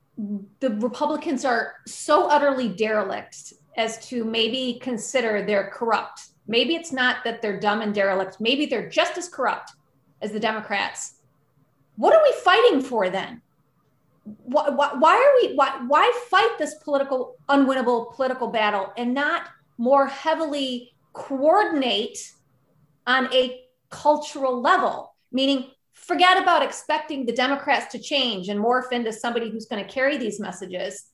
the 0.60 0.72
Republicans 0.72 1.46
are 1.46 1.76
so 1.88 2.28
utterly 2.28 2.68
derelict 2.68 3.54
as 3.78 4.06
to 4.10 4.24
maybe 4.26 4.80
consider 4.82 5.46
they're 5.46 5.70
corrupt. 5.70 6.30
Maybe 6.48 6.76
it's 6.76 6.92
not 6.92 7.24
that 7.24 7.42
they're 7.42 7.60
dumb 7.60 7.82
and 7.82 7.94
derelict. 7.94 8.42
Maybe 8.42 8.66
they're 8.66 8.90
just 8.90 9.18
as 9.18 9.30
corrupt 9.30 9.72
as 10.22 10.32
the 10.32 10.40
Democrats. 10.40 11.16
What 11.96 12.16
are 12.16 12.24
we 12.24 12.34
fighting 12.44 12.82
for 12.82 13.10
then? 13.10 13.42
Why, 14.24 14.70
why, 14.70 14.94
why 14.98 15.16
are 15.16 15.48
we 15.50 15.56
why, 15.56 15.80
why 15.88 16.12
fight 16.30 16.58
this 16.60 16.76
political 16.84 17.36
unwinnable 17.48 18.14
political 18.14 18.48
battle 18.48 18.94
and 18.98 19.14
not 19.14 19.50
more 19.78 20.08
heavily 20.08 20.94
coordinate 21.14 22.34
on 23.10 23.34
a 23.34 23.62
cultural 23.90 24.62
level 24.62 25.10
meaning 25.32 25.72
forget 25.94 26.42
about 26.42 26.64
expecting 26.64 27.26
the 27.26 27.34
Democrats 27.34 27.92
to 27.92 28.00
change 28.00 28.50
and 28.50 28.60
morph 28.60 28.92
into 28.92 29.12
somebody 29.12 29.50
who's 29.50 29.66
going 29.66 29.84
to 29.84 29.90
carry 29.90 30.18
these 30.18 30.40
messages. 30.40 31.06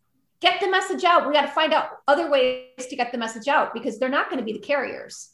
Get 0.41 0.59
the 0.59 0.69
message 0.69 1.03
out. 1.03 1.27
We 1.27 1.33
got 1.33 1.41
to 1.41 1.51
find 1.51 1.73
out 1.73 1.89
other 2.07 2.29
ways 2.29 2.85
to 2.89 2.95
get 2.95 3.11
the 3.11 3.17
message 3.17 3.47
out 3.47 3.73
because 3.73 3.97
they're 3.99 4.09
not 4.09 4.29
going 4.29 4.39
to 4.39 4.45
be 4.45 4.53
the 4.53 4.59
carriers. 4.59 5.31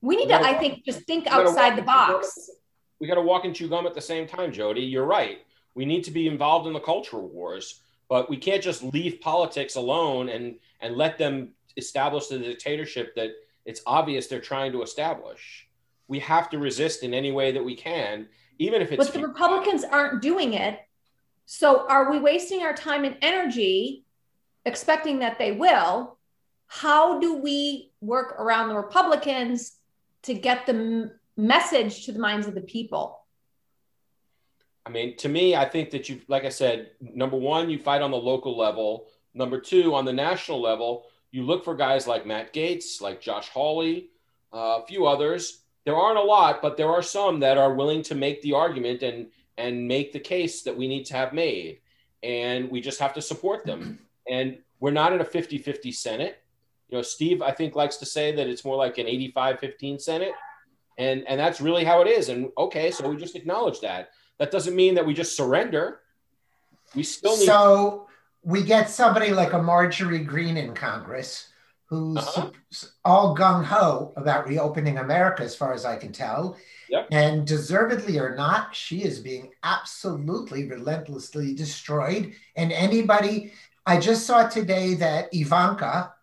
We 0.00 0.16
need 0.16 0.28
to, 0.28 0.40
I 0.40 0.54
think, 0.54 0.84
just 0.84 1.02
think 1.02 1.26
outside 1.26 1.76
the 1.76 1.82
box. 1.82 2.50
We 2.98 3.06
got 3.06 3.16
to 3.16 3.22
walk 3.22 3.44
and 3.44 3.54
chew 3.54 3.68
gum 3.68 3.86
at 3.86 3.94
the 3.94 4.00
same 4.00 4.26
time, 4.26 4.52
Jody. 4.52 4.80
You're 4.80 5.04
right. 5.04 5.38
We 5.74 5.84
need 5.84 6.04
to 6.04 6.10
be 6.10 6.26
involved 6.26 6.66
in 6.66 6.72
the 6.72 6.80
cultural 6.80 7.28
wars, 7.28 7.80
but 8.08 8.28
we 8.28 8.36
can't 8.36 8.62
just 8.62 8.82
leave 8.82 9.20
politics 9.20 9.76
alone 9.76 10.28
and 10.28 10.56
and 10.80 10.96
let 10.96 11.18
them 11.18 11.50
establish 11.76 12.26
the 12.26 12.38
dictatorship 12.38 13.14
that 13.14 13.30
it's 13.64 13.80
obvious 13.86 14.26
they're 14.26 14.40
trying 14.40 14.72
to 14.72 14.82
establish. 14.82 15.68
We 16.08 16.18
have 16.20 16.50
to 16.50 16.58
resist 16.58 17.02
in 17.02 17.14
any 17.14 17.32
way 17.32 17.52
that 17.52 17.64
we 17.64 17.76
can 17.76 18.28
even 18.62 18.82
if 18.82 18.92
it's. 18.92 19.04
But 19.04 19.14
the 19.14 19.26
Republicans 19.26 19.84
aren't 19.84 20.22
doing 20.22 20.54
it. 20.54 20.78
So 21.46 21.86
are 21.88 22.10
we 22.10 22.18
wasting 22.18 22.62
our 22.62 22.74
time 22.74 23.04
and 23.04 23.16
energy 23.20 24.04
expecting 24.64 25.18
that 25.20 25.38
they 25.38 25.52
will? 25.52 26.18
How 26.68 27.18
do 27.18 27.36
we 27.36 27.92
work 28.00 28.36
around 28.38 28.68
the 28.68 28.76
Republicans 28.76 29.72
to 30.22 30.34
get 30.34 30.66
the 30.66 30.74
m- 30.74 31.10
message 31.36 32.06
to 32.06 32.12
the 32.12 32.20
minds 32.20 32.46
of 32.46 32.54
the 32.54 32.62
people? 32.62 33.18
I 34.86 34.90
mean, 34.90 35.16
to 35.18 35.28
me, 35.28 35.54
I 35.54 35.68
think 35.68 35.90
that 35.90 36.08
you, 36.08 36.20
like 36.28 36.44
I 36.44 36.48
said, 36.48 36.90
number 37.00 37.36
one, 37.36 37.70
you 37.70 37.78
fight 37.78 38.02
on 38.02 38.10
the 38.10 38.16
local 38.16 38.56
level. 38.56 39.08
Number 39.34 39.60
two, 39.60 39.94
on 39.94 40.04
the 40.04 40.12
national 40.12 40.60
level, 40.60 41.04
you 41.30 41.42
look 41.42 41.64
for 41.64 41.74
guys 41.74 42.06
like 42.06 42.26
Matt 42.26 42.52
Gaetz, 42.52 43.00
like 43.00 43.20
Josh 43.20 43.48
Hawley, 43.48 44.10
uh, 44.52 44.80
a 44.82 44.86
few 44.86 45.06
others 45.06 45.61
there 45.84 45.96
aren't 45.96 46.18
a 46.18 46.22
lot, 46.22 46.62
but 46.62 46.76
there 46.76 46.90
are 46.90 47.02
some 47.02 47.40
that 47.40 47.58
are 47.58 47.74
willing 47.74 48.02
to 48.04 48.14
make 48.14 48.40
the 48.42 48.54
argument 48.54 49.02
and 49.02 49.28
and 49.58 49.86
make 49.86 50.12
the 50.12 50.20
case 50.20 50.62
that 50.62 50.76
we 50.76 50.88
need 50.88 51.04
to 51.06 51.14
have 51.14 51.32
made. 51.32 51.80
And 52.22 52.70
we 52.70 52.80
just 52.80 53.00
have 53.00 53.12
to 53.14 53.22
support 53.22 53.66
them. 53.66 53.98
And 54.28 54.58
we're 54.80 54.92
not 54.92 55.12
in 55.12 55.20
a 55.20 55.24
50-50 55.24 55.94
Senate. 55.94 56.42
You 56.88 56.98
know, 56.98 57.02
Steve, 57.02 57.42
I 57.42 57.50
think, 57.50 57.74
likes 57.74 57.96
to 57.98 58.06
say 58.06 58.32
that 58.34 58.46
it's 58.46 58.64
more 58.64 58.76
like 58.76 58.98
an 58.98 59.06
85-15 59.06 60.00
Senate. 60.00 60.32
And 60.98 61.26
and 61.26 61.40
that's 61.40 61.60
really 61.60 61.84
how 61.84 62.00
it 62.02 62.08
is. 62.08 62.28
And 62.28 62.50
okay, 62.56 62.90
so 62.90 63.08
we 63.08 63.16
just 63.16 63.36
acknowledge 63.36 63.80
that. 63.80 64.10
That 64.38 64.50
doesn't 64.50 64.76
mean 64.76 64.94
that 64.94 65.06
we 65.06 65.14
just 65.14 65.36
surrender. 65.36 66.00
We 66.94 67.02
still 67.02 67.36
need 67.36 67.46
So 67.46 68.08
we 68.42 68.62
get 68.62 68.90
somebody 68.90 69.30
like 69.30 69.52
a 69.52 69.62
Marjorie 69.62 70.24
Greene 70.24 70.56
in 70.56 70.74
Congress 70.74 71.48
who's 71.92 72.16
uh-huh. 72.16 72.50
all 73.04 73.36
gung 73.36 73.62
ho 73.62 74.14
about 74.16 74.48
reopening 74.48 74.96
America, 74.96 75.42
as 75.42 75.54
far 75.54 75.74
as 75.74 75.84
I 75.84 75.96
can 75.96 76.10
tell. 76.10 76.56
Yep. 76.88 77.08
And 77.10 77.46
deservedly 77.46 78.18
or 78.18 78.34
not, 78.34 78.74
she 78.74 79.04
is 79.04 79.20
being 79.20 79.50
absolutely 79.62 80.66
relentlessly 80.66 81.54
destroyed. 81.54 82.32
And 82.56 82.72
anybody, 82.72 83.52
I 83.84 83.98
just 83.98 84.26
saw 84.26 84.48
today 84.48 84.94
that 84.94 85.28
Ivanka, 85.34 86.14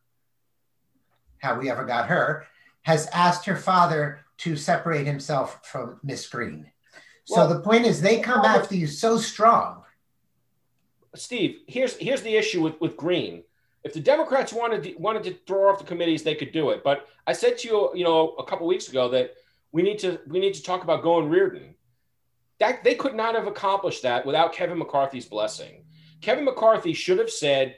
how 1.37 1.59
we 1.59 1.69
ever 1.69 1.85
got 1.85 2.07
her, 2.07 2.47
has 2.81 3.05
asked 3.13 3.45
her 3.45 3.55
father 3.55 4.21
to 4.37 4.55
separate 4.55 5.05
himself 5.05 5.59
from 5.67 5.99
Miss 6.01 6.27
Greene. 6.27 6.71
So 7.25 7.35
well, 7.35 7.47
the 7.47 7.59
point 7.59 7.85
is, 7.85 8.01
they 8.01 8.21
come 8.21 8.43
after 8.43 8.73
you 8.73 8.87
so 8.87 9.19
strong. 9.19 9.83
Steve, 11.13 11.59
here's 11.67 11.95
here's 11.97 12.23
the 12.23 12.35
issue 12.35 12.63
with 12.63 12.81
with 12.81 12.97
Greene. 12.97 13.43
If 13.83 13.93
the 13.93 13.99
Democrats 13.99 14.51
wanted 14.51 14.83
to, 14.83 14.95
wanted 14.95 15.23
to 15.23 15.33
throw 15.47 15.69
off 15.69 15.79
the 15.79 15.85
committees, 15.85 16.23
they 16.23 16.35
could 16.35 16.51
do 16.51 16.71
it. 16.71 16.83
But 16.83 17.07
I 17.25 17.33
said 17.33 17.57
to 17.59 17.67
you, 17.67 17.91
you 17.95 18.03
know, 18.03 18.35
a 18.37 18.43
couple 18.43 18.67
weeks 18.67 18.89
ago 18.89 19.09
that 19.09 19.35
we 19.71 19.81
need 19.81 19.99
to 19.99 20.19
we 20.27 20.39
need 20.39 20.53
to 20.55 20.63
talk 20.63 20.83
about 20.83 21.03
going 21.03 21.29
Reardon. 21.29 21.75
That 22.59 22.83
they 22.83 22.95
could 22.95 23.15
not 23.15 23.35
have 23.35 23.47
accomplished 23.47 24.03
that 24.03 24.25
without 24.25 24.53
Kevin 24.53 24.77
McCarthy's 24.77 25.25
blessing. 25.25 25.85
Kevin 26.21 26.43
McCarthy 26.43 26.93
should 26.93 27.19
have 27.19 27.29
said, 27.29 27.77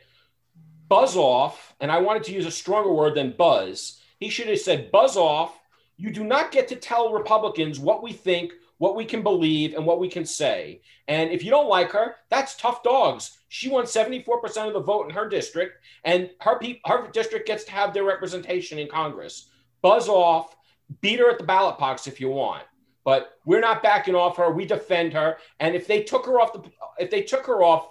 "Buzz 0.87 1.15
off," 1.15 1.75
and 1.79 1.91
I 1.91 1.99
wanted 1.99 2.23
to 2.23 2.33
use 2.33 2.47
a 2.47 2.51
stronger 2.51 2.91
word 2.91 3.15
than 3.15 3.35
buzz. 3.37 4.01
He 4.19 4.29
should 4.29 4.47
have 4.47 4.59
said, 4.59 4.91
"Buzz 4.91 5.17
off." 5.17 5.57
You 5.97 6.09
do 6.09 6.23
not 6.23 6.51
get 6.51 6.67
to 6.69 6.75
tell 6.75 7.13
Republicans 7.13 7.79
what 7.79 8.01
we 8.01 8.11
think 8.11 8.53
what 8.81 8.95
we 8.95 9.05
can 9.05 9.21
believe 9.21 9.75
and 9.75 9.85
what 9.85 9.99
we 9.99 10.09
can 10.09 10.25
say. 10.25 10.81
And 11.07 11.29
if 11.29 11.43
you 11.43 11.51
don't 11.51 11.69
like 11.69 11.91
her, 11.91 12.15
that's 12.31 12.55
tough 12.55 12.81
dogs. 12.81 13.37
She 13.53 13.67
won 13.67 13.83
74% 13.83 14.65
of 14.67 14.73
the 14.73 14.79
vote 14.79 15.09
in 15.09 15.13
her 15.13 15.27
district, 15.27 15.83
and 16.05 16.29
her, 16.39 16.57
pe- 16.57 16.79
her 16.85 17.09
district 17.11 17.45
gets 17.45 17.65
to 17.65 17.71
have 17.73 17.93
their 17.93 18.05
representation 18.05 18.79
in 18.79 18.87
Congress. 18.87 19.49
Buzz 19.81 20.07
off, 20.07 20.55
beat 21.01 21.19
her 21.19 21.29
at 21.29 21.37
the 21.37 21.43
ballot 21.43 21.77
box 21.77 22.07
if 22.07 22.21
you 22.21 22.29
want. 22.29 22.63
But 23.03 23.33
we're 23.43 23.59
not 23.59 23.83
backing 23.83 24.15
off 24.15 24.37
her. 24.37 24.51
We 24.51 24.63
defend 24.63 25.11
her. 25.11 25.35
And 25.59 25.75
if 25.75 25.85
they 25.85 26.01
took 26.01 26.25
her 26.27 26.39
off 26.39 26.53
the, 26.53 26.63
if 26.97 27.11
they 27.11 27.23
took 27.23 27.45
her 27.45 27.61
off 27.61 27.89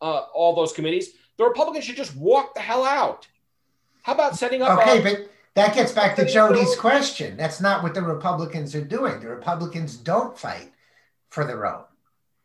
uh, 0.00 0.22
all 0.32 0.54
those 0.54 0.72
committees, 0.72 1.10
the 1.36 1.44
Republicans 1.44 1.84
should 1.84 1.96
just 1.96 2.16
walk 2.16 2.54
the 2.54 2.60
hell 2.60 2.82
out. 2.82 3.28
How 4.04 4.14
about 4.14 4.36
setting 4.36 4.62
up? 4.62 4.78
Okay, 4.78 5.00
a- 5.00 5.02
but 5.02 5.30
that 5.56 5.74
gets 5.74 5.92
back 5.92 6.16
to 6.16 6.24
Jody's 6.24 6.74
question. 6.74 7.36
That's 7.36 7.60
not 7.60 7.82
what 7.82 7.92
the 7.92 8.00
Republicans 8.00 8.74
are 8.74 8.82
doing. 8.82 9.20
The 9.20 9.28
Republicans 9.28 9.94
don't 9.94 10.38
fight 10.38 10.72
for 11.28 11.44
their 11.44 11.66
own. 11.66 11.84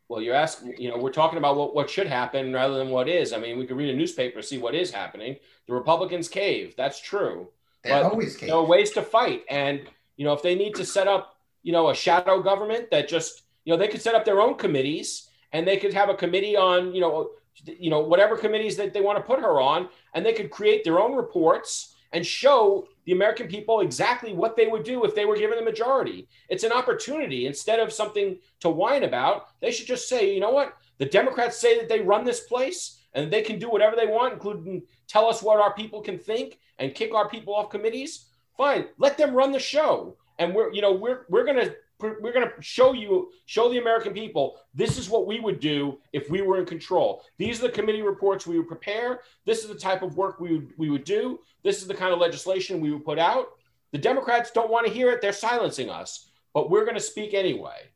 Well, 0.08 0.22
you're 0.22 0.34
asking, 0.34 0.74
you 0.78 0.90
know, 0.90 0.96
we're 0.96 1.12
talking 1.12 1.38
about 1.38 1.56
what, 1.56 1.74
what 1.74 1.90
should 1.90 2.06
happen 2.06 2.52
rather 2.52 2.78
than 2.78 2.88
what 2.88 3.08
is. 3.08 3.32
I 3.32 3.38
mean, 3.38 3.58
we 3.58 3.66
could 3.66 3.76
read 3.76 3.94
a 3.94 3.96
newspaper, 3.96 4.40
see 4.40 4.58
what 4.58 4.74
is 4.74 4.90
happening. 4.90 5.36
The 5.66 5.74
Republicans 5.74 6.28
cave. 6.28 6.74
That's 6.76 7.00
true. 7.00 7.48
They 7.84 7.92
always 7.92 8.36
cave. 8.36 8.48
There 8.48 8.56
are 8.56 8.64
ways 8.64 8.90
to 8.92 9.02
fight. 9.02 9.44
And, 9.50 9.82
you 10.16 10.24
know, 10.24 10.32
if 10.32 10.42
they 10.42 10.54
need 10.54 10.74
to 10.76 10.84
set 10.84 11.08
up, 11.08 11.36
you 11.62 11.72
know, 11.72 11.90
a 11.90 11.94
shadow 11.94 12.42
government 12.42 12.90
that 12.90 13.06
just, 13.06 13.42
you 13.64 13.72
know, 13.72 13.78
they 13.78 13.88
could 13.88 14.00
set 14.00 14.14
up 14.14 14.24
their 14.24 14.40
own 14.40 14.54
committees 14.54 15.28
and 15.52 15.68
they 15.68 15.76
could 15.76 15.92
have 15.92 16.08
a 16.08 16.14
committee 16.14 16.56
on, 16.56 16.94
you 16.94 17.02
know, 17.02 17.30
you 17.66 17.90
know, 17.90 18.00
whatever 18.00 18.36
committees 18.36 18.76
that 18.76 18.94
they 18.94 19.00
want 19.00 19.18
to 19.18 19.22
put 19.22 19.40
her 19.40 19.60
on, 19.60 19.88
and 20.14 20.24
they 20.24 20.32
could 20.32 20.50
create 20.50 20.84
their 20.84 21.00
own 21.00 21.14
reports 21.14 21.96
and 22.12 22.24
show 22.24 22.86
the 23.08 23.14
American 23.14 23.48
people 23.48 23.80
exactly 23.80 24.34
what 24.34 24.54
they 24.54 24.66
would 24.66 24.84
do 24.84 25.02
if 25.06 25.14
they 25.14 25.24
were 25.24 25.38
given 25.38 25.56
the 25.56 25.64
majority. 25.64 26.28
It's 26.50 26.62
an 26.62 26.72
opportunity. 26.72 27.46
Instead 27.46 27.80
of 27.80 27.90
something 27.90 28.38
to 28.60 28.68
whine 28.68 29.04
about, 29.04 29.46
they 29.60 29.70
should 29.70 29.86
just 29.86 30.10
say, 30.10 30.34
you 30.34 30.40
know 30.40 30.50
what? 30.50 30.76
The 30.98 31.06
Democrats 31.06 31.56
say 31.56 31.78
that 31.78 31.88
they 31.88 32.00
run 32.00 32.26
this 32.26 32.40
place 32.40 33.00
and 33.14 33.32
they 33.32 33.40
can 33.40 33.58
do 33.58 33.70
whatever 33.70 33.96
they 33.96 34.06
want, 34.06 34.34
including 34.34 34.82
tell 35.06 35.26
us 35.26 35.42
what 35.42 35.58
our 35.58 35.72
people 35.72 36.02
can 36.02 36.18
think 36.18 36.58
and 36.78 36.94
kick 36.94 37.14
our 37.14 37.30
people 37.30 37.54
off 37.54 37.70
committees. 37.70 38.26
Fine, 38.58 38.88
let 38.98 39.16
them 39.16 39.32
run 39.32 39.52
the 39.52 39.58
show. 39.58 40.18
And 40.38 40.54
we're, 40.54 40.70
you 40.74 40.82
know, 40.82 40.92
we're 40.92 41.24
we're 41.30 41.46
gonna 41.46 41.70
we're 42.00 42.32
going 42.32 42.48
to 42.48 42.52
show 42.60 42.92
you 42.92 43.30
show 43.46 43.68
the 43.68 43.78
american 43.78 44.12
people 44.12 44.58
this 44.74 44.98
is 44.98 45.10
what 45.10 45.26
we 45.26 45.40
would 45.40 45.58
do 45.58 45.98
if 46.12 46.30
we 46.30 46.42
were 46.42 46.58
in 46.58 46.66
control. 46.66 47.22
These 47.38 47.58
are 47.58 47.66
the 47.66 47.72
committee 47.72 48.02
reports 48.02 48.46
we 48.46 48.58
would 48.58 48.68
prepare. 48.68 49.20
This 49.44 49.62
is 49.62 49.68
the 49.68 49.74
type 49.74 50.02
of 50.02 50.16
work 50.16 50.38
we 50.38 50.52
would, 50.52 50.72
we 50.76 50.90
would 50.90 51.04
do. 51.04 51.40
This 51.64 51.82
is 51.82 51.88
the 51.88 51.94
kind 51.94 52.12
of 52.12 52.20
legislation 52.20 52.80
we 52.80 52.92
would 52.92 53.04
put 53.04 53.18
out. 53.18 53.48
The 53.90 53.98
democrats 53.98 54.50
don't 54.52 54.70
want 54.70 54.86
to 54.86 54.92
hear 54.92 55.10
it. 55.10 55.20
They're 55.20 55.32
silencing 55.32 55.90
us 55.90 56.28
but 56.54 56.70
we're 56.70 56.84
going 56.84 56.96
to 56.96 57.00
speak 57.00 57.34
anyway. 57.34 57.88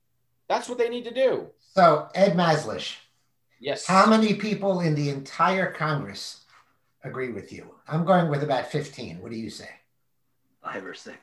That's 0.49 0.69
what 0.69 0.79
they 0.79 0.89
need 0.89 1.05
to 1.05 1.15
do. 1.15 1.49
So 1.75 2.09
ed 2.15 2.37
maslish 2.37 2.97
yes. 3.61 3.87
how 3.87 4.07
many 4.07 4.35
people 4.35 4.81
in 4.81 4.95
the 4.95 5.09
entire 5.09 5.73
congress 5.73 6.45
agree 7.03 7.33
with 7.33 7.53
you? 7.53 7.75
I'm 7.89 8.05
going 8.05 8.29
with 8.29 8.43
about 8.43 8.71
15 8.71 9.21
what 9.21 9.33
do 9.33 9.39
you 9.39 9.51
say? 9.51 9.69
Five 10.63 10.85
or 10.85 10.95
six. 10.95 11.19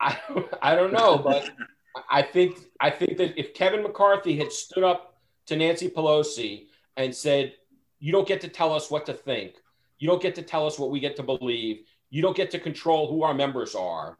I, 0.00 0.18
I 0.60 0.74
don't 0.74 0.92
know, 0.92 1.16
but 1.16 1.48
I 2.10 2.22
think 2.22 2.58
I 2.80 2.90
think 2.90 3.16
that 3.18 3.38
if 3.38 3.54
Kevin 3.54 3.82
McCarthy 3.82 4.36
had 4.36 4.52
stood 4.52 4.84
up 4.84 5.16
to 5.46 5.56
Nancy 5.56 5.88
Pelosi 5.88 6.66
and 6.96 7.14
said, 7.14 7.54
"You 8.00 8.12
don't 8.12 8.26
get 8.26 8.40
to 8.42 8.48
tell 8.48 8.72
us 8.72 8.90
what 8.90 9.06
to 9.06 9.14
think. 9.14 9.54
You 9.98 10.08
don't 10.08 10.22
get 10.22 10.34
to 10.36 10.42
tell 10.42 10.66
us 10.66 10.78
what 10.78 10.90
we 10.90 11.00
get 11.00 11.16
to 11.16 11.22
believe. 11.22 11.86
You 12.10 12.22
don't 12.22 12.36
get 12.36 12.50
to 12.52 12.58
control 12.58 13.10
who 13.10 13.22
our 13.22 13.34
members 13.34 13.74
are. 13.74 14.18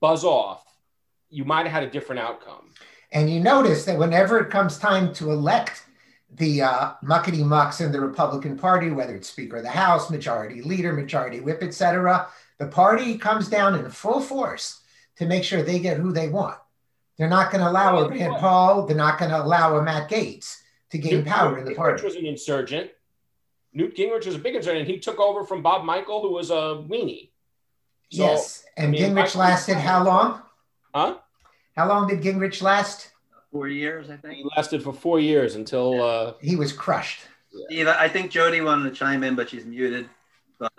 Buzz 0.00 0.24
off." 0.24 0.64
You 1.32 1.44
might 1.44 1.66
have 1.66 1.72
had 1.72 1.82
a 1.84 1.90
different 1.90 2.20
outcome. 2.20 2.72
And 3.12 3.30
you 3.30 3.38
notice 3.40 3.84
that 3.84 3.98
whenever 3.98 4.38
it 4.40 4.50
comes 4.50 4.78
time 4.78 5.12
to 5.14 5.30
elect 5.30 5.84
the 6.36 6.62
uh, 6.62 6.92
muckety 7.04 7.44
mucks 7.44 7.80
in 7.80 7.92
the 7.92 8.00
Republican 8.00 8.56
Party, 8.56 8.90
whether 8.90 9.14
it's 9.14 9.28
Speaker 9.28 9.58
of 9.58 9.62
the 9.62 9.70
House, 9.70 10.10
Majority 10.10 10.62
Leader, 10.62 10.92
Majority 10.92 11.40
Whip, 11.40 11.62
etc., 11.62 12.28
the 12.58 12.66
party 12.66 13.18
comes 13.18 13.48
down 13.48 13.74
in 13.74 13.90
full 13.90 14.20
force 14.20 14.80
to 15.16 15.26
make 15.26 15.42
sure 15.42 15.62
they 15.62 15.78
get 15.78 15.96
who 15.96 16.12
they 16.12 16.28
want. 16.28 16.58
They're 17.20 17.28
not 17.28 17.52
going 17.52 17.62
to 17.62 17.68
allow 17.68 17.98
a 17.98 18.08
Rand 18.08 18.36
Paul. 18.38 18.86
They're 18.86 18.96
not 18.96 19.18
going 19.18 19.30
to 19.30 19.42
allow 19.42 19.76
a 19.76 19.82
Matt 19.82 20.08
Gaetz 20.08 20.56
to 20.88 20.96
gain 20.96 21.16
Newt, 21.16 21.26
power 21.26 21.58
in 21.58 21.66
the 21.66 21.74
party. 21.74 22.00
Gingrich 22.00 22.04
was 22.04 22.16
an 22.16 22.24
insurgent. 22.24 22.92
Newt 23.74 23.94
Gingrich 23.94 24.24
was 24.24 24.36
a 24.36 24.38
big 24.38 24.54
insurgent. 24.54 24.88
He 24.88 24.98
took 24.98 25.20
over 25.20 25.44
from 25.44 25.60
Bob 25.60 25.84
Michel, 25.84 26.22
who 26.22 26.32
was 26.32 26.48
a 26.48 26.82
weenie. 26.88 27.28
So, 28.10 28.22
yes, 28.22 28.64
and 28.78 28.86
I 28.86 28.90
mean, 28.90 29.02
Gingrich 29.02 29.36
lasted 29.36 29.74
how 29.76 30.02
long? 30.02 30.40
Huh? 30.94 31.18
How 31.76 31.86
long 31.86 32.08
did 32.08 32.22
Gingrich 32.22 32.62
last? 32.62 33.10
Four 33.52 33.68
years, 33.68 34.08
I 34.08 34.16
think. 34.16 34.36
He 34.36 34.46
lasted 34.56 34.82
for 34.82 34.94
four 34.94 35.20
years 35.20 35.56
until 35.56 35.96
yeah. 35.96 36.02
uh, 36.02 36.34
he 36.40 36.56
was 36.56 36.72
crushed. 36.72 37.20
Steve, 37.66 37.86
I 37.86 38.08
think 38.08 38.30
Jody 38.30 38.62
wanted 38.62 38.88
to 38.88 38.96
chime 38.96 39.24
in, 39.24 39.34
but 39.34 39.50
she's 39.50 39.66
muted. 39.66 40.08
But 40.58 40.72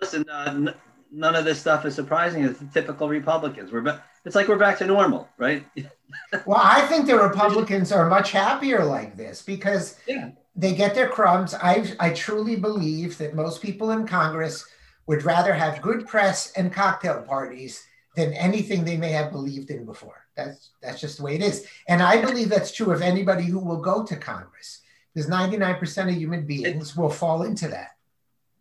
listen, 0.00 0.28
uh, 0.28 0.72
none 1.14 1.36
of 1.36 1.44
this 1.44 1.60
stuff 1.60 1.84
is 1.84 1.94
surprising. 1.94 2.44
It's 2.44 2.58
the 2.58 2.66
typical 2.66 3.08
Republicans. 3.08 3.72
We're 3.72 3.82
ba- 3.82 4.02
it's 4.24 4.34
like 4.34 4.48
we're 4.48 4.58
back 4.58 4.78
to 4.78 4.86
normal, 4.86 5.28
right? 5.38 5.64
well, 6.46 6.60
I 6.62 6.82
think 6.82 7.06
the 7.06 7.16
Republicans 7.16 7.92
are 7.92 8.08
much 8.08 8.32
happier 8.32 8.84
like 8.84 9.16
this 9.16 9.42
because 9.42 9.96
yeah. 10.06 10.30
they 10.56 10.74
get 10.74 10.94
their 10.94 11.08
crumbs. 11.08 11.54
I 11.54 11.94
I 12.00 12.10
truly 12.10 12.56
believe 12.56 13.16
that 13.18 13.34
most 13.34 13.62
people 13.62 13.92
in 13.92 14.06
Congress 14.06 14.66
would 15.06 15.24
rather 15.24 15.52
have 15.52 15.82
good 15.82 16.06
press 16.06 16.52
and 16.52 16.72
cocktail 16.72 17.22
parties 17.22 17.84
than 18.16 18.32
anything 18.32 18.84
they 18.84 18.96
may 18.96 19.10
have 19.10 19.32
believed 19.32 19.70
in 19.70 19.84
before. 19.84 20.26
That's 20.36 20.70
that's 20.82 21.00
just 21.00 21.18
the 21.18 21.24
way 21.24 21.36
it 21.36 21.42
is. 21.42 21.66
And 21.88 22.02
I 22.02 22.20
believe 22.20 22.48
that's 22.48 22.72
true 22.72 22.92
of 22.92 23.02
anybody 23.02 23.44
who 23.44 23.58
will 23.58 23.80
go 23.80 24.04
to 24.04 24.16
Congress. 24.16 24.80
Because 25.14 25.30
99% 25.30 26.08
of 26.08 26.16
human 26.16 26.44
beings 26.44 26.96
will 26.96 27.08
fall 27.08 27.44
into 27.44 27.68
that. 27.68 27.90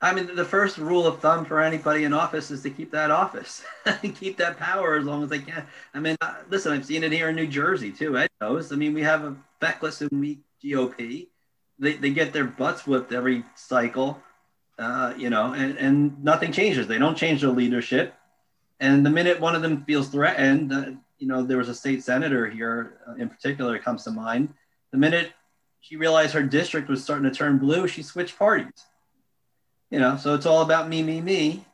I 0.03 0.13
mean, 0.13 0.35
the 0.35 0.43
first 0.43 0.77
rule 0.77 1.07
of 1.07 1.21
thumb 1.21 1.45
for 1.45 1.61
anybody 1.61 2.03
in 2.03 2.11
office 2.11 2.51
is 2.51 2.61
to 2.63 2.69
keep 2.69 2.91
that 2.91 3.09
office 3.09 3.63
and 3.85 4.13
keep 4.19 4.35
that 4.35 4.57
power 4.57 4.95
as 4.95 5.05
long 5.05 5.23
as 5.23 5.29
they 5.29 5.39
can. 5.39 5.65
I 5.93 6.01
mean, 6.01 6.17
uh, 6.19 6.35
listen, 6.49 6.73
I've 6.73 6.85
seen 6.85 7.05
it 7.05 7.13
here 7.13 7.29
in 7.29 7.37
New 7.37 7.47
Jersey 7.47 7.89
too. 7.89 8.17
Ed 8.17 8.29
knows. 8.41 8.73
I 8.73 8.75
mean, 8.75 8.93
we 8.93 9.01
have 9.03 9.23
a 9.23 9.33
feckless 9.61 10.01
and 10.01 10.11
weak 10.19 10.39
GOP. 10.61 11.27
They, 11.79 11.93
they 11.93 12.09
get 12.09 12.33
their 12.33 12.43
butts 12.43 12.85
whipped 12.85 13.13
every 13.13 13.45
cycle, 13.55 14.21
uh, 14.77 15.13
you 15.17 15.29
know, 15.29 15.53
and, 15.53 15.77
and 15.77 16.21
nothing 16.21 16.51
changes. 16.51 16.85
They 16.85 16.97
don't 16.97 17.17
change 17.17 17.39
their 17.39 17.51
leadership. 17.51 18.13
And 18.81 19.05
the 19.05 19.09
minute 19.09 19.39
one 19.39 19.55
of 19.55 19.61
them 19.61 19.85
feels 19.85 20.09
threatened, 20.09 20.73
uh, 20.73 20.91
you 21.17 21.27
know, 21.27 21.43
there 21.43 21.57
was 21.57 21.69
a 21.69 21.75
state 21.75 22.03
senator 22.03 22.49
here 22.49 22.97
uh, 23.07 23.13
in 23.13 23.29
particular 23.29 23.79
comes 23.79 24.03
to 24.03 24.11
mind. 24.11 24.53
The 24.91 24.97
minute 24.97 25.31
she 25.79 25.95
realized 25.95 26.33
her 26.33 26.43
district 26.43 26.89
was 26.89 27.01
starting 27.01 27.29
to 27.29 27.33
turn 27.33 27.57
blue, 27.57 27.87
she 27.87 28.03
switched 28.03 28.37
parties 28.37 28.85
you 29.89 29.99
know, 29.99 30.17
so 30.17 30.33
it's 30.33 30.45
all 30.45 30.61
about 30.61 30.89
me, 30.89 31.03
me, 31.03 31.21
me. 31.21 31.65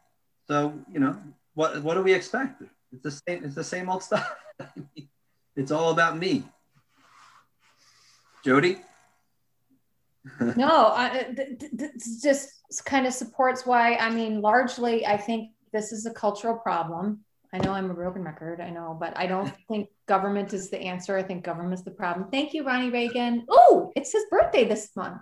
So, 0.47 0.73
you 0.91 0.99
know, 0.99 1.17
what 1.53 1.81
what 1.83 1.95
do 1.95 2.01
we 2.01 2.13
expect? 2.13 2.61
It's 2.91 3.03
the 3.03 3.11
same, 3.11 3.43
it's 3.43 3.55
the 3.55 3.63
same 3.63 3.89
old 3.89 4.03
stuff. 4.03 4.35
it's 5.55 5.71
all 5.71 5.91
about 5.91 6.17
me. 6.17 6.43
Jody? 8.43 8.81
no, 10.55 10.87
I, 10.87 11.33
this 11.71 12.21
just 12.21 12.85
kind 12.85 13.05
of 13.05 13.13
supports 13.13 13.65
why, 13.65 13.95
I 13.95 14.09
mean, 14.09 14.41
largely, 14.41 15.05
I 15.05 15.17
think 15.17 15.51
this 15.71 15.91
is 15.91 16.05
a 16.05 16.13
cultural 16.13 16.57
problem. 16.57 17.23
I 17.51 17.57
know 17.57 17.71
I'm 17.71 17.89
a 17.89 17.93
broken 17.93 18.23
record, 18.23 18.61
I 18.61 18.69
know, 18.69 18.95
but 18.99 19.17
I 19.17 19.25
don't 19.27 19.51
think 19.67 19.89
government 20.07 20.53
is 20.53 20.69
the 20.69 20.79
answer. 20.79 21.17
I 21.17 21.23
think 21.23 21.43
government 21.43 21.73
is 21.73 21.83
the 21.83 21.91
problem. 21.91 22.29
Thank 22.31 22.53
you, 22.53 22.65
Ronnie 22.65 22.91
Reagan. 22.91 23.45
Oh, 23.49 23.91
it's 23.95 24.11
his 24.11 24.25
birthday 24.29 24.65
this 24.65 24.89
month. 24.95 25.21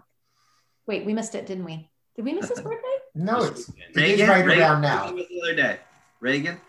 Wait, 0.88 1.06
we 1.06 1.14
missed 1.14 1.36
it, 1.36 1.46
didn't 1.46 1.66
we? 1.66 1.90
Did 2.18 2.26
we 2.26 2.34
miss 2.34 2.50
his 2.50 2.62
birthday? 2.62 2.98
no, 3.16 3.44
it's 3.44 3.72
Reagan, 3.94 4.12
it 4.12 4.20
is 4.20 4.28
right 4.28 4.44
Reagan, 4.44 4.64
around 4.64 4.82
now. 4.82 5.12
The 5.12 5.42
other 5.44 5.56
day, 5.56 5.80
Reagan. 6.20 6.60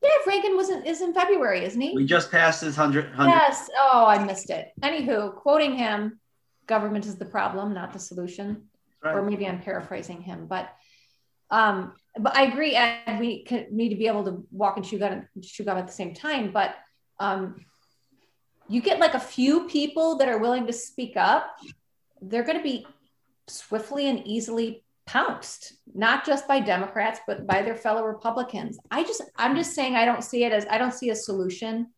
Yeah, 0.00 0.10
Reagan 0.26 0.54
wasn't 0.54 0.86
is 0.86 1.00
in 1.00 1.12
February, 1.12 1.64
isn't 1.64 1.80
he? 1.80 1.92
We 1.92 2.06
just 2.06 2.30
passed 2.30 2.62
his 2.62 2.76
hundred. 2.76 3.10
Yes. 3.18 3.68
Oh, 3.76 4.06
I 4.06 4.24
missed 4.24 4.50
it. 4.50 4.72
Anywho, 4.80 5.34
quoting 5.34 5.76
him, 5.76 6.20
government 6.68 7.04
is 7.04 7.16
the 7.16 7.24
problem, 7.24 7.74
not 7.74 7.92
the 7.92 7.98
solution. 7.98 8.68
Right. 9.02 9.14
Or 9.14 9.22
maybe 9.22 9.46
I'm 9.46 9.60
paraphrasing 9.60 10.22
him, 10.22 10.46
but 10.46 10.70
um, 11.50 11.94
but 12.18 12.36
I 12.36 12.44
agree, 12.44 12.76
Ed. 12.76 13.18
We 13.18 13.44
need 13.72 13.88
to 13.88 13.96
be 13.96 14.06
able 14.06 14.24
to 14.24 14.46
walk 14.52 14.76
and 14.76 14.86
chew 14.86 15.00
gum, 15.00 15.26
chew 15.42 15.64
gum 15.64 15.78
at 15.78 15.88
the 15.88 15.92
same 15.92 16.14
time. 16.14 16.52
But 16.52 16.76
um, 17.18 17.56
you 18.68 18.80
get 18.80 19.00
like 19.00 19.14
a 19.14 19.20
few 19.20 19.66
people 19.66 20.18
that 20.18 20.28
are 20.28 20.38
willing 20.38 20.66
to 20.66 20.72
speak 20.72 21.16
up, 21.16 21.56
they're 22.22 22.44
going 22.44 22.58
to 22.58 22.62
be 22.62 22.86
swiftly 23.48 24.08
and 24.08 24.26
easily 24.26 24.82
pounced, 25.06 25.74
not 25.94 26.26
just 26.26 26.48
by 26.48 26.60
Democrats, 26.60 27.20
but 27.26 27.46
by 27.46 27.62
their 27.62 27.76
fellow 27.76 28.04
Republicans. 28.04 28.78
I 28.90 29.04
just, 29.04 29.22
I'm 29.36 29.54
just 29.54 29.74
saying, 29.74 29.94
I 29.94 30.04
don't 30.04 30.24
see 30.24 30.44
it 30.44 30.52
as, 30.52 30.66
I 30.68 30.78
don't 30.78 30.92
see 30.92 31.10
a 31.10 31.16
solution 31.16 31.88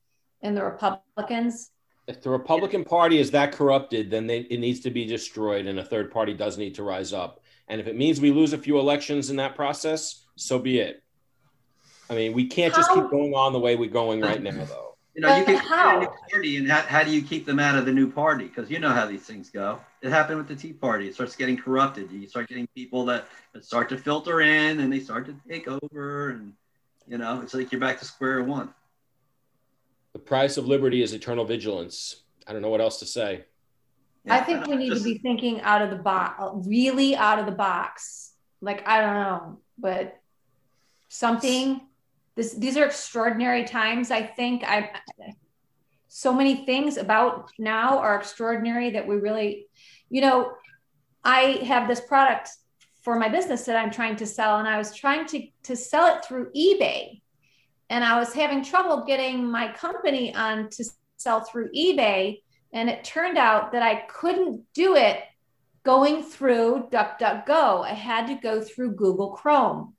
in 0.42 0.54
the 0.54 0.62
Republicans. 0.62 1.70
If 2.06 2.22
the 2.22 2.30
Republican 2.30 2.84
Party 2.84 3.18
is 3.18 3.30
that 3.32 3.52
corrupted, 3.52 4.10
then 4.10 4.26
they, 4.26 4.40
it 4.40 4.60
needs 4.60 4.80
to 4.80 4.90
be 4.90 5.06
destroyed, 5.06 5.66
and 5.66 5.78
a 5.78 5.84
third 5.84 6.10
party 6.10 6.34
does 6.34 6.58
need 6.58 6.74
to 6.76 6.82
rise 6.82 7.12
up. 7.12 7.40
And 7.68 7.80
if 7.80 7.86
it 7.86 7.96
means 7.96 8.20
we 8.20 8.30
lose 8.30 8.52
a 8.52 8.58
few 8.58 8.78
elections 8.78 9.30
in 9.30 9.36
that 9.36 9.54
process, 9.54 10.24
so 10.36 10.58
be 10.58 10.78
it. 10.78 11.02
I 12.10 12.14
mean, 12.14 12.32
we 12.32 12.46
can't 12.46 12.74
just 12.74 12.90
keep 12.92 13.10
going 13.10 13.34
on 13.34 13.52
the 13.52 13.58
way 13.58 13.76
we're 13.76 13.90
going 13.90 14.22
right 14.22 14.42
now, 14.42 14.64
though. 14.64 14.96
You 15.18 15.22
know, 15.22 15.36
you 15.36 15.44
can 15.44 15.56
how? 15.56 15.98
New 15.98 16.06
party, 16.30 16.56
and 16.58 16.70
how, 16.70 16.82
how 16.82 17.02
do 17.02 17.10
you 17.10 17.22
keep 17.22 17.44
them 17.44 17.58
out 17.58 17.74
of 17.74 17.84
the 17.84 17.90
new 17.90 18.08
party? 18.08 18.44
Because 18.44 18.70
you 18.70 18.78
know 18.78 18.90
how 18.90 19.04
these 19.04 19.22
things 19.22 19.50
go. 19.50 19.80
It 20.00 20.10
happened 20.10 20.38
with 20.38 20.46
the 20.46 20.54
Tea 20.54 20.72
Party. 20.72 21.08
It 21.08 21.14
starts 21.14 21.34
getting 21.34 21.56
corrupted. 21.56 22.12
You 22.12 22.28
start 22.28 22.48
getting 22.48 22.68
people 22.68 23.04
that, 23.06 23.26
that 23.52 23.64
start 23.64 23.88
to 23.88 23.98
filter 23.98 24.42
in, 24.42 24.78
and 24.78 24.92
they 24.92 25.00
start 25.00 25.26
to 25.26 25.34
take 25.48 25.66
over, 25.66 26.30
and 26.30 26.52
you 27.08 27.18
know, 27.18 27.40
it's 27.40 27.52
like 27.52 27.72
you're 27.72 27.80
back 27.80 27.98
to 27.98 28.04
square 28.04 28.44
one. 28.44 28.72
The 30.12 30.20
price 30.20 30.56
of 30.56 30.68
liberty 30.68 31.02
is 31.02 31.12
eternal 31.12 31.44
vigilance. 31.44 32.22
I 32.46 32.52
don't 32.52 32.62
know 32.62 32.70
what 32.70 32.80
else 32.80 33.00
to 33.00 33.06
say. 33.06 33.44
Yeah, 34.24 34.36
I 34.36 34.40
think 34.42 34.68
we 34.68 34.76
need 34.76 34.90
just, 34.90 35.02
to 35.02 35.14
be 35.14 35.18
thinking 35.18 35.60
out 35.62 35.82
of 35.82 35.90
the 35.90 35.96
box, 35.96 36.40
really 36.64 37.16
out 37.16 37.40
of 37.40 37.46
the 37.46 37.50
box. 37.50 38.34
Like 38.60 38.86
I 38.86 39.00
don't 39.00 39.14
know, 39.14 39.58
but 39.78 40.20
something 41.08 41.80
this 42.38 42.54
these 42.54 42.76
are 42.76 42.86
extraordinary 42.86 43.64
times. 43.64 44.12
I 44.12 44.22
think 44.22 44.62
i 44.64 44.90
so 46.06 46.32
many 46.32 46.64
things 46.64 46.96
about 46.96 47.50
now 47.58 47.98
are 47.98 48.16
extraordinary 48.16 48.90
that 48.90 49.06
we 49.06 49.16
really 49.16 49.66
you 50.08 50.20
know 50.20 50.52
i 51.24 51.40
have 51.72 51.86
this 51.86 52.00
product 52.00 52.48
for 53.02 53.18
my 53.18 53.28
business 53.28 53.64
that 53.64 53.76
i'm 53.76 53.90
trying 53.90 54.14
to 54.16 54.24
sell 54.24 54.58
and 54.60 54.68
i 54.68 54.78
was 54.78 54.94
trying 54.94 55.26
to 55.26 55.46
to 55.64 55.76
sell 55.76 56.06
it 56.14 56.24
through 56.24 56.50
ebay. 56.52 57.20
And 57.90 58.04
i 58.04 58.18
was 58.18 58.32
having 58.32 58.62
trouble 58.62 59.04
getting 59.04 59.44
my 59.44 59.72
company 59.72 60.32
on 60.34 60.70
to 60.70 60.84
sell 61.16 61.40
through 61.40 61.70
ebay. 61.72 62.42
And 62.72 62.88
it 62.88 63.02
turned 63.02 63.36
out 63.36 63.72
that 63.72 63.82
i 63.82 63.96
couldn't 64.18 64.62
do 64.74 64.94
it 64.94 65.24
going 65.82 66.22
through 66.22 66.88
duckduckgo. 66.92 67.82
I 67.84 67.94
had 67.94 68.28
to 68.28 68.34
go 68.34 68.60
through 68.60 68.92
google 68.92 69.30
chrome. 69.30 69.94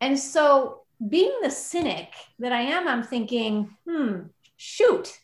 And 0.00 0.16
so 0.16 0.77
being 1.06 1.32
the 1.42 1.50
cynic 1.50 2.12
that 2.38 2.52
I 2.52 2.62
am, 2.62 2.88
I'm 2.88 3.02
thinking, 3.02 3.76
hmm, 3.86 4.22
shoot, 4.56 5.18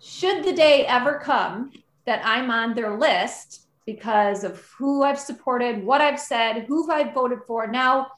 should 0.00 0.44
the 0.44 0.52
day 0.52 0.86
ever 0.86 1.18
come 1.18 1.72
that 2.06 2.22
I'm 2.24 2.50
on 2.50 2.74
their 2.74 2.96
list 2.96 3.66
because 3.84 4.44
of 4.44 4.60
who 4.78 5.02
I've 5.02 5.18
supported, 5.18 5.84
what 5.84 6.00
I've 6.00 6.20
said, 6.20 6.64
who 6.66 6.90
I've 6.90 7.14
voted 7.14 7.40
for, 7.46 7.66
now 7.66 8.08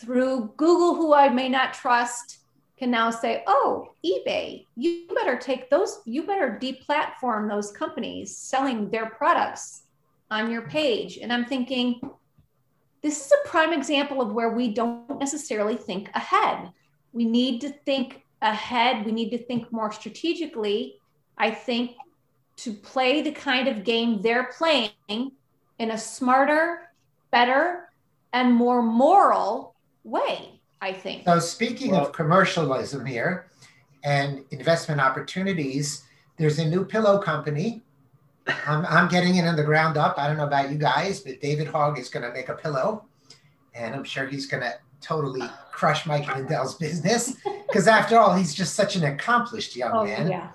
through 0.00 0.52
Google, 0.56 0.94
who 0.94 1.14
I 1.14 1.28
may 1.28 1.48
not 1.48 1.74
trust, 1.74 2.38
can 2.78 2.90
now 2.90 3.10
say, 3.10 3.42
oh, 3.46 3.94
eBay, 4.04 4.64
you 4.76 5.06
better 5.14 5.38
take 5.38 5.70
those, 5.70 6.00
you 6.04 6.26
better 6.26 6.58
deplatform 6.60 7.48
those 7.48 7.72
companies 7.72 8.36
selling 8.36 8.90
their 8.90 9.06
products 9.06 9.84
on 10.30 10.50
your 10.50 10.62
page. 10.62 11.18
And 11.18 11.32
I'm 11.32 11.46
thinking, 11.46 12.00
this 13.06 13.26
is 13.26 13.32
a 13.32 13.48
prime 13.48 13.72
example 13.72 14.20
of 14.20 14.32
where 14.32 14.50
we 14.50 14.74
don't 14.74 15.20
necessarily 15.20 15.76
think 15.76 16.10
ahead. 16.14 16.72
We 17.12 17.24
need 17.24 17.60
to 17.60 17.70
think 17.70 18.24
ahead. 18.42 19.06
We 19.06 19.12
need 19.12 19.30
to 19.30 19.38
think 19.38 19.72
more 19.72 19.92
strategically. 19.92 20.96
I 21.38 21.52
think 21.52 21.92
to 22.56 22.72
play 22.72 23.22
the 23.22 23.30
kind 23.30 23.68
of 23.68 23.84
game 23.84 24.22
they're 24.22 24.50
playing 24.58 24.90
in 25.08 25.90
a 25.92 25.98
smarter, 25.98 26.90
better, 27.30 27.90
and 28.32 28.52
more 28.52 28.82
moral 28.82 29.76
way, 30.02 30.60
I 30.80 30.92
think. 30.92 31.26
So, 31.26 31.38
speaking 31.38 31.92
well, 31.92 32.06
of 32.06 32.12
commercialism 32.12 33.06
here 33.06 33.46
and 34.02 34.44
investment 34.50 35.00
opportunities, 35.00 36.02
there's 36.38 36.58
a 36.58 36.68
new 36.68 36.84
pillow 36.84 37.18
company 37.20 37.82
I'm, 38.66 38.86
I'm 38.86 39.08
getting 39.08 39.36
it 39.36 39.44
in 39.44 39.56
the 39.56 39.64
ground 39.64 39.96
up. 39.96 40.18
I 40.18 40.28
don't 40.28 40.36
know 40.36 40.46
about 40.46 40.70
you 40.70 40.78
guys, 40.78 41.20
but 41.20 41.40
David 41.40 41.68
Hogg 41.68 41.98
is 41.98 42.08
going 42.08 42.24
to 42.24 42.32
make 42.32 42.48
a 42.48 42.54
pillow, 42.54 43.04
and 43.74 43.94
I'm 43.94 44.04
sure 44.04 44.26
he's 44.26 44.46
going 44.46 44.62
to 44.62 44.74
totally 45.00 45.46
crush 45.72 46.06
Mike 46.06 46.26
Lindell's 46.34 46.76
business 46.76 47.36
because, 47.66 47.86
after 47.86 48.18
all, 48.18 48.34
he's 48.34 48.54
just 48.54 48.74
such 48.74 48.96
an 48.96 49.04
accomplished 49.04 49.76
young 49.76 49.92
oh, 49.92 50.04
man. 50.04 50.30
Yeah. 50.30 50.50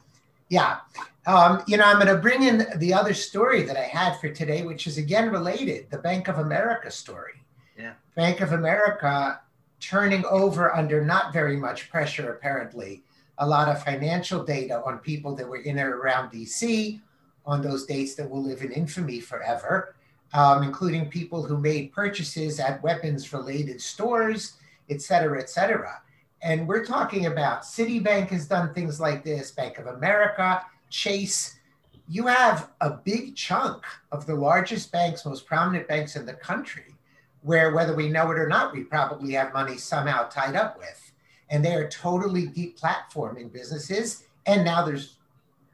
Yeah. 0.49 0.77
Um, 1.25 1.63
you 1.67 1.77
know, 1.77 1.85
I'm 1.85 1.95
going 1.95 2.07
to 2.07 2.17
bring 2.17 2.43
in 2.43 2.65
the 2.77 2.93
other 2.93 3.13
story 3.13 3.63
that 3.63 3.77
I 3.77 3.83
had 3.83 4.19
for 4.19 4.29
today, 4.29 4.63
which 4.63 4.87
is 4.87 4.97
again 4.97 5.29
related 5.29 5.89
the 5.89 5.99
Bank 5.99 6.27
of 6.27 6.39
America 6.39 6.89
story. 6.89 7.33
Yeah. 7.77 7.93
Bank 8.15 8.41
of 8.41 8.51
America 8.51 9.39
turning 9.79 10.25
over 10.25 10.75
under 10.75 11.03
not 11.03 11.31
very 11.31 11.55
much 11.55 11.89
pressure, 11.89 12.33
apparently, 12.33 13.03
a 13.37 13.47
lot 13.47 13.69
of 13.69 13.83
financial 13.83 14.43
data 14.43 14.81
on 14.85 14.99
people 14.99 15.35
that 15.35 15.47
were 15.47 15.61
in 15.61 15.79
or 15.79 15.97
around 15.97 16.31
DC 16.31 16.99
on 17.45 17.61
those 17.61 17.85
dates 17.85 18.15
that 18.15 18.29
will 18.29 18.43
live 18.43 18.61
in 18.61 18.71
infamy 18.71 19.19
forever, 19.19 19.95
um, 20.33 20.63
including 20.63 21.09
people 21.09 21.43
who 21.43 21.57
made 21.57 21.91
purchases 21.91 22.59
at 22.59 22.81
weapons 22.83 23.33
related 23.33 23.81
stores, 23.81 24.57
et 24.89 25.01
cetera, 25.01 25.39
et 25.39 25.49
cetera. 25.49 26.01
And 26.41 26.67
we're 26.67 26.85
talking 26.85 27.27
about 27.27 27.63
Citibank 27.63 28.29
has 28.29 28.47
done 28.47 28.73
things 28.73 28.99
like 28.99 29.23
this, 29.23 29.51
Bank 29.51 29.77
of 29.77 29.87
America, 29.87 30.63
Chase. 30.89 31.59
You 32.07 32.27
have 32.27 32.69
a 32.81 32.91
big 32.91 33.35
chunk 33.35 33.83
of 34.11 34.25
the 34.25 34.35
largest 34.35 34.91
banks, 34.91 35.25
most 35.25 35.45
prominent 35.45 35.87
banks 35.87 36.15
in 36.15 36.25
the 36.25 36.33
country, 36.33 36.95
where 37.41 37.73
whether 37.73 37.95
we 37.95 38.09
know 38.09 38.31
it 38.31 38.39
or 38.39 38.47
not, 38.47 38.73
we 38.73 38.83
probably 38.83 39.33
have 39.33 39.53
money 39.53 39.77
somehow 39.77 40.27
tied 40.27 40.55
up 40.55 40.77
with. 40.77 41.11
And 41.49 41.63
they 41.63 41.75
are 41.75 41.89
totally 41.89 42.47
deplatforming 42.47 43.51
businesses. 43.51 44.23
And 44.45 44.65
now 44.65 44.83
there's 44.83 45.17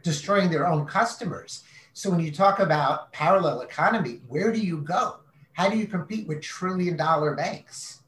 destroying 0.07 0.49
their 0.49 0.65
own 0.65 0.85
customers. 0.85 1.63
So 1.91 2.09
when 2.09 2.21
you 2.21 2.31
talk 2.31 2.59
about 2.59 3.11
parallel 3.11 3.61
economy, 3.61 4.21
where 4.29 4.53
do 4.53 4.59
you 4.59 4.77
go? 4.77 5.17
How 5.51 5.69
do 5.69 5.77
you 5.77 5.85
compete 5.85 6.27
with 6.27 6.41
trillion 6.41 6.95
dollar 6.95 7.35
banks? 7.35 7.99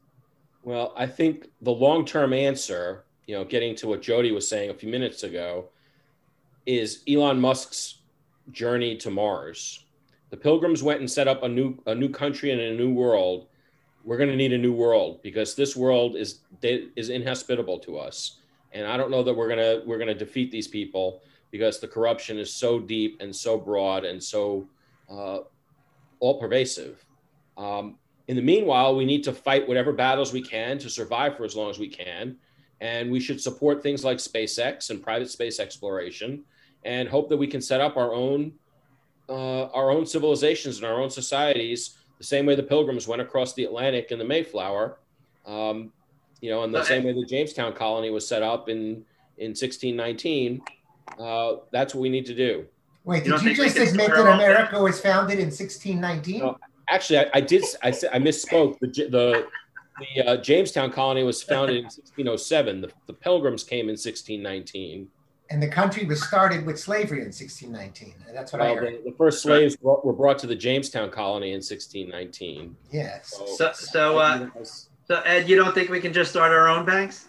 Well, 0.62 0.94
I 0.96 1.06
think 1.06 1.50
the 1.60 1.72
long 1.72 2.06
term 2.06 2.32
answer, 2.32 3.04
you 3.26 3.34
know, 3.34 3.44
getting 3.44 3.74
to 3.76 3.86
what 3.86 4.00
Jody 4.00 4.32
was 4.32 4.48
saying 4.48 4.70
a 4.70 4.74
few 4.74 4.88
minutes 4.88 5.24
ago, 5.24 5.68
is 6.64 7.02
Elon 7.06 7.38
Musk's 7.38 7.98
journey 8.50 8.96
to 8.96 9.10
Mars. 9.10 9.84
The 10.30 10.36
pilgrims 10.36 10.82
went 10.82 11.00
and 11.00 11.10
set 11.10 11.28
up 11.28 11.42
a 11.42 11.48
new 11.48 11.76
a 11.86 11.94
new 11.94 12.08
country 12.08 12.50
and 12.52 12.60
a 12.60 12.74
new 12.74 12.94
world. 12.94 13.46
We're 14.04 14.16
going 14.16 14.30
to 14.30 14.36
need 14.36 14.54
a 14.54 14.58
new 14.58 14.72
world 14.72 15.20
because 15.22 15.54
this 15.54 15.76
world 15.76 16.16
is 16.16 16.38
is 16.62 17.10
inhospitable 17.10 17.80
to 17.80 17.98
us, 17.98 18.38
and 18.72 18.86
I 18.86 18.96
don't 18.96 19.10
know 19.10 19.22
that 19.22 19.34
we're 19.34 19.48
gonna 19.48 19.82
we're 19.84 19.98
gonna 19.98 20.14
defeat 20.14 20.50
these 20.50 20.68
people 20.68 21.22
because 21.50 21.80
the 21.80 21.88
corruption 21.88 22.38
is 22.38 22.52
so 22.52 22.78
deep 22.78 23.18
and 23.20 23.34
so 23.34 23.58
broad 23.58 24.04
and 24.04 24.22
so 24.22 24.66
uh, 25.10 25.38
all 26.20 26.40
pervasive. 26.40 27.04
Um, 27.56 27.96
in 28.28 28.36
the 28.36 28.42
meanwhile, 28.42 28.94
we 28.94 29.04
need 29.04 29.24
to 29.24 29.32
fight 29.32 29.66
whatever 29.66 29.92
battles 29.92 30.32
we 30.32 30.42
can 30.42 30.78
to 30.78 30.88
survive 30.88 31.36
for 31.36 31.44
as 31.44 31.56
long 31.56 31.70
as 31.70 31.78
we 31.78 31.88
can. 31.88 32.36
And 32.80 33.10
we 33.10 33.20
should 33.20 33.40
support 33.40 33.82
things 33.82 34.04
like 34.04 34.18
SpaceX 34.18 34.90
and 34.90 35.02
private 35.02 35.30
space 35.30 35.58
exploration 35.58 36.44
and 36.84 37.08
hope 37.08 37.28
that 37.28 37.36
we 37.36 37.46
can 37.46 37.60
set 37.60 37.80
up 37.80 37.96
our 37.96 38.14
own 38.14 38.52
uh, 39.28 39.66
our 39.66 39.90
own 39.90 40.04
civilizations 40.06 40.78
and 40.78 40.86
our 40.86 41.00
own 41.00 41.10
societies 41.10 41.98
the 42.18 42.24
same 42.24 42.46
way 42.46 42.54
the 42.54 42.62
pilgrims 42.62 43.08
went 43.08 43.22
across 43.22 43.54
the 43.54 43.64
Atlantic 43.64 44.10
in 44.10 44.18
the 44.18 44.24
Mayflower. 44.24 44.98
Um, 45.46 45.92
you 46.40 46.50
know, 46.50 46.64
in 46.64 46.72
the 46.72 46.84
same 46.84 47.04
way 47.04 47.12
the 47.12 47.24
Jamestown 47.24 47.72
colony 47.72 48.10
was 48.10 48.26
set 48.26 48.42
up 48.42 48.68
in 48.68 49.04
in 49.38 49.50
1619 49.50 50.60
uh, 51.18 51.56
that's 51.70 51.94
what 51.94 52.00
we 52.00 52.08
need 52.08 52.26
to 52.26 52.34
do. 52.34 52.66
Wait, 53.04 53.24
did 53.24 53.42
you, 53.42 53.50
you 53.50 53.56
just 53.56 53.76
admit 53.76 54.10
that 54.10 54.34
America 54.34 54.80
was 54.80 55.00
founded 55.00 55.38
in 55.38 55.46
1619? 55.46 56.40
No, 56.40 56.58
actually, 56.88 57.18
I, 57.18 57.30
I, 57.34 57.40
did. 57.40 57.64
I 57.82 57.90
said 57.90 58.10
I 58.12 58.18
misspoke. 58.18 58.78
The 58.80 58.86
the, 58.86 59.46
the 59.98 60.26
uh, 60.26 60.36
Jamestown 60.36 60.92
colony 60.92 61.22
was 61.22 61.42
founded 61.42 61.76
in 61.76 61.84
1607. 61.84 62.82
The, 62.82 62.90
the 63.06 63.14
Pilgrims 63.14 63.64
came 63.64 63.86
in 63.86 63.96
1619. 63.96 65.08
And 65.50 65.60
the 65.60 65.68
country 65.68 66.06
was 66.06 66.22
started 66.22 66.64
with 66.64 66.78
slavery 66.78 67.18
in 67.18 67.32
1619. 67.32 68.14
That's 68.32 68.52
what 68.52 68.60
well, 68.60 68.72
I 68.72 68.74
heard. 68.76 69.04
The, 69.04 69.10
the 69.10 69.16
first 69.16 69.42
slaves 69.42 69.76
right. 69.82 70.04
were 70.04 70.12
brought 70.12 70.38
to 70.40 70.46
the 70.46 70.54
Jamestown 70.54 71.10
colony 71.10 71.48
in 71.48 71.56
1619. 71.56 72.76
Yes. 72.92 73.34
So, 73.36 73.46
so, 73.46 73.72
so, 73.72 74.18
uh, 74.18 74.48
so 75.08 75.20
Ed, 75.22 75.48
you 75.48 75.56
don't 75.56 75.74
think 75.74 75.90
we 75.90 76.00
can 76.00 76.12
just 76.12 76.30
start 76.30 76.52
our 76.52 76.68
own 76.68 76.86
banks? 76.86 77.26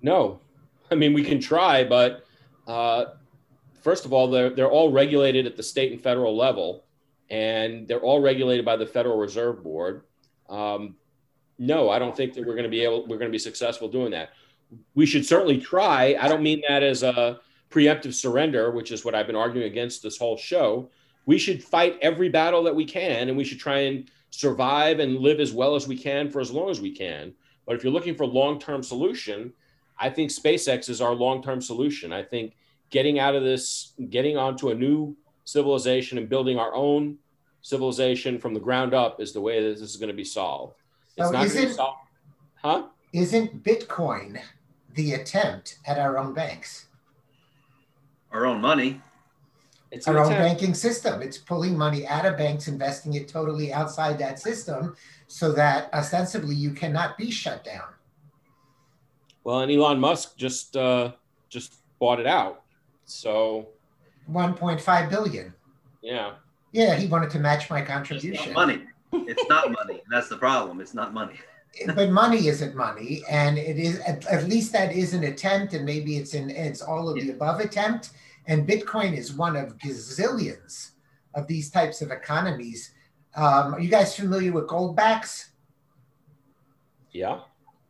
No, 0.00 0.38
I 0.90 0.94
mean, 0.96 1.12
we 1.12 1.22
can 1.22 1.40
try, 1.40 1.84
but 1.84 2.26
uh, 2.66 3.04
first 3.82 4.04
of 4.04 4.12
all, 4.12 4.30
they're, 4.30 4.50
they're 4.50 4.70
all 4.70 4.90
regulated 4.90 5.46
at 5.46 5.56
the 5.56 5.62
state 5.62 5.92
and 5.92 6.00
federal 6.00 6.36
level, 6.36 6.84
and 7.30 7.86
they're 7.86 8.00
all 8.00 8.20
regulated 8.20 8.64
by 8.64 8.76
the 8.76 8.86
Federal 8.86 9.16
Reserve 9.18 9.62
Board. 9.62 10.02
Um, 10.48 10.96
no, 11.58 11.90
I 11.90 11.98
don't 11.98 12.16
think 12.16 12.34
that 12.34 12.46
we're 12.46 12.54
going 12.54 12.64
to 12.64 12.70
be 12.70 12.82
able, 12.82 13.02
we're 13.02 13.18
going 13.18 13.30
to 13.30 13.32
be 13.32 13.38
successful 13.38 13.88
doing 13.88 14.10
that. 14.10 14.30
We 14.94 15.06
should 15.06 15.26
certainly 15.26 15.58
try. 15.58 16.16
I 16.20 16.28
don't 16.28 16.42
mean 16.42 16.62
that 16.68 16.82
as 16.82 17.02
a 17.02 17.40
preemptive 17.70 18.14
surrender, 18.14 18.70
which 18.70 18.90
is 18.90 19.04
what 19.04 19.14
I've 19.14 19.26
been 19.26 19.36
arguing 19.36 19.66
against 19.66 20.02
this 20.02 20.18
whole 20.18 20.36
show. 20.36 20.90
we 21.26 21.38
should 21.38 21.62
fight 21.62 21.98
every 22.02 22.28
battle 22.28 22.62
that 22.64 22.74
we 22.74 22.84
can 22.84 23.28
and 23.28 23.36
we 23.36 23.44
should 23.44 23.60
try 23.60 23.80
and 23.80 24.10
survive 24.30 24.98
and 25.00 25.18
live 25.18 25.40
as 25.40 25.52
well 25.52 25.76
as 25.76 25.86
we 25.86 25.96
can 25.96 26.30
for 26.30 26.40
as 26.40 26.50
long 26.50 26.70
as 26.70 26.80
we 26.80 26.90
can. 26.90 27.32
But 27.66 27.76
if 27.76 27.84
you're 27.84 27.92
looking 27.92 28.14
for 28.14 28.26
long-term 28.26 28.82
solution, 28.82 29.52
I 30.00 30.08
think 30.08 30.30
SpaceX 30.30 30.88
is 30.88 31.00
our 31.02 31.14
long-term 31.14 31.60
solution. 31.60 32.12
I 32.12 32.22
think 32.22 32.54
getting 32.88 33.18
out 33.18 33.34
of 33.34 33.42
this, 33.44 33.92
getting 34.08 34.36
onto 34.38 34.70
a 34.70 34.74
new 34.74 35.14
civilization 35.44 36.16
and 36.16 36.28
building 36.28 36.58
our 36.58 36.74
own 36.74 37.18
civilization 37.60 38.38
from 38.38 38.54
the 38.54 38.60
ground 38.60 38.94
up 38.94 39.20
is 39.20 39.32
the 39.34 39.40
way 39.40 39.62
that 39.62 39.78
this 39.78 39.82
is 39.90 39.96
going 39.96 40.08
to 40.08 40.16
be 40.16 40.24
solved. 40.24 40.74
It's 41.18 41.26
So 41.26 41.32
not 41.32 41.46
going 41.46 41.50
to 41.50 41.62
it- 41.70 41.74
solve, 41.74 41.96
huh? 42.56 42.84
Isn't 43.12 43.62
Bitcoin 43.62 44.40
the 44.94 45.12
attempt 45.14 45.78
at 45.86 45.98
our 45.98 46.16
own 46.18 46.32
banks, 46.32 46.86
Our 48.32 48.46
own 48.46 48.60
money. 48.60 49.00
It's 49.90 50.06
an 50.06 50.14
our 50.16 50.24
own 50.24 50.32
attempt. 50.32 50.48
banking 50.60 50.74
system? 50.74 51.20
It's 51.20 51.36
pulling 51.36 51.76
money 51.76 52.06
out 52.06 52.24
of 52.24 52.36
banks, 52.38 52.68
investing 52.68 53.14
it 53.14 53.26
totally 53.26 53.72
outside 53.72 54.18
that 54.18 54.38
system 54.38 54.94
so 55.26 55.50
that 55.52 55.92
ostensibly 55.92 56.54
you 56.54 56.70
cannot 56.70 57.18
be 57.18 57.28
shut 57.32 57.64
down. 57.64 57.88
Well, 59.44 59.60
and 59.60 59.72
Elon 59.72 59.98
Musk 59.98 60.36
just 60.36 60.76
uh, 60.76 61.12
just 61.48 61.74
bought 61.98 62.20
it 62.20 62.26
out. 62.26 62.62
So 63.04 63.68
1.5 64.30 65.10
billion. 65.10 65.52
yeah, 66.02 66.34
Yeah, 66.72 66.94
he 66.96 67.06
wanted 67.08 67.30
to 67.30 67.38
match 67.40 67.68
my 67.70 67.80
It's 67.80 67.88
contribution. 67.88 68.52
not 68.52 68.66
money. 68.66 68.82
It's 69.12 69.48
not 69.48 69.72
money. 69.72 70.02
That's 70.10 70.28
the 70.28 70.36
problem. 70.36 70.80
It's 70.80 70.94
not 70.94 71.12
money. 71.12 71.34
but 71.94 72.10
money 72.10 72.46
isn't 72.48 72.74
money, 72.76 73.22
and 73.30 73.56
it 73.58 73.78
is 73.78 73.98
at, 74.00 74.24
at 74.26 74.48
least 74.48 74.72
that 74.72 74.92
is 74.92 75.14
an 75.14 75.24
attempt, 75.24 75.72
and 75.74 75.84
maybe 75.84 76.16
it's 76.16 76.34
in 76.34 76.50
it's 76.50 76.82
all 76.82 77.08
of 77.08 77.14
the 77.16 77.30
above 77.30 77.60
attempt. 77.60 78.10
And 78.46 78.66
Bitcoin 78.68 79.16
is 79.16 79.32
one 79.32 79.54
of 79.56 79.76
gazillions 79.78 80.90
of 81.34 81.46
these 81.46 81.70
types 81.70 82.02
of 82.02 82.10
economies. 82.10 82.92
Um, 83.36 83.74
are 83.74 83.80
you 83.80 83.88
guys 83.88 84.14
familiar 84.16 84.52
with 84.52 84.66
goldbacks? 84.66 85.46
yeah. 87.12 87.40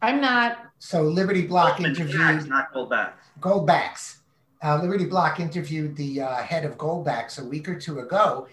I'm 0.03 0.20
not. 0.20 0.70
So 0.81 1.03
Liberty 1.03 1.47
Block 1.47 1.76
Goldman 1.76 1.95
Sachs, 1.95 2.09
interviewed 2.11 2.49
not 2.49 2.72
Goldbacks. 2.72 3.12
Goldbacks. 3.39 4.16
Uh, 4.64 4.81
Liberty 4.81 5.05
Block 5.05 5.39
interviewed 5.39 5.95
the 5.95 6.22
uh, 6.22 6.37
head 6.37 6.64
of 6.64 6.78
Goldbacks 6.78 7.39
a 7.41 7.45
week 7.45 7.68
or 7.68 7.78
two 7.78 8.01
ago, 8.01 8.49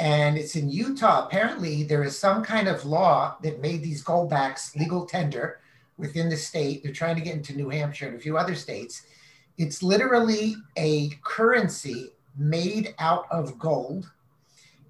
and 0.00 0.36
it's 0.36 0.56
in 0.56 0.68
Utah. 0.68 1.24
Apparently, 1.24 1.84
there 1.84 2.02
is 2.02 2.18
some 2.18 2.44
kind 2.44 2.66
of 2.66 2.84
law 2.84 3.36
that 3.42 3.60
made 3.62 3.82
these 3.82 4.04
Goldbacks 4.04 4.74
legal 4.76 5.06
tender 5.06 5.60
within 5.98 6.28
the 6.28 6.36
state. 6.36 6.82
They're 6.82 6.92
trying 6.92 7.14
to 7.14 7.22
get 7.22 7.36
into 7.36 7.56
New 7.56 7.68
Hampshire 7.68 8.08
and 8.08 8.16
a 8.16 8.20
few 8.20 8.36
other 8.36 8.56
states. 8.56 9.02
It's 9.56 9.80
literally 9.80 10.56
a 10.76 11.10
currency 11.22 12.10
made 12.36 12.94
out 12.98 13.26
of 13.30 13.56
gold. 13.56 14.10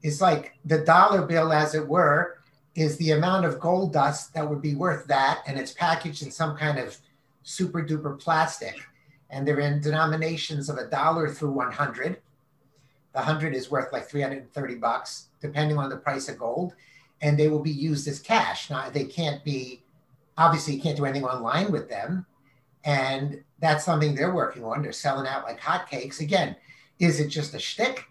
It's 0.02 0.22
like 0.22 0.54
the 0.64 0.78
dollar 0.78 1.22
bill, 1.22 1.52
as 1.52 1.74
it 1.74 1.86
were, 1.86 2.37
is 2.78 2.96
the 2.96 3.12
amount 3.12 3.44
of 3.44 3.60
gold 3.60 3.92
dust 3.92 4.34
that 4.34 4.48
would 4.48 4.62
be 4.62 4.74
worth 4.74 5.06
that, 5.06 5.42
and 5.46 5.58
it's 5.58 5.72
packaged 5.72 6.22
in 6.22 6.30
some 6.30 6.56
kind 6.56 6.78
of 6.78 6.96
super 7.42 7.82
duper 7.82 8.18
plastic 8.18 8.76
and 9.30 9.46
they're 9.46 9.60
in 9.60 9.80
denominations 9.80 10.68
of 10.68 10.78
a 10.78 10.86
dollar 10.86 11.28
through 11.28 11.52
100. 11.52 12.18
The 13.12 13.18
100 13.18 13.54
is 13.54 13.70
worth 13.70 13.92
like 13.92 14.08
330 14.08 14.74
bucks, 14.76 15.28
depending 15.40 15.78
on 15.78 15.90
the 15.90 15.96
price 15.96 16.28
of 16.28 16.38
gold, 16.38 16.74
and 17.20 17.38
they 17.38 17.48
will 17.48 17.62
be 17.62 17.70
used 17.70 18.08
as 18.08 18.20
cash. 18.20 18.70
Now, 18.70 18.88
they 18.90 19.04
can't 19.04 19.44
be, 19.44 19.82
obviously, 20.36 20.74
you 20.74 20.82
can't 20.82 20.96
do 20.96 21.04
anything 21.04 21.24
online 21.24 21.70
with 21.70 21.88
them. 21.88 22.26
And 22.84 23.42
that's 23.60 23.84
something 23.84 24.14
they're 24.14 24.34
working 24.34 24.64
on. 24.64 24.82
They're 24.82 24.92
selling 24.92 25.26
out 25.26 25.44
like 25.44 25.60
hotcakes. 25.60 26.20
Again, 26.20 26.56
is 26.98 27.20
it 27.20 27.28
just 27.28 27.54
a 27.54 27.58
shtick? 27.58 28.04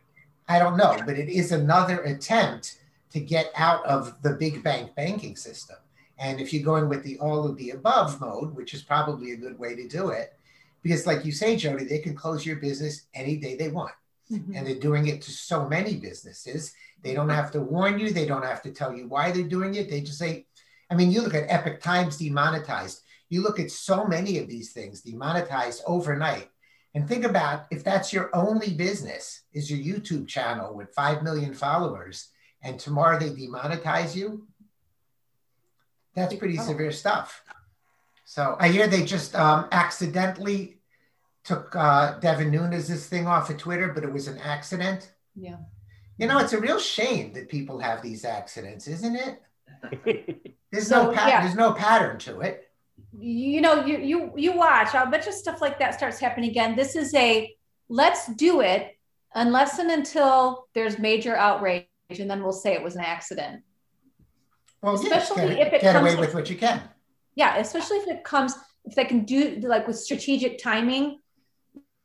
I 0.49 0.59
don't 0.59 0.77
know, 0.77 0.97
but 1.05 1.17
it 1.17 1.29
is 1.29 1.51
another 1.51 2.01
attempt 2.01 2.79
to 3.11 3.19
get 3.19 3.51
out 3.55 3.85
of 3.85 4.21
the 4.21 4.33
big 4.33 4.63
bank 4.63 4.95
banking 4.95 5.35
system. 5.35 5.77
And 6.19 6.41
if 6.41 6.51
you're 6.51 6.63
going 6.63 6.89
with 6.89 7.03
the 7.03 7.19
all 7.19 7.45
of 7.45 7.57
the 7.57 7.71
above 7.71 8.19
mode, 8.19 8.55
which 8.55 8.73
is 8.73 8.81
probably 8.81 9.31
a 9.31 9.37
good 9.37 9.57
way 9.57 9.75
to 9.75 9.87
do 9.87 10.09
it, 10.09 10.33
because 10.81 11.05
like 11.05 11.25
you 11.25 11.31
say, 11.31 11.55
Jody, 11.55 11.85
they 11.85 11.99
can 11.99 12.15
close 12.15 12.45
your 12.45 12.57
business 12.57 13.07
any 13.13 13.37
day 13.37 13.55
they 13.55 13.69
want. 13.69 13.93
Mm-hmm. 14.31 14.55
And 14.55 14.67
they're 14.67 14.75
doing 14.75 15.07
it 15.07 15.21
to 15.23 15.31
so 15.31 15.67
many 15.67 15.95
businesses. 15.95 16.73
They 17.01 17.13
don't 17.13 17.29
have 17.29 17.51
to 17.51 17.61
warn 17.61 17.99
you, 17.99 18.11
they 18.11 18.25
don't 18.25 18.45
have 18.45 18.61
to 18.63 18.71
tell 18.71 18.93
you 18.93 19.07
why 19.07 19.31
they're 19.31 19.43
doing 19.43 19.75
it. 19.75 19.89
They 19.89 20.01
just 20.01 20.17
say, 20.17 20.45
I 20.89 20.95
mean, 20.95 21.11
you 21.11 21.21
look 21.21 21.33
at 21.33 21.49
Epoch 21.49 21.81
Times 21.81 22.17
demonetized, 22.17 23.01
you 23.29 23.41
look 23.41 23.59
at 23.59 23.71
so 23.71 24.05
many 24.05 24.37
of 24.39 24.47
these 24.47 24.71
things 24.71 25.01
demonetized 25.01 25.83
overnight. 25.85 26.49
And 26.95 27.07
think 27.07 27.25
about 27.25 27.65
if 27.69 27.83
that's 27.83 28.11
your 28.11 28.29
only 28.33 28.73
business, 28.73 29.43
is 29.53 29.69
your 29.69 29.79
YouTube 29.79 30.27
channel 30.27 30.73
with 30.73 30.93
5 30.93 31.21
million 31.21 31.53
followers, 31.53 32.29
and 32.61 32.79
tomorrow 32.79 33.19
they 33.19 33.29
demonetize 33.29 34.15
you, 34.15 34.47
that's 36.15 36.33
pretty 36.35 36.57
Oh. 36.59 36.63
severe 36.63 36.91
stuff. 36.91 37.43
So 38.25 38.55
I 38.59 38.67
hear 38.69 38.87
they 38.87 39.03
just 39.05 39.35
um, 39.35 39.67
accidentally 39.71 40.79
took 41.43 41.73
uh, 41.75 42.19
Devin 42.19 42.51
Nunes' 42.51 43.07
thing 43.07 43.25
off 43.27 43.49
of 43.49 43.57
Twitter, 43.57 43.89
but 43.93 44.03
it 44.03 44.11
was 44.11 44.27
an 44.27 44.37
accident. 44.39 45.11
Yeah. 45.35 45.57
You 46.17 46.27
know, 46.27 46.39
it's 46.39 46.53
a 46.53 46.59
real 46.59 46.79
shame 46.79 47.31
that 47.33 47.47
people 47.47 47.79
have 47.79 48.01
these 48.01 48.25
accidents, 48.25 48.87
isn't 48.87 49.15
it? 49.15 49.41
There's 50.71 50.87
So, 50.87 51.05
no 51.05 51.11
pat- 51.13 51.29
yeah. 51.29 51.41
there's 51.43 51.55
no 51.55 51.71
pattern 51.73 52.17
to 52.19 52.41
it. 52.41 52.63
you 53.19 53.61
know 53.61 53.85
you 53.85 53.97
you 53.99 54.31
you 54.35 54.51
watch 54.51 54.93
i'll 54.93 55.09
bet 55.09 55.25
you 55.25 55.31
stuff 55.31 55.61
like 55.61 55.79
that 55.79 55.93
starts 55.93 56.19
happening 56.19 56.49
again 56.49 56.75
this 56.75 56.95
is 56.95 57.13
a 57.15 57.55
let's 57.89 58.27
do 58.35 58.59
it 58.61 58.97
unless 59.35 59.79
and 59.79 59.89
until 59.91 60.67
there's 60.73 60.99
major 60.99 61.35
outrage 61.35 61.85
and 62.09 62.29
then 62.29 62.41
we'll 62.43 62.53
say 62.53 62.73
it 62.73 62.83
was 62.83 62.95
an 62.95 63.01
accident 63.03 63.61
Well, 64.81 64.93
yeah, 65.03 65.17
Especially 65.17 65.55
get, 65.55 65.67
if 65.67 65.73
it 65.73 65.81
get 65.81 65.95
away 65.95 66.11
comes- 66.11 66.19
with 66.21 66.33
what 66.35 66.49
you 66.49 66.55
can. 66.57 66.81
yeah 67.35 67.57
especially 67.57 67.97
if 67.97 68.07
it 68.07 68.23
comes 68.23 68.55
if 68.85 68.95
they 68.95 69.05
can 69.05 69.25
do 69.25 69.57
like 69.61 69.87
with 69.87 69.97
strategic 69.99 70.57
timing 70.61 71.19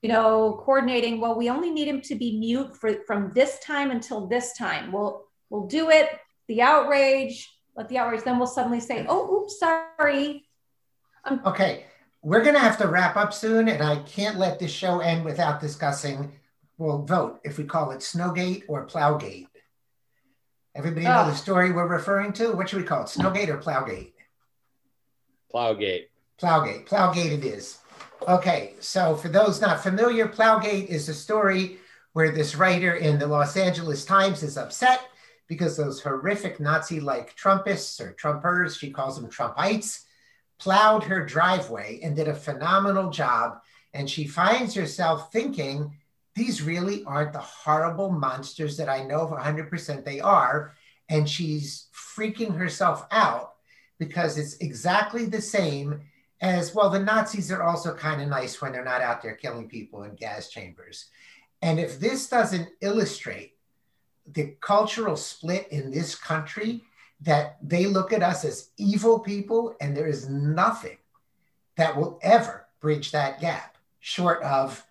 you 0.03 0.09
know 0.09 0.61
coordinating 0.65 1.21
well 1.21 1.37
we 1.37 1.49
only 1.49 1.71
need 1.71 1.87
him 1.87 2.01
to 2.01 2.15
be 2.17 2.39
mute 2.39 2.77
for 2.77 2.95
from 3.07 3.31
this 3.35 3.59
time 3.61 3.91
until 3.91 4.27
this 4.27 4.57
time 4.59 4.91
we'll 4.91 5.25
we'll 5.51 5.67
do 5.67 5.91
it 5.91 6.09
the 6.49 6.61
outrage 6.61 7.49
let 7.77 7.89
the 7.89 7.99
outrage 7.99 8.23
then 8.25 8.39
we'll 8.39 8.47
suddenly 8.49 8.81
say 8.81 9.07
oh 9.09 9.43
oops 9.43 9.59
sorry 9.59 10.45
um, 11.25 11.41
Okay, 11.47 11.85
we're 12.23 12.43
going 12.43 12.57
to 12.57 12.61
have 12.61 12.77
to 12.79 12.89
wrap 12.89 13.15
up 13.17 13.33
soon, 13.33 13.69
and 13.69 13.81
I 13.81 13.95
can't 14.03 14.39
let 14.39 14.59
this 14.59 14.73
show 14.73 14.99
end 14.99 15.25
without 15.25 15.61
discussing. 15.61 16.33
We'll 16.79 17.03
vote 17.05 17.39
if 17.45 17.59
we 17.59 17.63
call 17.65 17.93
it 17.93 18.01
Snowgate 18.01 18.65
or 18.67 18.87
Plowgate. 18.87 19.47
Everybody 20.75 21.05
know 21.05 21.23
Oh. 21.25 21.31
the 21.31 21.37
story 21.37 21.71
we're 21.71 21.87
referring 21.87 22.33
to? 22.35 22.53
What 22.53 22.69
should 22.69 22.79
we 22.81 22.85
call 22.87 23.03
it? 23.03 23.09
Snowgate 23.09 23.49
or 23.49 23.59
Plowgate? 23.59 24.15
Plowgate. 25.51 26.11
Plowgate. 26.39 26.87
Plowgate 26.87 27.33
it 27.33 27.45
is. 27.45 27.79
Okay, 28.27 28.75
so 28.81 29.17
for 29.17 29.29
those 29.29 29.61
not 29.61 29.83
familiar, 29.83 30.29
Plowgate 30.29 30.89
is 30.89 31.09
a 31.09 31.15
story 31.15 31.79
where 32.13 32.31
this 32.31 32.55
writer 32.55 32.95
in 32.95 33.19
the 33.19 33.27
Los 33.27 33.57
Angeles 33.57 34.05
Times 34.05 34.43
is 34.43 34.57
upset 34.57 35.01
because 35.47 35.77
those 35.77 36.01
horrific 36.01 36.61
Nazi 36.61 37.01
like 37.01 37.37
Trumpists 37.37 38.01
or 38.01 38.13
Trumpers, 38.15 38.79
she 38.79 38.91
calls 38.91 39.21
them 39.21 39.31
Trumpites, 39.31 40.05
plowed 40.59 41.05
her 41.05 41.25
driveway 41.27 42.01
and 42.03 42.17
did 42.17 42.29
a 42.29 42.35
phenomenal 42.35 43.11
job. 43.11 43.61
And 43.93 44.09
she 44.09 44.27
finds 44.27 44.75
herself 44.75 45.33
thinking, 45.33 45.97
these 46.35 46.63
really 46.63 47.05
aren't 47.05 47.33
the 47.33 47.39
horrible 47.39 48.11
monsters 48.11 48.77
that 48.77 48.89
I 48.89 49.05
know 49.05 49.21
of 49.21 49.31
100% 49.31 50.05
they 50.05 50.21
are. 50.21 50.75
And 51.09 51.29
she's 51.29 51.89
freaking 51.95 52.57
herself 52.57 53.07
out 53.11 53.55
because 53.99 54.39
it's 54.39 54.57
exactly 54.57 55.27
the 55.27 55.43
same 55.43 56.01
as 56.41 56.75
well. 56.75 56.91
The 56.91 56.99
Nazis 56.99 57.53
are 57.53 57.63
also 57.63 57.95
kind 57.95 58.23
of 58.23 58.29
nice 58.29 58.61
when 58.61 58.73
they're 58.73 58.85
not 58.85 59.03
out 59.03 59.23
there 59.23 59.37
killing 59.37 59.69
people 59.69 60.05
in 60.05 60.15
gas 60.15 60.49
chambers. 60.49 61.07
And 61.61 61.79
if 61.79 62.01
this 62.01 62.29
doesn't 62.29 62.69
illustrate 62.81 63.57
the 64.27 64.57
cultural 64.61 65.17
split 65.17 65.69
in 65.71 65.91
this 65.91 66.15
country, 66.15 66.83
that 67.21 67.57
they 67.63 67.87
look 67.87 68.13
at 68.13 68.23
us 68.23 68.45
as 68.45 68.71
evil 68.77 69.21
people, 69.21 69.77
and 69.81 69.97
there 69.97 70.09
is 70.09 70.29
nothing 70.29 70.97
that 71.77 71.97
will 71.97 72.19
ever 72.23 72.67
bridge 72.81 73.13
that 73.13 73.41
gap 73.41 73.77
short 74.01 74.43
of 74.43 74.85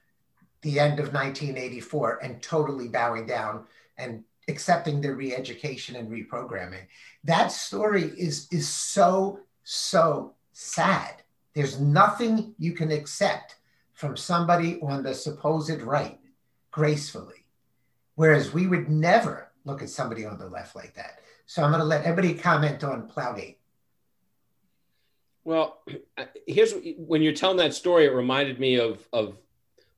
the 0.61 0.79
end 0.79 0.99
of 0.99 1.13
1984 1.13 2.19
and 2.23 2.41
totally 2.41 2.87
bowing 2.87 3.25
down 3.25 3.65
and 3.97 4.23
accepting 4.47 5.01
their 5.01 5.15
re-education 5.15 5.95
and 5.95 6.09
reprogramming. 6.09 6.85
That 7.23 7.51
story 7.51 8.11
is 8.17 8.47
is 8.51 8.67
so 8.67 9.39
so 9.63 10.33
sad. 10.53 11.23
There's 11.53 11.79
nothing 11.79 12.55
you 12.57 12.73
can 12.73 12.91
accept 12.91 13.55
from 13.93 14.17
somebody 14.17 14.79
on 14.81 15.03
the 15.03 15.13
supposed 15.13 15.81
right 15.81 16.19
gracefully. 16.71 17.45
Whereas 18.15 18.53
we 18.53 18.67
would 18.67 18.89
never 18.89 19.51
look 19.65 19.81
at 19.81 19.89
somebody 19.89 20.25
on 20.25 20.37
the 20.37 20.47
left 20.47 20.75
like 20.75 20.95
that. 20.95 21.19
So 21.45 21.63
I'm 21.63 21.71
going 21.71 21.81
to 21.81 21.85
let 21.85 22.05
everybody 22.05 22.33
comment 22.33 22.83
on 22.83 23.07
Plowgate. 23.07 23.59
Well, 25.43 25.81
here's 26.47 26.73
when 26.97 27.21
you're 27.21 27.33
telling 27.33 27.57
that 27.57 27.73
story, 27.73 28.05
it 28.05 28.13
reminded 28.13 28.59
me 28.59 28.75
of 28.79 29.07
of 29.11 29.37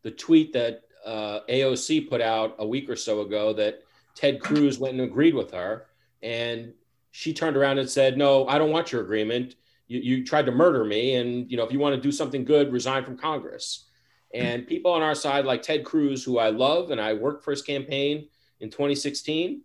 the 0.03 0.11
tweet 0.11 0.53
that 0.53 0.83
uh, 1.05 1.39
AOC 1.49 2.09
put 2.09 2.21
out 2.21 2.55
a 2.59 2.67
week 2.67 2.89
or 2.89 2.95
so 2.95 3.21
ago 3.21 3.53
that 3.53 3.83
Ted 4.15 4.39
Cruz 4.39 4.79
went 4.79 4.93
and 4.93 5.01
agreed 5.01 5.33
with 5.33 5.51
her, 5.51 5.87
and 6.21 6.73
she 7.11 7.33
turned 7.33 7.57
around 7.57 7.79
and 7.79 7.89
said, 7.89 8.17
"No, 8.17 8.47
I 8.47 8.57
don't 8.57 8.71
want 8.71 8.91
your 8.91 9.01
agreement. 9.01 9.55
You, 9.87 9.99
you 9.99 10.25
tried 10.25 10.45
to 10.45 10.51
murder 10.51 10.85
me, 10.85 11.15
and 11.15 11.49
you 11.49 11.57
know 11.57 11.63
if 11.63 11.71
you 11.71 11.79
want 11.79 11.95
to 11.95 12.01
do 12.01 12.11
something 12.11 12.45
good, 12.45 12.71
resign 12.71 13.03
from 13.03 13.17
Congress." 13.17 13.85
And 14.33 14.65
people 14.65 14.91
on 14.91 15.03
our 15.03 15.13
side, 15.13 15.45
like 15.45 15.61
Ted 15.61 15.85
Cruz, 15.85 16.23
who 16.23 16.39
I 16.39 16.49
love 16.49 16.89
and 16.89 16.99
I 16.99 17.13
worked 17.13 17.43
for 17.43 17.51
his 17.51 17.61
campaign 17.61 18.27
in 18.61 18.71
2016, 18.71 19.61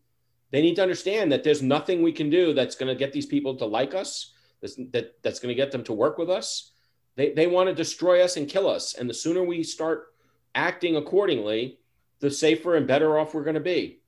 they 0.51 0.61
need 0.61 0.77
to 0.77 0.83
understand 0.83 1.33
that 1.33 1.43
there's 1.43 1.63
nothing 1.63 2.03
we 2.03 2.13
can 2.13 2.29
do 2.29 2.53
that's 2.53 2.75
going 2.75 2.89
to 2.89 2.99
get 2.99 3.13
these 3.13 3.25
people 3.25 3.57
to 3.57 3.65
like 3.65 3.95
us, 3.95 4.35
that's, 4.61 4.77
that, 4.93 5.23
that's 5.23 5.41
going 5.41 5.49
to 5.49 5.55
get 5.55 5.73
them 5.73 5.85
to 5.85 5.95
work 5.95 6.19
with 6.19 6.29
us. 6.29 6.73
They, 7.17 7.33
they 7.33 7.47
want 7.47 7.69
to 7.69 7.75
destroy 7.75 8.23
us 8.23 8.37
and 8.37 8.49
kill 8.49 8.69
us. 8.69 8.95
And 8.95 9.09
the 9.09 9.15
sooner 9.15 9.43
we 9.43 9.63
start 9.63 10.15
acting 10.55 10.97
accordingly, 10.97 11.79
the 12.21 12.31
safer 12.31 12.75
and 12.75 12.87
better 12.87 13.19
off 13.19 13.35
we're 13.35 13.45
going 13.45 13.55
to 13.55 13.61
be. 13.61 14.01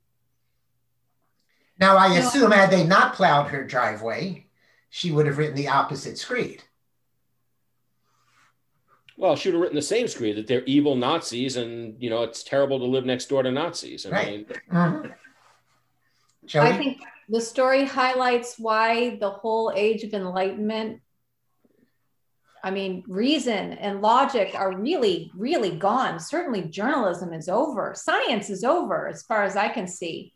Now, 1.79 1.97
I 1.97 2.13
assume 2.15 2.51
had 2.51 2.69
they 2.69 2.85
not 2.85 3.15
plowed 3.15 3.47
her 3.47 3.65
driveway, 3.65 4.45
she 4.89 5.11
would 5.11 5.25
have 5.25 5.37
written 5.37 5.55
the 5.55 5.69
opposite 5.69 6.17
screed. 6.17 6.63
Well, 9.17 9.35
she 9.35 9.49
would 9.49 9.53
have 9.55 9.61
written 9.61 9.75
the 9.75 9.81
same 9.81 10.07
screed 10.07 10.37
that 10.37 10.47
they're 10.47 10.63
evil 10.65 10.95
Nazis 10.95 11.57
and, 11.57 11.95
you 11.99 12.09
know, 12.09 12.23
it's 12.23 12.43
terrible 12.43 12.79
to 12.79 12.85
live 12.85 13.05
next 13.05 13.29
door 13.29 13.43
to 13.43 13.51
Nazis. 13.51 14.05
I 14.05 14.09
right. 14.09 14.27
mean, 14.27 14.45
mm-hmm. 14.71 16.59
I 16.59 16.77
think 16.77 17.01
the 17.29 17.41
story 17.41 17.85
highlights 17.85 18.59
why 18.59 19.17
the 19.17 19.29
whole 19.29 19.71
age 19.75 20.03
of 20.03 20.13
enlightenment 20.13 21.01
I 22.63 22.71
mean, 22.71 23.03
reason 23.07 23.73
and 23.73 24.01
logic 24.01 24.53
are 24.55 24.77
really, 24.77 25.31
really 25.35 25.71
gone. 25.71 26.19
Certainly, 26.19 26.69
journalism 26.69 27.33
is 27.33 27.49
over. 27.49 27.93
Science 27.95 28.49
is 28.49 28.63
over, 28.63 29.07
as 29.07 29.23
far 29.23 29.43
as 29.43 29.55
I 29.55 29.69
can 29.69 29.87
see. 29.87 30.33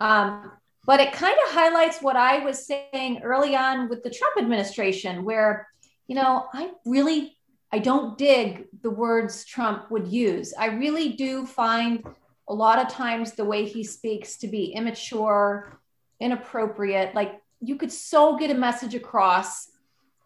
Um, 0.00 0.50
but 0.86 1.00
it 1.00 1.12
kind 1.12 1.36
of 1.46 1.52
highlights 1.52 2.00
what 2.00 2.16
I 2.16 2.44
was 2.44 2.66
saying 2.66 3.20
early 3.22 3.54
on 3.54 3.88
with 3.88 4.02
the 4.02 4.10
Trump 4.10 4.38
administration, 4.38 5.24
where, 5.24 5.68
you 6.06 6.14
know, 6.14 6.46
I 6.54 6.70
really, 6.86 7.36
I 7.70 7.78
don't 7.78 8.16
dig 8.16 8.66
the 8.82 8.90
words 8.90 9.44
Trump 9.44 9.90
would 9.90 10.08
use. 10.08 10.54
I 10.58 10.66
really 10.66 11.10
do 11.10 11.44
find 11.44 12.02
a 12.48 12.54
lot 12.54 12.78
of 12.78 12.88
times 12.88 13.32
the 13.32 13.44
way 13.44 13.66
he 13.66 13.84
speaks 13.84 14.38
to 14.38 14.48
be 14.48 14.72
immature, 14.72 15.78
inappropriate. 16.20 17.14
Like 17.14 17.40
you 17.60 17.76
could 17.76 17.92
so 17.92 18.36
get 18.36 18.50
a 18.50 18.54
message 18.54 18.94
across 18.94 19.67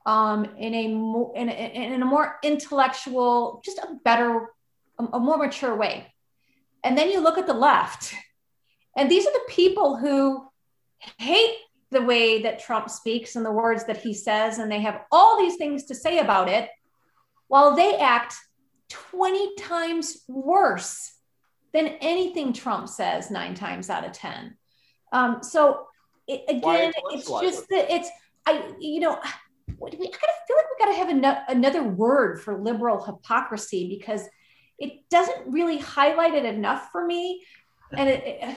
um, 0.07 0.45
in 0.57 0.75
a 0.75 0.89
more 0.89 1.33
in 1.37 1.49
a, 1.49 1.53
in 1.53 2.03
a 2.03 2.07
more 2.07 2.37
intellectual, 2.43 3.63
just 3.65 3.79
a 3.79 3.97
better, 4.05 4.51
a, 4.99 5.05
a 5.13 5.21
more 5.21 5.39
mature 5.39 5.75
way. 5.77 6.13
And 6.85 6.99
then 6.99 7.11
you 7.11 7.21
look 7.21 7.39
at 7.39 7.47
the 7.47 7.55
left, 7.55 8.15
and 8.97 9.11
these 9.11 9.27
are 9.27 9.33
the 9.33 9.49
people 9.49 9.97
who 9.97 10.49
hate 11.19 11.57
the 11.91 12.03
way 12.03 12.43
that 12.43 12.59
Trump 12.59 12.91
speaks 12.91 13.37
and 13.37 13.45
the 13.45 13.53
words 13.53 13.85
that 13.85 13.99
he 13.99 14.15
says, 14.15 14.59
and 14.59 14.71
they 14.71 14.81
have 14.81 15.03
all 15.13 15.39
these 15.39 15.57
things 15.57 15.85
to 15.85 15.95
say 15.95 16.19
about 16.19 16.49
it, 16.49 16.69
while 17.49 17.77
they 17.77 17.97
act 17.97 18.35
20 18.89 19.55
times 19.57 20.23
worse 20.27 21.13
than 21.73 21.87
anything 22.01 22.53
Trump 22.53 22.89
says 22.89 23.31
nine 23.31 23.55
times 23.55 23.89
out 23.89 24.05
of 24.05 24.13
10. 24.13 24.57
Um, 25.13 25.43
so 25.43 25.87
it, 26.27 26.43
again, 26.49 26.93
it's 27.11 27.29
just 27.29 27.69
that 27.69 27.91
it's, 27.91 28.09
I, 28.47 28.73
you 28.79 29.01
know, 29.01 29.19
what, 29.83 29.99
we, 29.99 30.07
I 30.07 30.11
kind 30.11 30.15
of 30.15 30.47
feel 30.47 30.57
like 30.57 30.67
we 30.71 30.85
got 30.85 30.93
to 30.93 30.99
have 30.99 31.09
an, 31.09 31.57
another 31.57 31.83
word 31.83 32.41
for 32.41 32.57
liberal 32.57 33.05
hypocrisy 33.05 33.89
because 33.89 34.29
it 34.79 35.09
doesn't 35.11 35.47
really 35.47 35.79
highlight 35.79 36.35
it 36.35 36.45
enough 36.45 36.91
for 36.93 37.05
me. 37.05 37.43
And 37.93 38.09
it, 38.09 38.25
it 38.25 38.57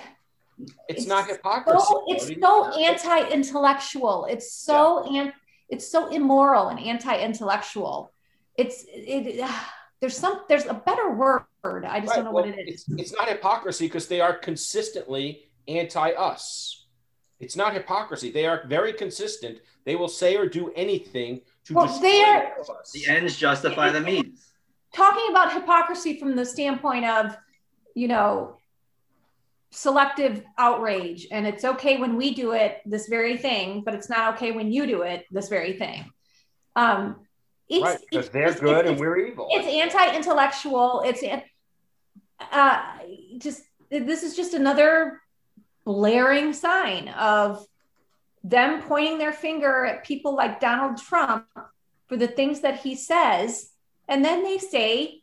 it's, 0.60 0.74
it's, 0.88 1.08
not 1.08 1.28
hypocrisy. 1.28 1.86
So, 1.88 2.04
it's 2.08 2.28
so 2.40 2.72
anti-intellectual. 2.80 4.28
It's 4.30 4.54
so 4.54 5.12
yeah. 5.12 5.22
and 5.22 5.34
it's 5.68 5.88
so 5.88 6.10
immoral 6.10 6.70
and 6.70 6.80
anti-intellectual. 6.80 8.12
It's 8.56 8.86
it, 8.88 9.42
uh, 9.42 9.52
there's 10.00 10.18
some 10.18 10.42
there's 10.48 10.66
a 10.66 10.74
better 10.74 11.12
word. 11.12 11.46
I 11.64 12.00
just 12.00 12.12
right. 12.12 12.16
don't 12.18 12.26
know 12.26 12.32
well, 12.32 12.46
what 12.46 12.58
it 12.58 12.70
is. 12.70 12.86
It's, 12.88 13.02
it's 13.02 13.14
not 13.14 13.28
hypocrisy 13.28 13.88
because 13.88 14.08
they 14.08 14.22
are 14.22 14.34
consistently 14.34 15.50
anti-us. 15.68 16.85
It's 17.40 17.56
not 17.56 17.74
hypocrisy. 17.74 18.32
They 18.32 18.46
are 18.46 18.64
very 18.66 18.94
consistent. 18.94 19.60
They 19.84 19.96
will 19.96 20.08
say 20.08 20.36
or 20.36 20.48
do 20.48 20.72
anything 20.76 21.42
to 21.66 21.74
well, 21.74 22.00
they 22.00 22.24
are, 22.24 22.54
the 22.94 23.08
ends 23.08 23.38
justify 23.38 23.92
the 23.92 24.02
means. 24.02 24.52
Talking 24.94 25.28
about 25.30 25.54
hypocrisy 25.54 26.18
from 26.20 26.36
the 26.36 26.46
standpoint 26.46 27.06
of, 27.06 27.38
you 27.96 28.08
know, 28.08 28.58
selective 29.76 30.42
outrage 30.58 31.28
and 31.32 31.46
it's 31.46 31.66
okay 31.66 31.98
when 31.98 32.16
we 32.16 32.34
do 32.34 32.54
it 32.54 32.80
this 32.86 33.10
very 33.10 33.36
thing 33.36 33.82
but 33.84 33.94
it's 33.94 34.08
not 34.08 34.34
okay 34.34 34.54
when 34.54 34.72
you 34.72 34.88
do 34.88 35.02
it 35.02 35.26
this 35.32 35.50
very 35.50 35.74
thing 35.74 36.10
um 36.78 37.18
it's, 37.68 37.84
right, 37.84 38.00
because 38.10 38.30
they're 38.30 38.52
it's, 38.52 38.60
good 38.62 38.86
it's, 38.86 38.92
and 38.92 39.00
we're 39.00 39.18
evil 39.18 39.48
it's 39.52 39.68
anti-intellectual 39.68 41.04
it's 41.06 41.22
uh 42.54 42.82
just 43.38 43.64
this 43.92 44.24
is 44.24 44.34
just 44.34 44.54
another 44.54 45.20
blaring 45.86 46.54
sign 46.54 47.10
of 47.10 47.66
them 48.44 48.82
pointing 48.84 49.18
their 49.18 49.34
finger 49.34 49.86
at 49.86 50.06
people 50.06 50.36
like 50.36 50.60
Donald 50.60 50.98
Trump 50.98 51.46
for 52.08 52.18
the 52.18 52.28
things 52.28 52.62
that 52.62 52.80
he 52.80 52.96
says 52.96 53.72
and 54.08 54.24
then 54.24 54.44
they 54.44 54.58
say 54.58 55.22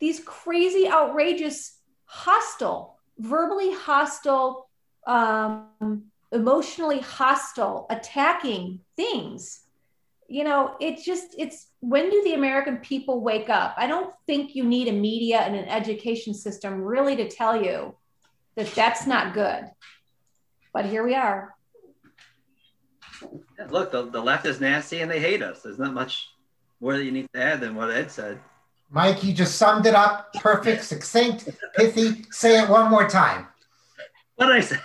these 0.00 0.20
crazy 0.20 0.88
outrageous 0.88 1.78
hostile 2.04 2.98
verbally 3.18 3.72
hostile, 3.72 4.68
um, 5.06 6.04
emotionally 6.32 7.00
hostile, 7.00 7.86
attacking 7.90 8.80
things. 8.96 9.60
You 10.28 10.44
know, 10.44 10.76
it's 10.80 11.04
just, 11.04 11.34
it's 11.38 11.68
when 11.80 12.10
do 12.10 12.22
the 12.22 12.34
American 12.34 12.78
people 12.78 13.22
wake 13.22 13.48
up? 13.48 13.74
I 13.76 13.86
don't 13.86 14.12
think 14.26 14.54
you 14.54 14.64
need 14.64 14.88
a 14.88 14.92
media 14.92 15.38
and 15.38 15.56
an 15.56 15.64
education 15.64 16.34
system 16.34 16.82
really 16.82 17.16
to 17.16 17.28
tell 17.28 17.62
you 17.62 17.94
that 18.58 18.74
that's 18.74 19.06
not 19.06 19.34
good. 19.34 19.70
But 20.74 20.84
here 20.84 21.04
we 21.04 21.14
are. 21.14 21.54
Yeah, 23.22 23.66
look, 23.70 23.92
the, 23.92 24.10
the 24.10 24.20
left 24.20 24.46
is 24.46 24.60
nasty 24.60 25.00
and 25.00 25.10
they 25.10 25.20
hate 25.20 25.42
us. 25.42 25.62
There's 25.62 25.78
not 25.78 25.94
much 25.94 26.28
more 26.80 26.96
that 26.96 27.04
you 27.04 27.12
need 27.12 27.28
to 27.34 27.40
add 27.40 27.60
than 27.60 27.76
what 27.76 27.90
Ed 27.90 28.10
said. 28.10 28.40
Mike, 28.90 29.22
you 29.22 29.32
just 29.32 29.56
summed 29.56 29.86
it 29.86 29.94
up. 29.94 30.32
Perfect, 30.34 30.84
succinct, 30.84 31.48
pithy. 31.76 32.24
Say 32.30 32.60
it 32.60 32.68
one 32.68 32.90
more 32.90 33.08
time. 33.08 33.46
What 34.34 34.46
did 34.46 34.56
I 34.56 34.60
say? 34.60 34.76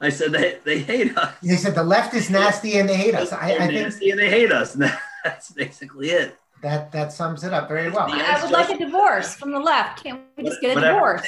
I 0.00 0.10
said 0.10 0.32
they, 0.32 0.58
they 0.64 0.80
hate 0.80 1.16
us. 1.16 1.34
They 1.42 1.56
said 1.56 1.74
the 1.74 1.82
left 1.82 2.12
is 2.12 2.28
nasty 2.28 2.78
and 2.78 2.86
they 2.86 2.96
hate 2.96 3.14
us. 3.14 3.32
I, 3.32 3.56
I 3.56 3.70
nasty 3.70 4.10
and 4.10 4.20
they 4.20 4.28
hate 4.28 4.52
us. 4.52 4.74
That's 5.24 5.50
basically 5.50 6.10
it. 6.10 6.36
That 6.62 6.92
that 6.92 7.12
sums 7.12 7.44
it 7.44 7.52
up 7.52 7.68
very 7.68 7.90
well. 7.90 8.06
I 8.10 8.42
would 8.42 8.50
like 8.50 8.70
a 8.70 8.78
divorce 8.78 9.34
from 9.34 9.52
the 9.52 9.60
left. 9.60 10.02
Can't 10.02 10.20
we 10.36 10.44
just 10.44 10.60
get 10.60 10.76
a 10.76 10.80
divorce? 10.80 11.26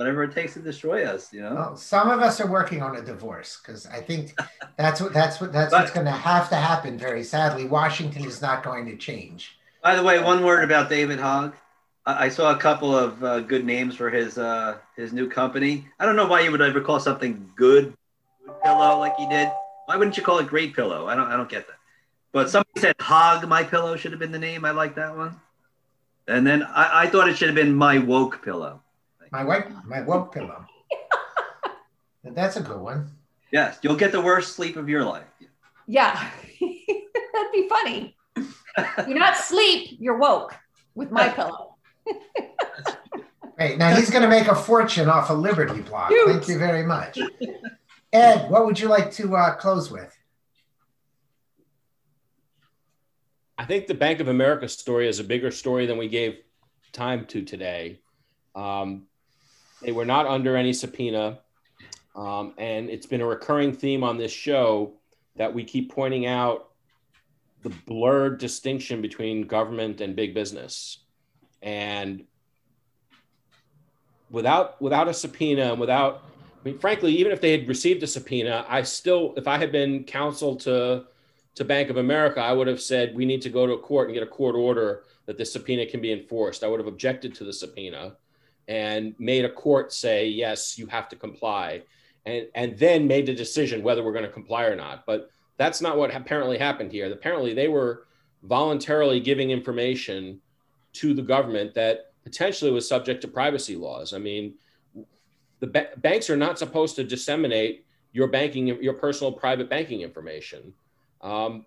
Whatever 0.00 0.22
it 0.22 0.32
takes 0.32 0.54
to 0.54 0.60
destroy 0.60 1.04
us, 1.04 1.30
you 1.30 1.42
know. 1.42 1.54
Well, 1.54 1.76
some 1.76 2.08
of 2.08 2.20
us 2.20 2.40
are 2.40 2.46
working 2.46 2.80
on 2.80 2.96
a 2.96 3.02
divorce 3.02 3.60
because 3.62 3.84
I 3.84 4.00
think 4.00 4.34
that's 4.78 4.98
what 4.98 5.12
that's 5.12 5.42
what 5.42 5.52
that's 5.52 5.70
but, 5.70 5.80
what's 5.80 5.92
going 5.92 6.06
to 6.06 6.10
have 6.10 6.48
to 6.48 6.56
happen. 6.56 6.96
Very 6.96 7.22
sadly, 7.22 7.66
Washington 7.66 8.24
is 8.24 8.40
not 8.40 8.62
going 8.62 8.86
to 8.86 8.96
change. 8.96 9.58
By 9.82 9.96
the 9.96 10.02
way, 10.02 10.18
one 10.18 10.42
word 10.42 10.64
about 10.64 10.88
David 10.88 11.20
Hogg. 11.20 11.54
I 12.06 12.30
saw 12.30 12.50
a 12.50 12.56
couple 12.56 12.96
of 12.96 13.22
uh, 13.22 13.40
good 13.40 13.66
names 13.66 13.94
for 13.94 14.08
his 14.08 14.38
uh, 14.38 14.78
his 14.96 15.12
new 15.12 15.28
company. 15.28 15.86
I 15.98 16.06
don't 16.06 16.16
know 16.16 16.26
why 16.26 16.40
you 16.40 16.50
would 16.50 16.62
ever 16.62 16.80
call 16.80 16.98
something 16.98 17.50
good, 17.54 17.92
good 18.46 18.54
pillow 18.62 18.98
like 18.98 19.16
he 19.16 19.28
did. 19.28 19.50
Why 19.84 19.98
wouldn't 19.98 20.16
you 20.16 20.22
call 20.22 20.38
it 20.38 20.46
great 20.46 20.74
pillow? 20.74 21.08
I 21.08 21.14
don't 21.14 21.28
I 21.28 21.36
don't 21.36 21.50
get 21.50 21.66
that. 21.66 21.76
But 22.32 22.48
somebody 22.48 22.80
said 22.80 22.94
Hog 23.00 23.46
My 23.46 23.64
Pillow 23.64 23.96
should 23.96 24.12
have 24.12 24.18
been 24.18 24.32
the 24.32 24.38
name. 24.38 24.64
I 24.64 24.70
like 24.70 24.94
that 24.94 25.14
one. 25.14 25.38
And 26.26 26.46
then 26.46 26.62
I, 26.62 27.02
I 27.02 27.06
thought 27.08 27.28
it 27.28 27.36
should 27.36 27.48
have 27.48 27.54
been 27.54 27.74
My 27.74 27.98
Woke 27.98 28.42
Pillow. 28.42 28.80
My 29.30 29.44
woke 29.44 29.68
my 29.86 30.00
woke 30.02 30.32
pillow. 30.32 30.66
That's 32.24 32.56
a 32.56 32.60
good 32.60 32.80
one. 32.80 33.10
Yes, 33.52 33.78
you'll 33.82 33.96
get 33.96 34.12
the 34.12 34.20
worst 34.20 34.54
sleep 34.54 34.76
of 34.76 34.88
your 34.88 35.04
life. 35.04 35.24
Yeah, 35.86 36.14
that'd 36.60 37.52
be 37.52 37.68
funny. 37.68 38.16
you're 39.08 39.18
not 39.18 39.36
sleep, 39.36 39.96
you're 39.98 40.18
woke 40.18 40.54
with 40.94 41.10
my 41.10 41.28
pillow. 41.28 41.76
Right 43.58 43.76
now 43.76 43.94
he's 43.94 44.10
going 44.10 44.22
to 44.22 44.28
make 44.28 44.46
a 44.46 44.54
fortune 44.54 45.10
off 45.10 45.28
a 45.28 45.34
Liberty 45.34 45.82
block. 45.82 46.08
Cute. 46.08 46.28
Thank 46.28 46.48
you 46.48 46.58
very 46.58 46.82
much. 46.82 47.18
Ed, 48.12 48.50
what 48.50 48.64
would 48.64 48.80
you 48.80 48.88
like 48.88 49.12
to 49.12 49.36
uh, 49.36 49.54
close 49.56 49.90
with? 49.90 50.16
I 53.58 53.66
think 53.66 53.86
the 53.86 53.94
Bank 53.94 54.20
of 54.20 54.28
America 54.28 54.66
story 54.68 55.06
is 55.08 55.20
a 55.20 55.24
bigger 55.24 55.50
story 55.50 55.84
than 55.84 55.98
we 55.98 56.08
gave 56.08 56.38
time 56.92 57.26
to 57.26 57.42
today. 57.42 58.00
Um, 58.54 59.02
they 59.82 59.92
were 59.92 60.04
not 60.04 60.26
under 60.26 60.56
any 60.56 60.72
subpoena. 60.72 61.40
Um, 62.14 62.54
and 62.58 62.90
it's 62.90 63.06
been 63.06 63.20
a 63.20 63.26
recurring 63.26 63.72
theme 63.72 64.02
on 64.02 64.18
this 64.18 64.32
show 64.32 64.94
that 65.36 65.54
we 65.54 65.64
keep 65.64 65.92
pointing 65.92 66.26
out 66.26 66.70
the 67.62 67.70
blurred 67.86 68.38
distinction 68.38 69.00
between 69.00 69.46
government 69.46 70.00
and 70.00 70.16
big 70.16 70.34
business. 70.34 70.98
And 71.62 72.24
without 74.30 74.80
without 74.80 75.08
a 75.08 75.14
subpoena 75.14 75.72
and 75.72 75.80
without 75.80 76.24
I 76.60 76.68
mean, 76.68 76.78
frankly, 76.78 77.12
even 77.16 77.32
if 77.32 77.40
they 77.40 77.52
had 77.52 77.68
received 77.68 78.02
a 78.02 78.06
subpoena, 78.06 78.66
I 78.68 78.82
still, 78.82 79.32
if 79.36 79.48
I 79.48 79.56
had 79.56 79.72
been 79.72 80.04
counsel 80.04 80.56
to 80.56 81.04
to 81.56 81.64
Bank 81.64 81.90
of 81.90 81.96
America, 81.96 82.40
I 82.40 82.52
would 82.52 82.66
have 82.66 82.80
said 82.80 83.14
we 83.14 83.24
need 83.24 83.42
to 83.42 83.50
go 83.50 83.66
to 83.66 83.72
a 83.72 83.78
court 83.78 84.08
and 84.08 84.14
get 84.14 84.22
a 84.22 84.26
court 84.26 84.54
order 84.54 85.04
that 85.26 85.36
the 85.36 85.44
subpoena 85.44 85.86
can 85.86 86.00
be 86.00 86.12
enforced. 86.12 86.62
I 86.62 86.68
would 86.68 86.80
have 86.80 86.86
objected 86.86 87.34
to 87.36 87.44
the 87.44 87.52
subpoena 87.52 88.16
and 88.70 89.16
made 89.18 89.44
a 89.44 89.50
court 89.50 89.92
say 89.92 90.28
yes, 90.28 90.78
you 90.78 90.86
have 90.86 91.08
to 91.08 91.16
comply, 91.16 91.82
and 92.24 92.46
and 92.54 92.78
then 92.78 93.06
made 93.06 93.26
the 93.26 93.34
decision 93.34 93.82
whether 93.82 94.02
we're 94.04 94.12
going 94.12 94.24
to 94.24 94.30
comply 94.30 94.64
or 94.64 94.76
not. 94.76 95.04
But 95.04 95.28
that's 95.56 95.82
not 95.82 95.98
what 95.98 96.14
apparently 96.14 96.56
happened 96.56 96.92
here. 96.92 97.12
Apparently, 97.12 97.52
they 97.52 97.68
were 97.68 98.06
voluntarily 98.44 99.18
giving 99.20 99.50
information 99.50 100.40
to 100.92 101.12
the 101.12 101.22
government 101.22 101.74
that 101.74 102.12
potentially 102.22 102.70
was 102.70 102.88
subject 102.88 103.20
to 103.22 103.28
privacy 103.28 103.74
laws. 103.74 104.14
I 104.14 104.18
mean, 104.18 104.54
the 105.58 105.66
ba- 105.66 105.90
banks 105.96 106.30
are 106.30 106.36
not 106.36 106.58
supposed 106.58 106.94
to 106.96 107.04
disseminate 107.04 107.84
your 108.12 108.28
banking, 108.28 108.68
your 108.68 108.94
personal 108.94 109.32
private 109.32 109.68
banking 109.68 110.02
information. 110.02 110.72
Um, 111.22 111.66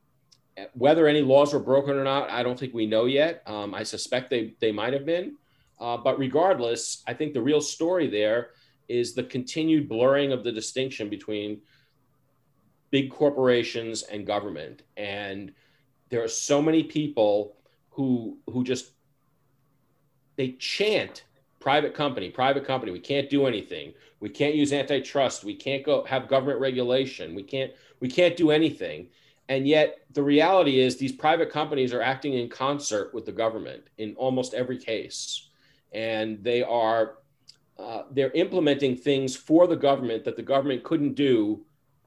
whether 0.74 1.08
any 1.08 1.22
laws 1.22 1.54
were 1.54 1.60
broken 1.60 1.96
or 1.96 2.04
not, 2.04 2.30
I 2.30 2.44
don't 2.44 2.58
think 2.58 2.74
we 2.74 2.86
know 2.86 3.06
yet. 3.06 3.44
Um, 3.46 3.74
I 3.74 3.84
suspect 3.84 4.30
they 4.30 4.54
they 4.62 4.72
might 4.72 4.94
have 4.94 5.06
been, 5.06 5.36
uh, 5.84 5.98
but 5.98 6.18
regardless, 6.18 7.04
I 7.06 7.14
think 7.14 7.34
the 7.34 7.42
real 7.42 7.60
story 7.60 8.08
there 8.08 8.52
is 8.88 9.14
the 9.14 9.24
continued 9.24 9.90
blurring 9.90 10.32
of 10.32 10.46
the 10.46 10.52
distinction 10.52 11.10
between 11.10 11.60
big 12.90 13.12
corporations 13.12 14.04
and 14.04 14.26
government, 14.26 14.84
and 14.96 15.52
there 16.08 16.24
are 16.24 16.30
so 16.30 16.62
many 16.62 16.84
people 16.84 17.58
who 17.90 18.38
who 18.50 18.64
just 18.64 18.92
they 20.38 20.54
chant 20.54 21.26
private 21.60 21.94
company, 21.94 22.30
private 22.30 22.66
company. 22.66 22.94
We 22.94 23.00
can't 23.00 23.30
do 23.30 23.46
anything. 23.46 23.94
We 24.22 24.30
can't 24.30 24.56
use 24.56 24.72
antitrust. 24.72 25.44
We 25.44 25.56
can't 25.56 25.84
go 25.84 26.06
have 26.06 26.30
government 26.30 26.62
regulation. 26.62 27.36
We 27.36 27.44
can't 27.44 27.74
we 28.00 28.10
can't 28.10 28.38
do 28.38 28.52
anything. 28.52 29.10
And 29.50 29.68
yet 29.68 30.06
the 30.14 30.24
reality 30.24 30.80
is 30.80 30.96
these 30.96 31.12
private 31.12 31.50
companies 31.50 31.94
are 31.94 32.02
acting 32.02 32.36
in 32.36 32.48
concert 32.48 33.14
with 33.14 33.26
the 33.26 33.34
government 33.34 33.84
in 33.98 34.16
almost 34.16 34.54
every 34.54 34.78
case. 34.78 35.50
And 35.94 36.44
they 36.44 36.64
are 36.64 37.16
uh, 37.78 38.04
they're 38.12 38.32
implementing 38.32 38.96
things 38.96 39.36
for 39.36 39.68
the 39.68 39.76
government 39.76 40.24
that 40.26 40.36
the 40.36 40.44
government 40.44 40.84
couldn't 40.84 41.16
do 41.16 41.66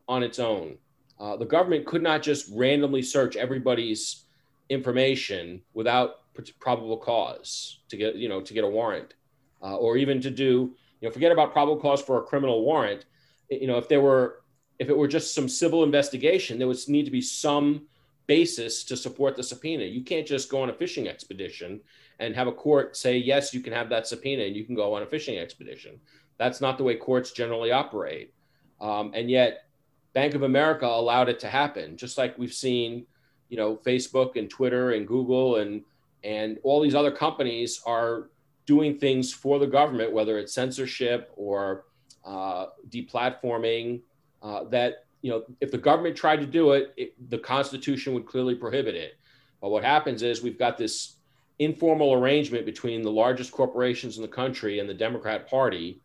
on 0.09 0.23
its 0.23 0.39
own. 0.39 0.77
Uh, 1.19 1.37
the 1.37 1.45
government 1.45 1.87
could 1.87 2.03
not 2.03 2.23
just 2.23 2.51
randomly 2.53 3.03
search 3.03 3.37
everybody's 3.37 4.25
information 4.69 5.63
without 5.75 6.21
probable 6.61 6.99
cause 6.99 7.79
to 7.89 7.97
get 7.97 8.17
you 8.17 8.29
know 8.29 8.41
to 8.41 8.53
get 8.53 8.65
a 8.65 8.69
warrant 8.69 9.15
uh, 9.63 9.77
or 9.77 9.97
even 9.97 10.21
to 10.21 10.31
do 10.31 10.75
you 11.01 11.09
know 11.09 11.11
forget 11.11 11.33
about 11.33 11.53
probable 11.53 11.81
cause 11.81 12.03
for 12.03 12.19
a 12.19 12.23
criminal 12.23 12.63
warrant 12.63 13.07
you 13.49 13.67
know 13.67 13.79
if 13.79 13.89
there 13.89 14.01
were 14.01 14.43
if 14.79 14.91
it 14.91 14.97
were 14.97 15.09
just 15.09 15.35
some 15.35 15.49
civil 15.49 15.83
investigation 15.83 16.59
there 16.59 16.67
would 16.67 16.79
need 16.89 17.05
to 17.05 17.11
be 17.11 17.23
some 17.23 17.87
basis 18.27 18.85
to 18.85 18.97
support 18.97 19.37
the 19.37 19.43
subpoena 19.43 19.85
you 19.85 20.03
can't 20.03 20.27
just 20.27 20.51
go 20.51 20.61
on 20.61 20.69
a 20.69 20.75
fishing 20.75 21.09
expedition 21.09 21.81
and 22.19 22.35
have 22.35 22.47
a 22.47 22.53
court 22.53 22.97
say 22.97 23.17
yes 23.17 23.53
you 23.53 23.61
can 23.61 23.73
have 23.73 23.89
that 23.89 24.07
subpoena 24.07 24.43
and 24.45 24.57
you 24.57 24.65
can 24.65 24.75
go 24.75 24.95
on 24.95 25.03
a 25.03 25.07
fishing 25.07 25.39
expedition 25.39 25.99
that's 26.39 26.61
not 26.61 26.79
the 26.79 26.85
way 26.85 26.97
courts 26.97 27.33
generally 27.33 27.73
operate 27.73 28.33
um, 28.81 29.13
and 29.15 29.31
yet 29.31 29.67
bank 30.13 30.35
of 30.35 30.43
america 30.43 30.87
allowed 30.87 31.29
it 31.29 31.39
to 31.39 31.49
happen 31.49 31.97
just 31.97 32.19
like 32.19 32.37
we've 32.39 32.55
seen 32.55 33.07
you 33.49 33.57
know 33.57 33.77
facebook 33.77 34.37
and 34.37 34.51
twitter 34.51 34.93
and 34.93 35.07
google 35.07 35.57
and 35.57 35.83
and 36.25 36.59
all 36.65 36.81
these 36.81 36.95
other 36.95 37.13
companies 37.13 37.81
are 37.87 38.31
doing 38.67 38.99
things 38.99 39.33
for 39.33 39.59
the 39.59 39.67
government, 39.67 40.13
whether 40.13 40.39
it's 40.39 40.53
censorship 40.53 41.33
or 41.37 41.85
uh, 42.25 42.67
deplatforming, 42.89 44.01
uh, 44.43 44.65
that 44.65 45.07
you 45.23 45.31
know 45.31 45.45
if 45.61 45.71
the 45.71 45.79
government 45.79 46.17
tried 46.17 46.41
to 46.41 46.47
do 46.47 46.73
it, 46.73 46.93
it, 46.97 47.31
the 47.31 47.39
Constitution 47.39 48.13
would 48.13 48.27
clearly 48.27 48.55
prohibit 48.55 48.95
it. 48.95 49.19
But 49.61 49.71
what 49.71 49.85
happens 49.85 50.23
is 50.23 50.43
we've 50.43 50.59
got 50.59 50.77
this 50.77 51.16
informal 51.59 52.15
arrangement 52.15 52.67
between 52.67 53.03
the 53.03 53.11
largest 53.11 53.53
corporations 53.53 54.17
in 54.17 54.23
the 54.23 54.29
country 54.29 54.79
and 54.79 54.89
the 54.89 54.95
Democrat 54.95 55.49
Party. 55.49 56.01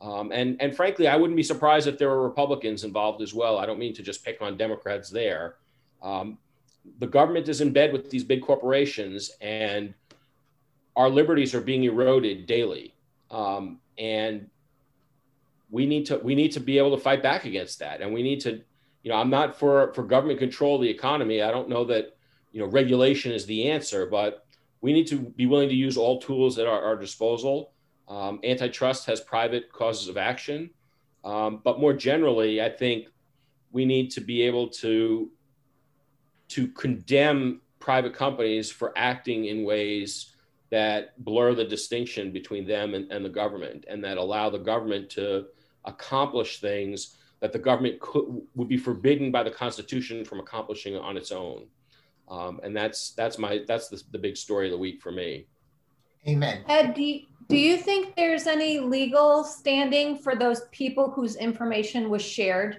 Um, 0.00 0.32
and, 0.32 0.56
and 0.60 0.74
frankly, 0.74 1.08
I 1.08 1.16
wouldn't 1.16 1.36
be 1.36 1.42
surprised 1.42 1.86
if 1.86 1.98
there 1.98 2.08
were 2.08 2.22
Republicans 2.22 2.84
involved 2.84 3.22
as 3.22 3.34
well. 3.34 3.58
I 3.58 3.66
don't 3.66 3.78
mean 3.78 3.94
to 3.94 4.02
just 4.02 4.24
pick 4.24 4.40
on 4.40 4.56
Democrats 4.56 5.10
there. 5.10 5.56
Um, 6.02 6.38
the 6.98 7.06
government 7.06 7.48
is 7.48 7.60
in 7.60 7.72
bed 7.72 7.92
with 7.92 8.10
these 8.10 8.24
big 8.24 8.42
corporations, 8.42 9.30
and 9.40 9.94
our 10.96 11.08
liberties 11.08 11.54
are 11.54 11.60
being 11.60 11.84
eroded 11.84 12.46
daily, 12.46 12.94
um, 13.30 13.80
and 13.98 14.48
we 15.70 15.86
need 15.86 16.06
to 16.06 16.18
we 16.18 16.34
need 16.34 16.52
to 16.52 16.60
be 16.60 16.78
able 16.78 16.94
to 16.96 17.02
fight 17.02 17.22
back 17.22 17.46
against 17.46 17.78
that. 17.78 18.00
And 18.00 18.12
we 18.12 18.22
need 18.22 18.40
to, 18.40 18.60
you 19.02 19.10
know, 19.10 19.16
I'm 19.16 19.30
not 19.30 19.58
for 19.58 19.92
for 19.94 20.02
government 20.02 20.38
control 20.38 20.76
of 20.76 20.82
the 20.82 20.90
economy. 20.90 21.42
I 21.42 21.50
don't 21.50 21.68
know 21.68 21.84
that 21.86 22.16
you 22.52 22.60
know 22.60 22.66
regulation 22.66 23.32
is 23.32 23.46
the 23.46 23.70
answer, 23.70 24.06
but 24.06 24.43
we 24.84 24.92
need 24.92 25.06
to 25.06 25.16
be 25.16 25.46
willing 25.46 25.70
to 25.70 25.74
use 25.74 25.96
all 25.96 26.20
tools 26.20 26.58
at 26.58 26.66
our, 26.66 26.78
our 26.78 26.94
disposal. 26.94 27.72
Um, 28.06 28.38
antitrust 28.44 29.06
has 29.06 29.18
private 29.18 29.72
causes 29.72 30.08
of 30.08 30.18
action, 30.18 30.68
um, 31.24 31.62
but 31.64 31.80
more 31.80 31.94
generally, 31.94 32.60
I 32.60 32.68
think 32.68 33.06
we 33.72 33.86
need 33.86 34.10
to 34.10 34.20
be 34.20 34.42
able 34.42 34.68
to 34.84 35.30
to 36.48 36.68
condemn 36.68 37.62
private 37.80 38.12
companies 38.12 38.70
for 38.70 38.92
acting 38.94 39.46
in 39.46 39.64
ways 39.64 40.34
that 40.68 41.18
blur 41.24 41.54
the 41.54 41.64
distinction 41.64 42.30
between 42.30 42.66
them 42.66 42.92
and, 42.92 43.10
and, 43.10 43.24
the 43.24 43.30
government 43.30 43.86
and 43.88 44.04
that 44.04 44.18
allow 44.18 44.50
the 44.50 44.58
government 44.58 45.08
to 45.08 45.46
accomplish 45.86 46.60
things 46.60 47.16
that 47.40 47.54
the 47.54 47.58
government 47.58 47.98
could, 48.00 48.26
would 48.54 48.68
be 48.68 48.76
forbidden 48.76 49.30
by 49.30 49.42
the 49.42 49.50
constitution 49.50 50.26
from 50.26 50.40
accomplishing 50.40 50.94
on 50.94 51.16
its 51.16 51.32
own 51.32 51.68
um, 52.28 52.60
and 52.62 52.76
that's 52.76 53.10
that's 53.12 53.38
my 53.38 53.60
that's 53.66 53.88
the, 53.88 54.02
the 54.12 54.18
big 54.18 54.36
story 54.36 54.66
of 54.66 54.72
the 54.72 54.78
week 54.78 55.00
for 55.00 55.12
me 55.12 55.46
amen 56.26 56.64
ed 56.68 56.94
do 56.94 57.02
you, 57.02 57.20
do 57.48 57.56
you 57.56 57.76
think 57.76 58.16
there's 58.16 58.46
any 58.46 58.78
legal 58.78 59.44
standing 59.44 60.16
for 60.16 60.34
those 60.34 60.62
people 60.72 61.10
whose 61.10 61.36
information 61.36 62.08
was 62.08 62.22
shared 62.22 62.78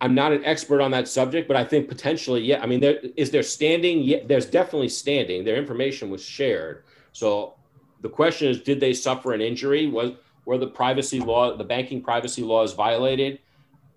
I'm 0.00 0.14
not 0.14 0.32
an 0.32 0.44
expert 0.44 0.80
on 0.80 0.90
that 0.92 1.08
subject, 1.08 1.48
but 1.48 1.56
I 1.56 1.64
think 1.64 1.88
potentially, 1.88 2.42
yeah. 2.42 2.62
I 2.62 2.66
mean, 2.66 2.80
there 2.80 3.00
is 3.16 3.30
there 3.30 3.42
standing. 3.42 4.00
Yeah, 4.00 4.18
there's 4.26 4.46
definitely 4.46 4.90
standing. 4.90 5.44
Their 5.44 5.56
information 5.56 6.08
was 6.10 6.22
shared. 6.22 6.84
So 7.12 7.54
the 8.00 8.08
question 8.08 8.48
is, 8.48 8.60
did 8.60 8.78
they 8.78 8.92
suffer 8.92 9.32
an 9.32 9.40
injury? 9.40 9.88
Was 9.88 10.12
were 10.44 10.58
the 10.58 10.68
privacy 10.68 11.20
law, 11.20 11.56
the 11.56 11.64
banking 11.64 12.00
privacy 12.00 12.42
laws 12.42 12.74
violated? 12.74 13.40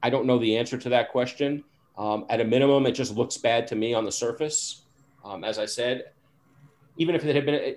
I 0.04 0.10
don't 0.10 0.26
know 0.26 0.40
the 0.40 0.58
answer 0.58 0.78
to 0.78 0.90
that 0.90 1.12
question. 1.12 1.64
Um, 1.98 2.26
at 2.30 2.42
a 2.42 2.44
minimum, 2.44 2.86
it 2.86 2.94
just 2.94 3.16
looks 3.16 3.38
bad 3.38 3.68
to 3.68 3.76
me 3.76 3.94
on 3.94 4.06
the 4.06 4.12
surface. 4.12 4.84
Um, 5.24 5.44
as 5.44 5.60
I 5.60 5.66
said, 5.66 6.12
even 6.98 7.16
if 7.16 7.26
it 7.26 7.36
had 7.36 7.46
been, 7.46 7.76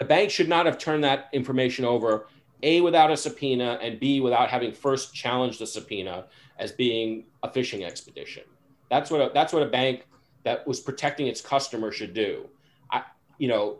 a 0.00 0.04
bank 0.04 0.30
should 0.30 0.48
not 0.48 0.66
have 0.66 0.78
turned 0.78 1.04
that 1.04 1.28
information 1.32 1.84
over. 1.84 2.26
A 2.62 2.80
without 2.80 3.10
a 3.10 3.16
subpoena 3.16 3.78
and 3.82 4.00
B 4.00 4.20
without 4.20 4.48
having 4.48 4.72
first 4.72 5.14
challenged 5.14 5.60
the 5.60 5.66
subpoena 5.66 6.26
as 6.58 6.72
being 6.72 7.24
a 7.42 7.50
fishing 7.50 7.84
expedition. 7.84 8.44
That's 8.90 9.10
what 9.10 9.20
a, 9.20 9.30
that's 9.34 9.52
what 9.52 9.62
a 9.62 9.66
bank 9.66 10.06
that 10.44 10.66
was 10.66 10.80
protecting 10.80 11.26
its 11.26 11.40
customer 11.40 11.90
should 11.90 12.14
do. 12.14 12.48
I, 12.90 13.02
you 13.38 13.48
know, 13.48 13.78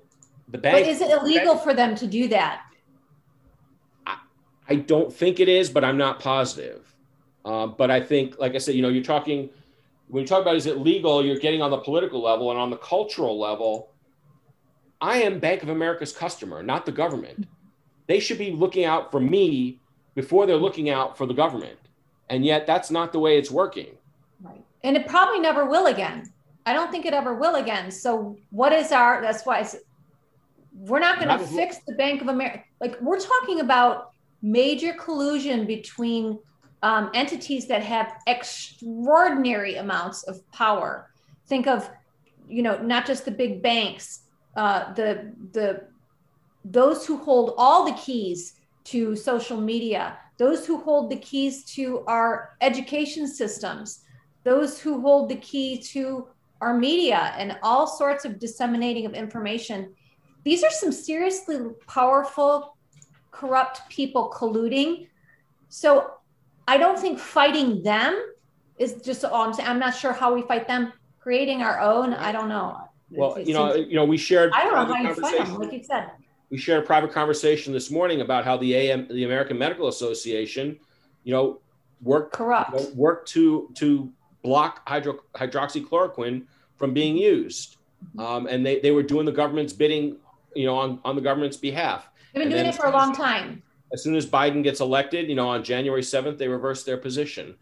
the 0.49 0.59
bank. 0.59 0.85
But 0.85 0.89
is 0.89 1.01
it 1.01 1.11
illegal 1.11 1.55
bank, 1.55 1.65
for 1.65 1.75
them 1.75 1.95
to 1.97 2.07
do 2.07 2.29
that? 2.29 2.63
I, 4.07 4.19
I 4.69 4.75
don't 4.77 5.13
think 5.13 5.41
it 5.41 5.49
is, 5.49 5.71
but 5.71 5.85
I'm 5.85 5.97
not 5.97 6.21
positive. 6.21 6.94
Um, 7.45 7.75
but 7.77 7.91
I 7.91 8.01
think, 8.01 8.39
like 8.39 8.55
I 8.55 8.59
said, 8.59 8.75
you 8.75 8.83
know, 8.83 8.89
you're 8.89 9.05
talking 9.05 9.51
when 10.09 10.23
you 10.23 10.27
talk 10.27 10.43
about 10.43 10.57
is 10.57 10.67
it 10.67 10.79
legal, 10.79 11.25
you're 11.25 11.39
getting 11.39 11.63
on 11.63 11.71
the 11.71 11.79
political 11.79 12.23
level 12.23 12.51
and 12.51 12.61
on 12.61 12.71
the 12.71 12.77
cultural 12.77 13.39
level. 13.39 13.91
I 15.01 15.19
am 15.19 15.39
Bank 15.39 15.63
of 15.63 15.69
America's 15.69 16.13
customer, 16.13 16.63
not 16.63 16.87
the 16.87 16.93
government. 16.93 17.47
They 18.07 18.21
should 18.21 18.39
be 18.39 18.53
looking 18.53 18.85
out 18.85 19.11
for 19.11 19.21
me 19.21 19.81
before 20.15 20.47
they're 20.47 20.57
looking 20.57 20.91
out 20.91 21.17
for 21.17 21.27
the 21.27 21.35
government. 21.35 21.79
And 22.31 22.45
yet 22.45 22.67
that's 22.67 22.91
not 22.91 23.13
the 23.13 23.19
way 23.19 23.39
it's 23.39 23.51
working. 23.51 23.97
Right. 24.43 24.65
And 24.83 24.97
it 24.97 25.07
probably 25.07 25.41
never 25.41 25.65
will 25.67 25.87
again. 25.87 26.33
I 26.67 26.73
don't 26.73 26.91
think 26.91 27.05
it 27.05 27.13
ever 27.13 27.35
will 27.35 27.57
again. 27.57 27.91
So 27.91 28.39
what 28.51 28.73
is 28.73 28.93
our 28.93 29.21
that's 29.21 29.45
why 29.45 29.67
we're 30.75 31.01
not 31.01 31.19
going 31.19 31.39
to 31.39 31.45
fix 31.47 31.79
the 31.87 31.95
Bank 31.95 32.23
of 32.23 32.29
America. 32.29 32.65
Like 32.81 33.01
we're 33.01 33.21
talking 33.21 33.61
about 33.61 34.13
major 34.43 34.95
collusion 34.95 35.67
between 35.67 36.39
um, 36.85 37.11
entities 37.15 37.67
that 37.67 37.83
have 37.83 38.21
extraordinary 38.27 39.77
amounts 39.77 40.23
of 40.25 40.35
power. 40.53 41.11
Think 41.47 41.67
of, 41.67 41.89
you 42.47 42.63
know, 42.63 42.77
not 42.83 43.07
just 43.07 43.25
the 43.25 43.31
big 43.31 43.63
banks, 43.63 44.25
uh, 44.55 44.93
the 44.93 45.33
the 45.53 45.85
those 46.63 47.07
who 47.07 47.17
hold 47.17 47.55
all 47.57 47.87
the 47.87 47.99
keys 48.07 48.61
to 48.85 49.17
social 49.17 49.59
media, 49.59 50.19
those 50.37 50.67
who 50.67 50.77
hold 50.79 51.11
the 51.11 51.17
keys 51.17 51.65
to 51.77 52.05
our 52.07 52.51
education 52.61 53.27
systems, 53.27 54.05
those 54.45 54.79
who 54.79 55.01
hold 55.01 55.31
the 55.31 55.37
key 55.37 55.79
to 55.79 56.29
our 56.61 56.77
media 56.77 57.33
and 57.39 57.57
all 57.63 57.87
sorts 57.87 58.27
of 58.27 58.39
disseminating 58.39 59.07
of 59.07 59.15
information. 59.15 59.95
These 60.45 60.63
are 60.63 60.71
some 60.71 60.93
seriously 60.93 61.59
powerful 61.87 62.77
corrupt 63.31 63.89
people 63.89 64.31
colluding. 64.37 65.09
So 65.71 66.11
I 66.67 66.79
don't 66.79 66.99
think 66.99 67.19
fighting 67.19 67.83
them 67.83 68.21
is 68.79 68.95
just 69.03 69.25
all 69.25 69.43
I'm 69.43 69.53
saying. 69.53 69.69
I'm 69.69 69.79
not 69.79 69.95
sure 69.95 70.13
how 70.13 70.35
we 70.35 70.43
fight 70.43 70.67
them. 70.67 70.93
Creating 71.21 71.63
our 71.63 71.81
own, 71.81 72.13
I 72.13 72.33
don't 72.33 72.49
know. 72.49 72.79
Well, 73.11 73.41
you 73.41 73.55
know, 73.55 73.75
you 73.75 73.95
know, 73.95 74.05
we 74.05 74.17
shared. 74.17 74.53
I 74.53 74.65
don't 74.65 74.89
know 74.89 74.95
how 74.95 75.03
you 75.03 75.15
fight 75.15 75.39
them, 75.39 75.55
like 75.59 75.73
you 75.73 75.83
said. 75.83 76.11
We 76.51 76.59
shared 76.59 76.83
a 76.83 76.87
private 76.87 77.13
conversation 77.13 77.73
this 77.73 77.91
morning 77.91 78.21
about 78.21 78.45
how 78.45 78.57
the 78.57 78.75
AM, 78.75 79.09
the 79.09 79.25
American 79.25 79.57
Medical 79.59 79.89
Association, 79.89 80.79
you 81.25 81.33
know, 81.33 81.61
work 82.03 82.33
corrupt, 82.33 82.73
you 82.73 82.81
know, 82.81 82.91
work 82.95 83.27
to 83.27 83.71
to 83.75 84.13
block 84.43 84.87
hydro, 84.87 85.21
hydroxychloroquine 85.35 86.45
from 86.77 86.93
being 86.93 87.17
used, 87.17 87.77
mm-hmm. 88.17 88.21
um, 88.21 88.47
and 88.47 88.65
they 88.65 88.81
they 88.81 88.91
were 88.91 89.03
doing 89.03 89.25
the 89.25 89.33
government's 89.33 89.73
bidding, 89.73 90.17
you 90.55 90.67
know, 90.67 90.77
on 90.77 91.01
on 91.05 91.17
the 91.17 91.23
government's 91.23 91.57
behalf. 91.57 92.09
They've 92.35 92.43
been 92.43 92.53
and 92.53 92.61
doing 92.61 92.67
it 92.67 92.75
for 92.75 92.87
a 92.87 92.93
long 92.93 93.15
time. 93.15 93.63
As 93.93 94.03
soon 94.03 94.17
as 94.17 94.27
Biden 94.27 94.63
gets 94.63 94.81
elected, 94.81 95.29
you 95.29 95.35
know, 95.35 95.49
on 95.49 95.63
January 95.63 96.03
7th, 96.03 96.39
they 96.39 96.49
reverse 96.49 96.85
their 96.85 96.97
position. 96.97 97.55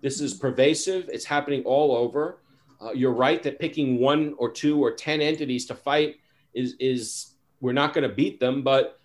This 0.00 0.20
is 0.20 0.34
pervasive. 0.34 1.08
It's 1.12 1.24
happening 1.24 1.62
all 1.64 1.94
over. 1.94 2.40
Uh, 2.80 2.92
you're 2.92 3.12
right 3.12 3.42
that 3.42 3.58
picking 3.58 3.98
one 3.98 4.34
or 4.38 4.50
two 4.50 4.82
or 4.82 4.92
10 4.92 5.20
entities 5.20 5.66
to 5.66 5.74
fight 5.74 6.16
is, 6.54 6.74
is 6.80 7.34
we're 7.60 7.72
not 7.72 7.92
going 7.92 8.08
to 8.08 8.14
beat 8.14 8.40
them. 8.40 8.62
But 8.62 8.98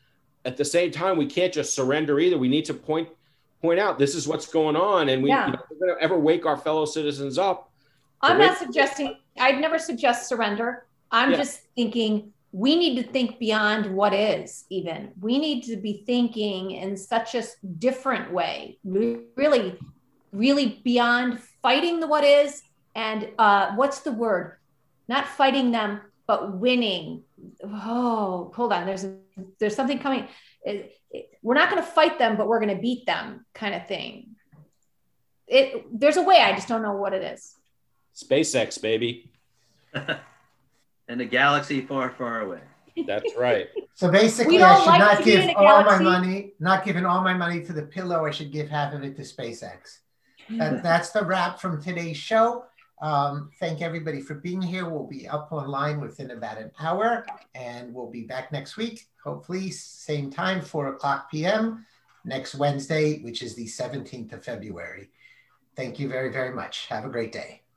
at 0.46 0.58
the 0.58 0.66
same 0.66 0.92
time, 0.92 1.18
we 1.18 1.26
can't 1.26 1.54
just 1.54 1.74
surrender 1.74 2.20
either. 2.20 2.38
We 2.38 2.48
need 2.48 2.66
to 2.66 2.74
point 2.74 3.10
point 3.62 3.80
out 3.80 3.98
this 3.98 4.14
is 4.14 4.28
what's 4.28 4.48
going 4.48 4.76
on. 4.76 5.10
And 5.10 5.24
we, 5.24 5.30
yeah. 5.30 5.48
you 5.48 5.54
know, 5.54 5.60
we're 5.70 5.88
going 5.88 5.98
to 5.98 6.04
ever 6.04 6.20
wake 6.20 6.46
our 6.46 6.58
fellow 6.58 6.86
citizens 6.86 7.38
up. 7.38 7.72
I'm 8.22 8.38
not 8.38 8.58
suggesting, 8.58 9.18
I'd 9.38 9.60
never 9.60 9.80
suggest 9.80 10.30
surrender. 10.30 10.86
I'm 11.12 11.32
yeah. 11.32 11.38
just 11.38 11.62
thinking 11.76 12.32
we 12.56 12.78
need 12.78 12.96
to 12.96 13.04
think 13.04 13.38
beyond 13.38 13.94
what 13.94 14.14
is 14.14 14.64
even. 14.70 15.12
We 15.20 15.40
need 15.40 15.64
to 15.64 15.76
be 15.76 16.04
thinking 16.06 16.72
in 16.72 16.96
such 16.96 17.36
a 17.36 17.44
different 17.80 18.32
way 18.32 18.80
really 18.86 19.78
really 20.32 20.82
beyond 20.86 21.42
fighting 21.62 22.00
the 22.00 22.08
what 22.08 22.24
is 22.24 22.62
and 22.96 23.28
uh, 23.38 23.74
what's 23.76 24.00
the 24.00 24.14
word? 24.14 24.58
Not 25.10 25.28
fighting 25.28 25.72
them 25.72 26.00
but 26.28 26.54
winning. 26.54 27.24
Oh 27.62 28.54
hold 28.56 28.72
on 28.72 28.86
there's 28.86 29.06
there's 29.60 29.76
something 29.76 30.00
coming. 30.00 30.26
It, 30.64 30.98
it, 31.12 31.32
we're 31.42 31.56
not 31.56 31.70
going 31.70 31.84
to 31.84 31.90
fight 31.90 32.18
them 32.18 32.38
but 32.38 32.48
we're 32.48 32.62
going 32.62 32.74
to 32.74 32.82
beat 32.82 33.06
them 33.06 33.46
kind 33.54 33.76
of 33.76 33.86
thing. 33.86 34.38
It 35.46 35.86
there's 35.92 36.16
a 36.16 36.24
way 36.24 36.38
i 36.38 36.54
just 36.54 36.70
don't 36.70 36.82
know 36.82 36.96
what 36.96 37.12
it 37.14 37.22
is. 37.22 37.54
Spacex 38.16 38.82
baby 38.82 39.30
in 41.10 41.22
a 41.22 41.26
galaxy 41.26 41.82
far, 41.82 42.10
far 42.12 42.42
away. 42.42 42.62
That's 43.06 43.36
right. 43.36 43.68
So 43.98 44.12
basically, 44.12 44.62
I 44.62 44.78
should 44.80 44.88
like 44.88 45.00
not 45.00 45.24
give 45.24 45.56
all 45.56 45.86
my 45.86 46.00
money, 46.00 46.52
not 46.60 46.84
giving 46.84 47.06
all 47.06 47.22
my 47.22 47.34
money 47.34 47.64
to 47.64 47.72
the 47.72 47.84
pillow. 47.84 48.26
I 48.26 48.32
should 48.32 48.52
give 48.52 48.68
half 48.68 48.94
of 48.94 49.06
it 49.06 49.16
to 49.16 49.22
SpaceX. 49.22 50.00
That, 50.50 50.84
that's 50.84 51.12
the 51.12 51.24
wrap 51.24 51.62
from 51.62 51.82
today's 51.82 52.18
show. 52.18 52.66
Um, 53.02 53.52
thank 53.58 53.82
everybody 53.82 54.20
for 54.20 54.36
being 54.36 54.62
here. 54.62 54.90
We'll 54.90 55.08
be 55.08 55.30
up 55.30 55.50
online 55.52 56.02
within 56.02 56.32
about 56.32 56.58
an 56.58 56.72
hour, 56.78 57.26
and 57.54 57.94
we'll 57.94 58.10
be 58.10 58.24
back 58.24 58.52
next 58.52 58.76
week. 58.76 59.08
Hopefully, 59.24 59.72
same 59.72 60.30
time, 60.30 60.62
four 60.62 60.88
o'clock 60.88 61.32
p.m. 61.32 61.86
next 62.26 62.56
Wednesday, 62.56 63.22
which 63.22 63.42
is 63.42 63.56
the 63.56 63.66
17th 63.66 64.34
of 64.34 64.44
February. 64.44 65.10
Thank 65.78 66.00
you 66.00 66.10
very, 66.10 66.34
very 66.34 66.54
much. 66.54 66.88
Have 66.88 67.06
a 67.06 67.10
great 67.10 67.32
day. 67.32 67.62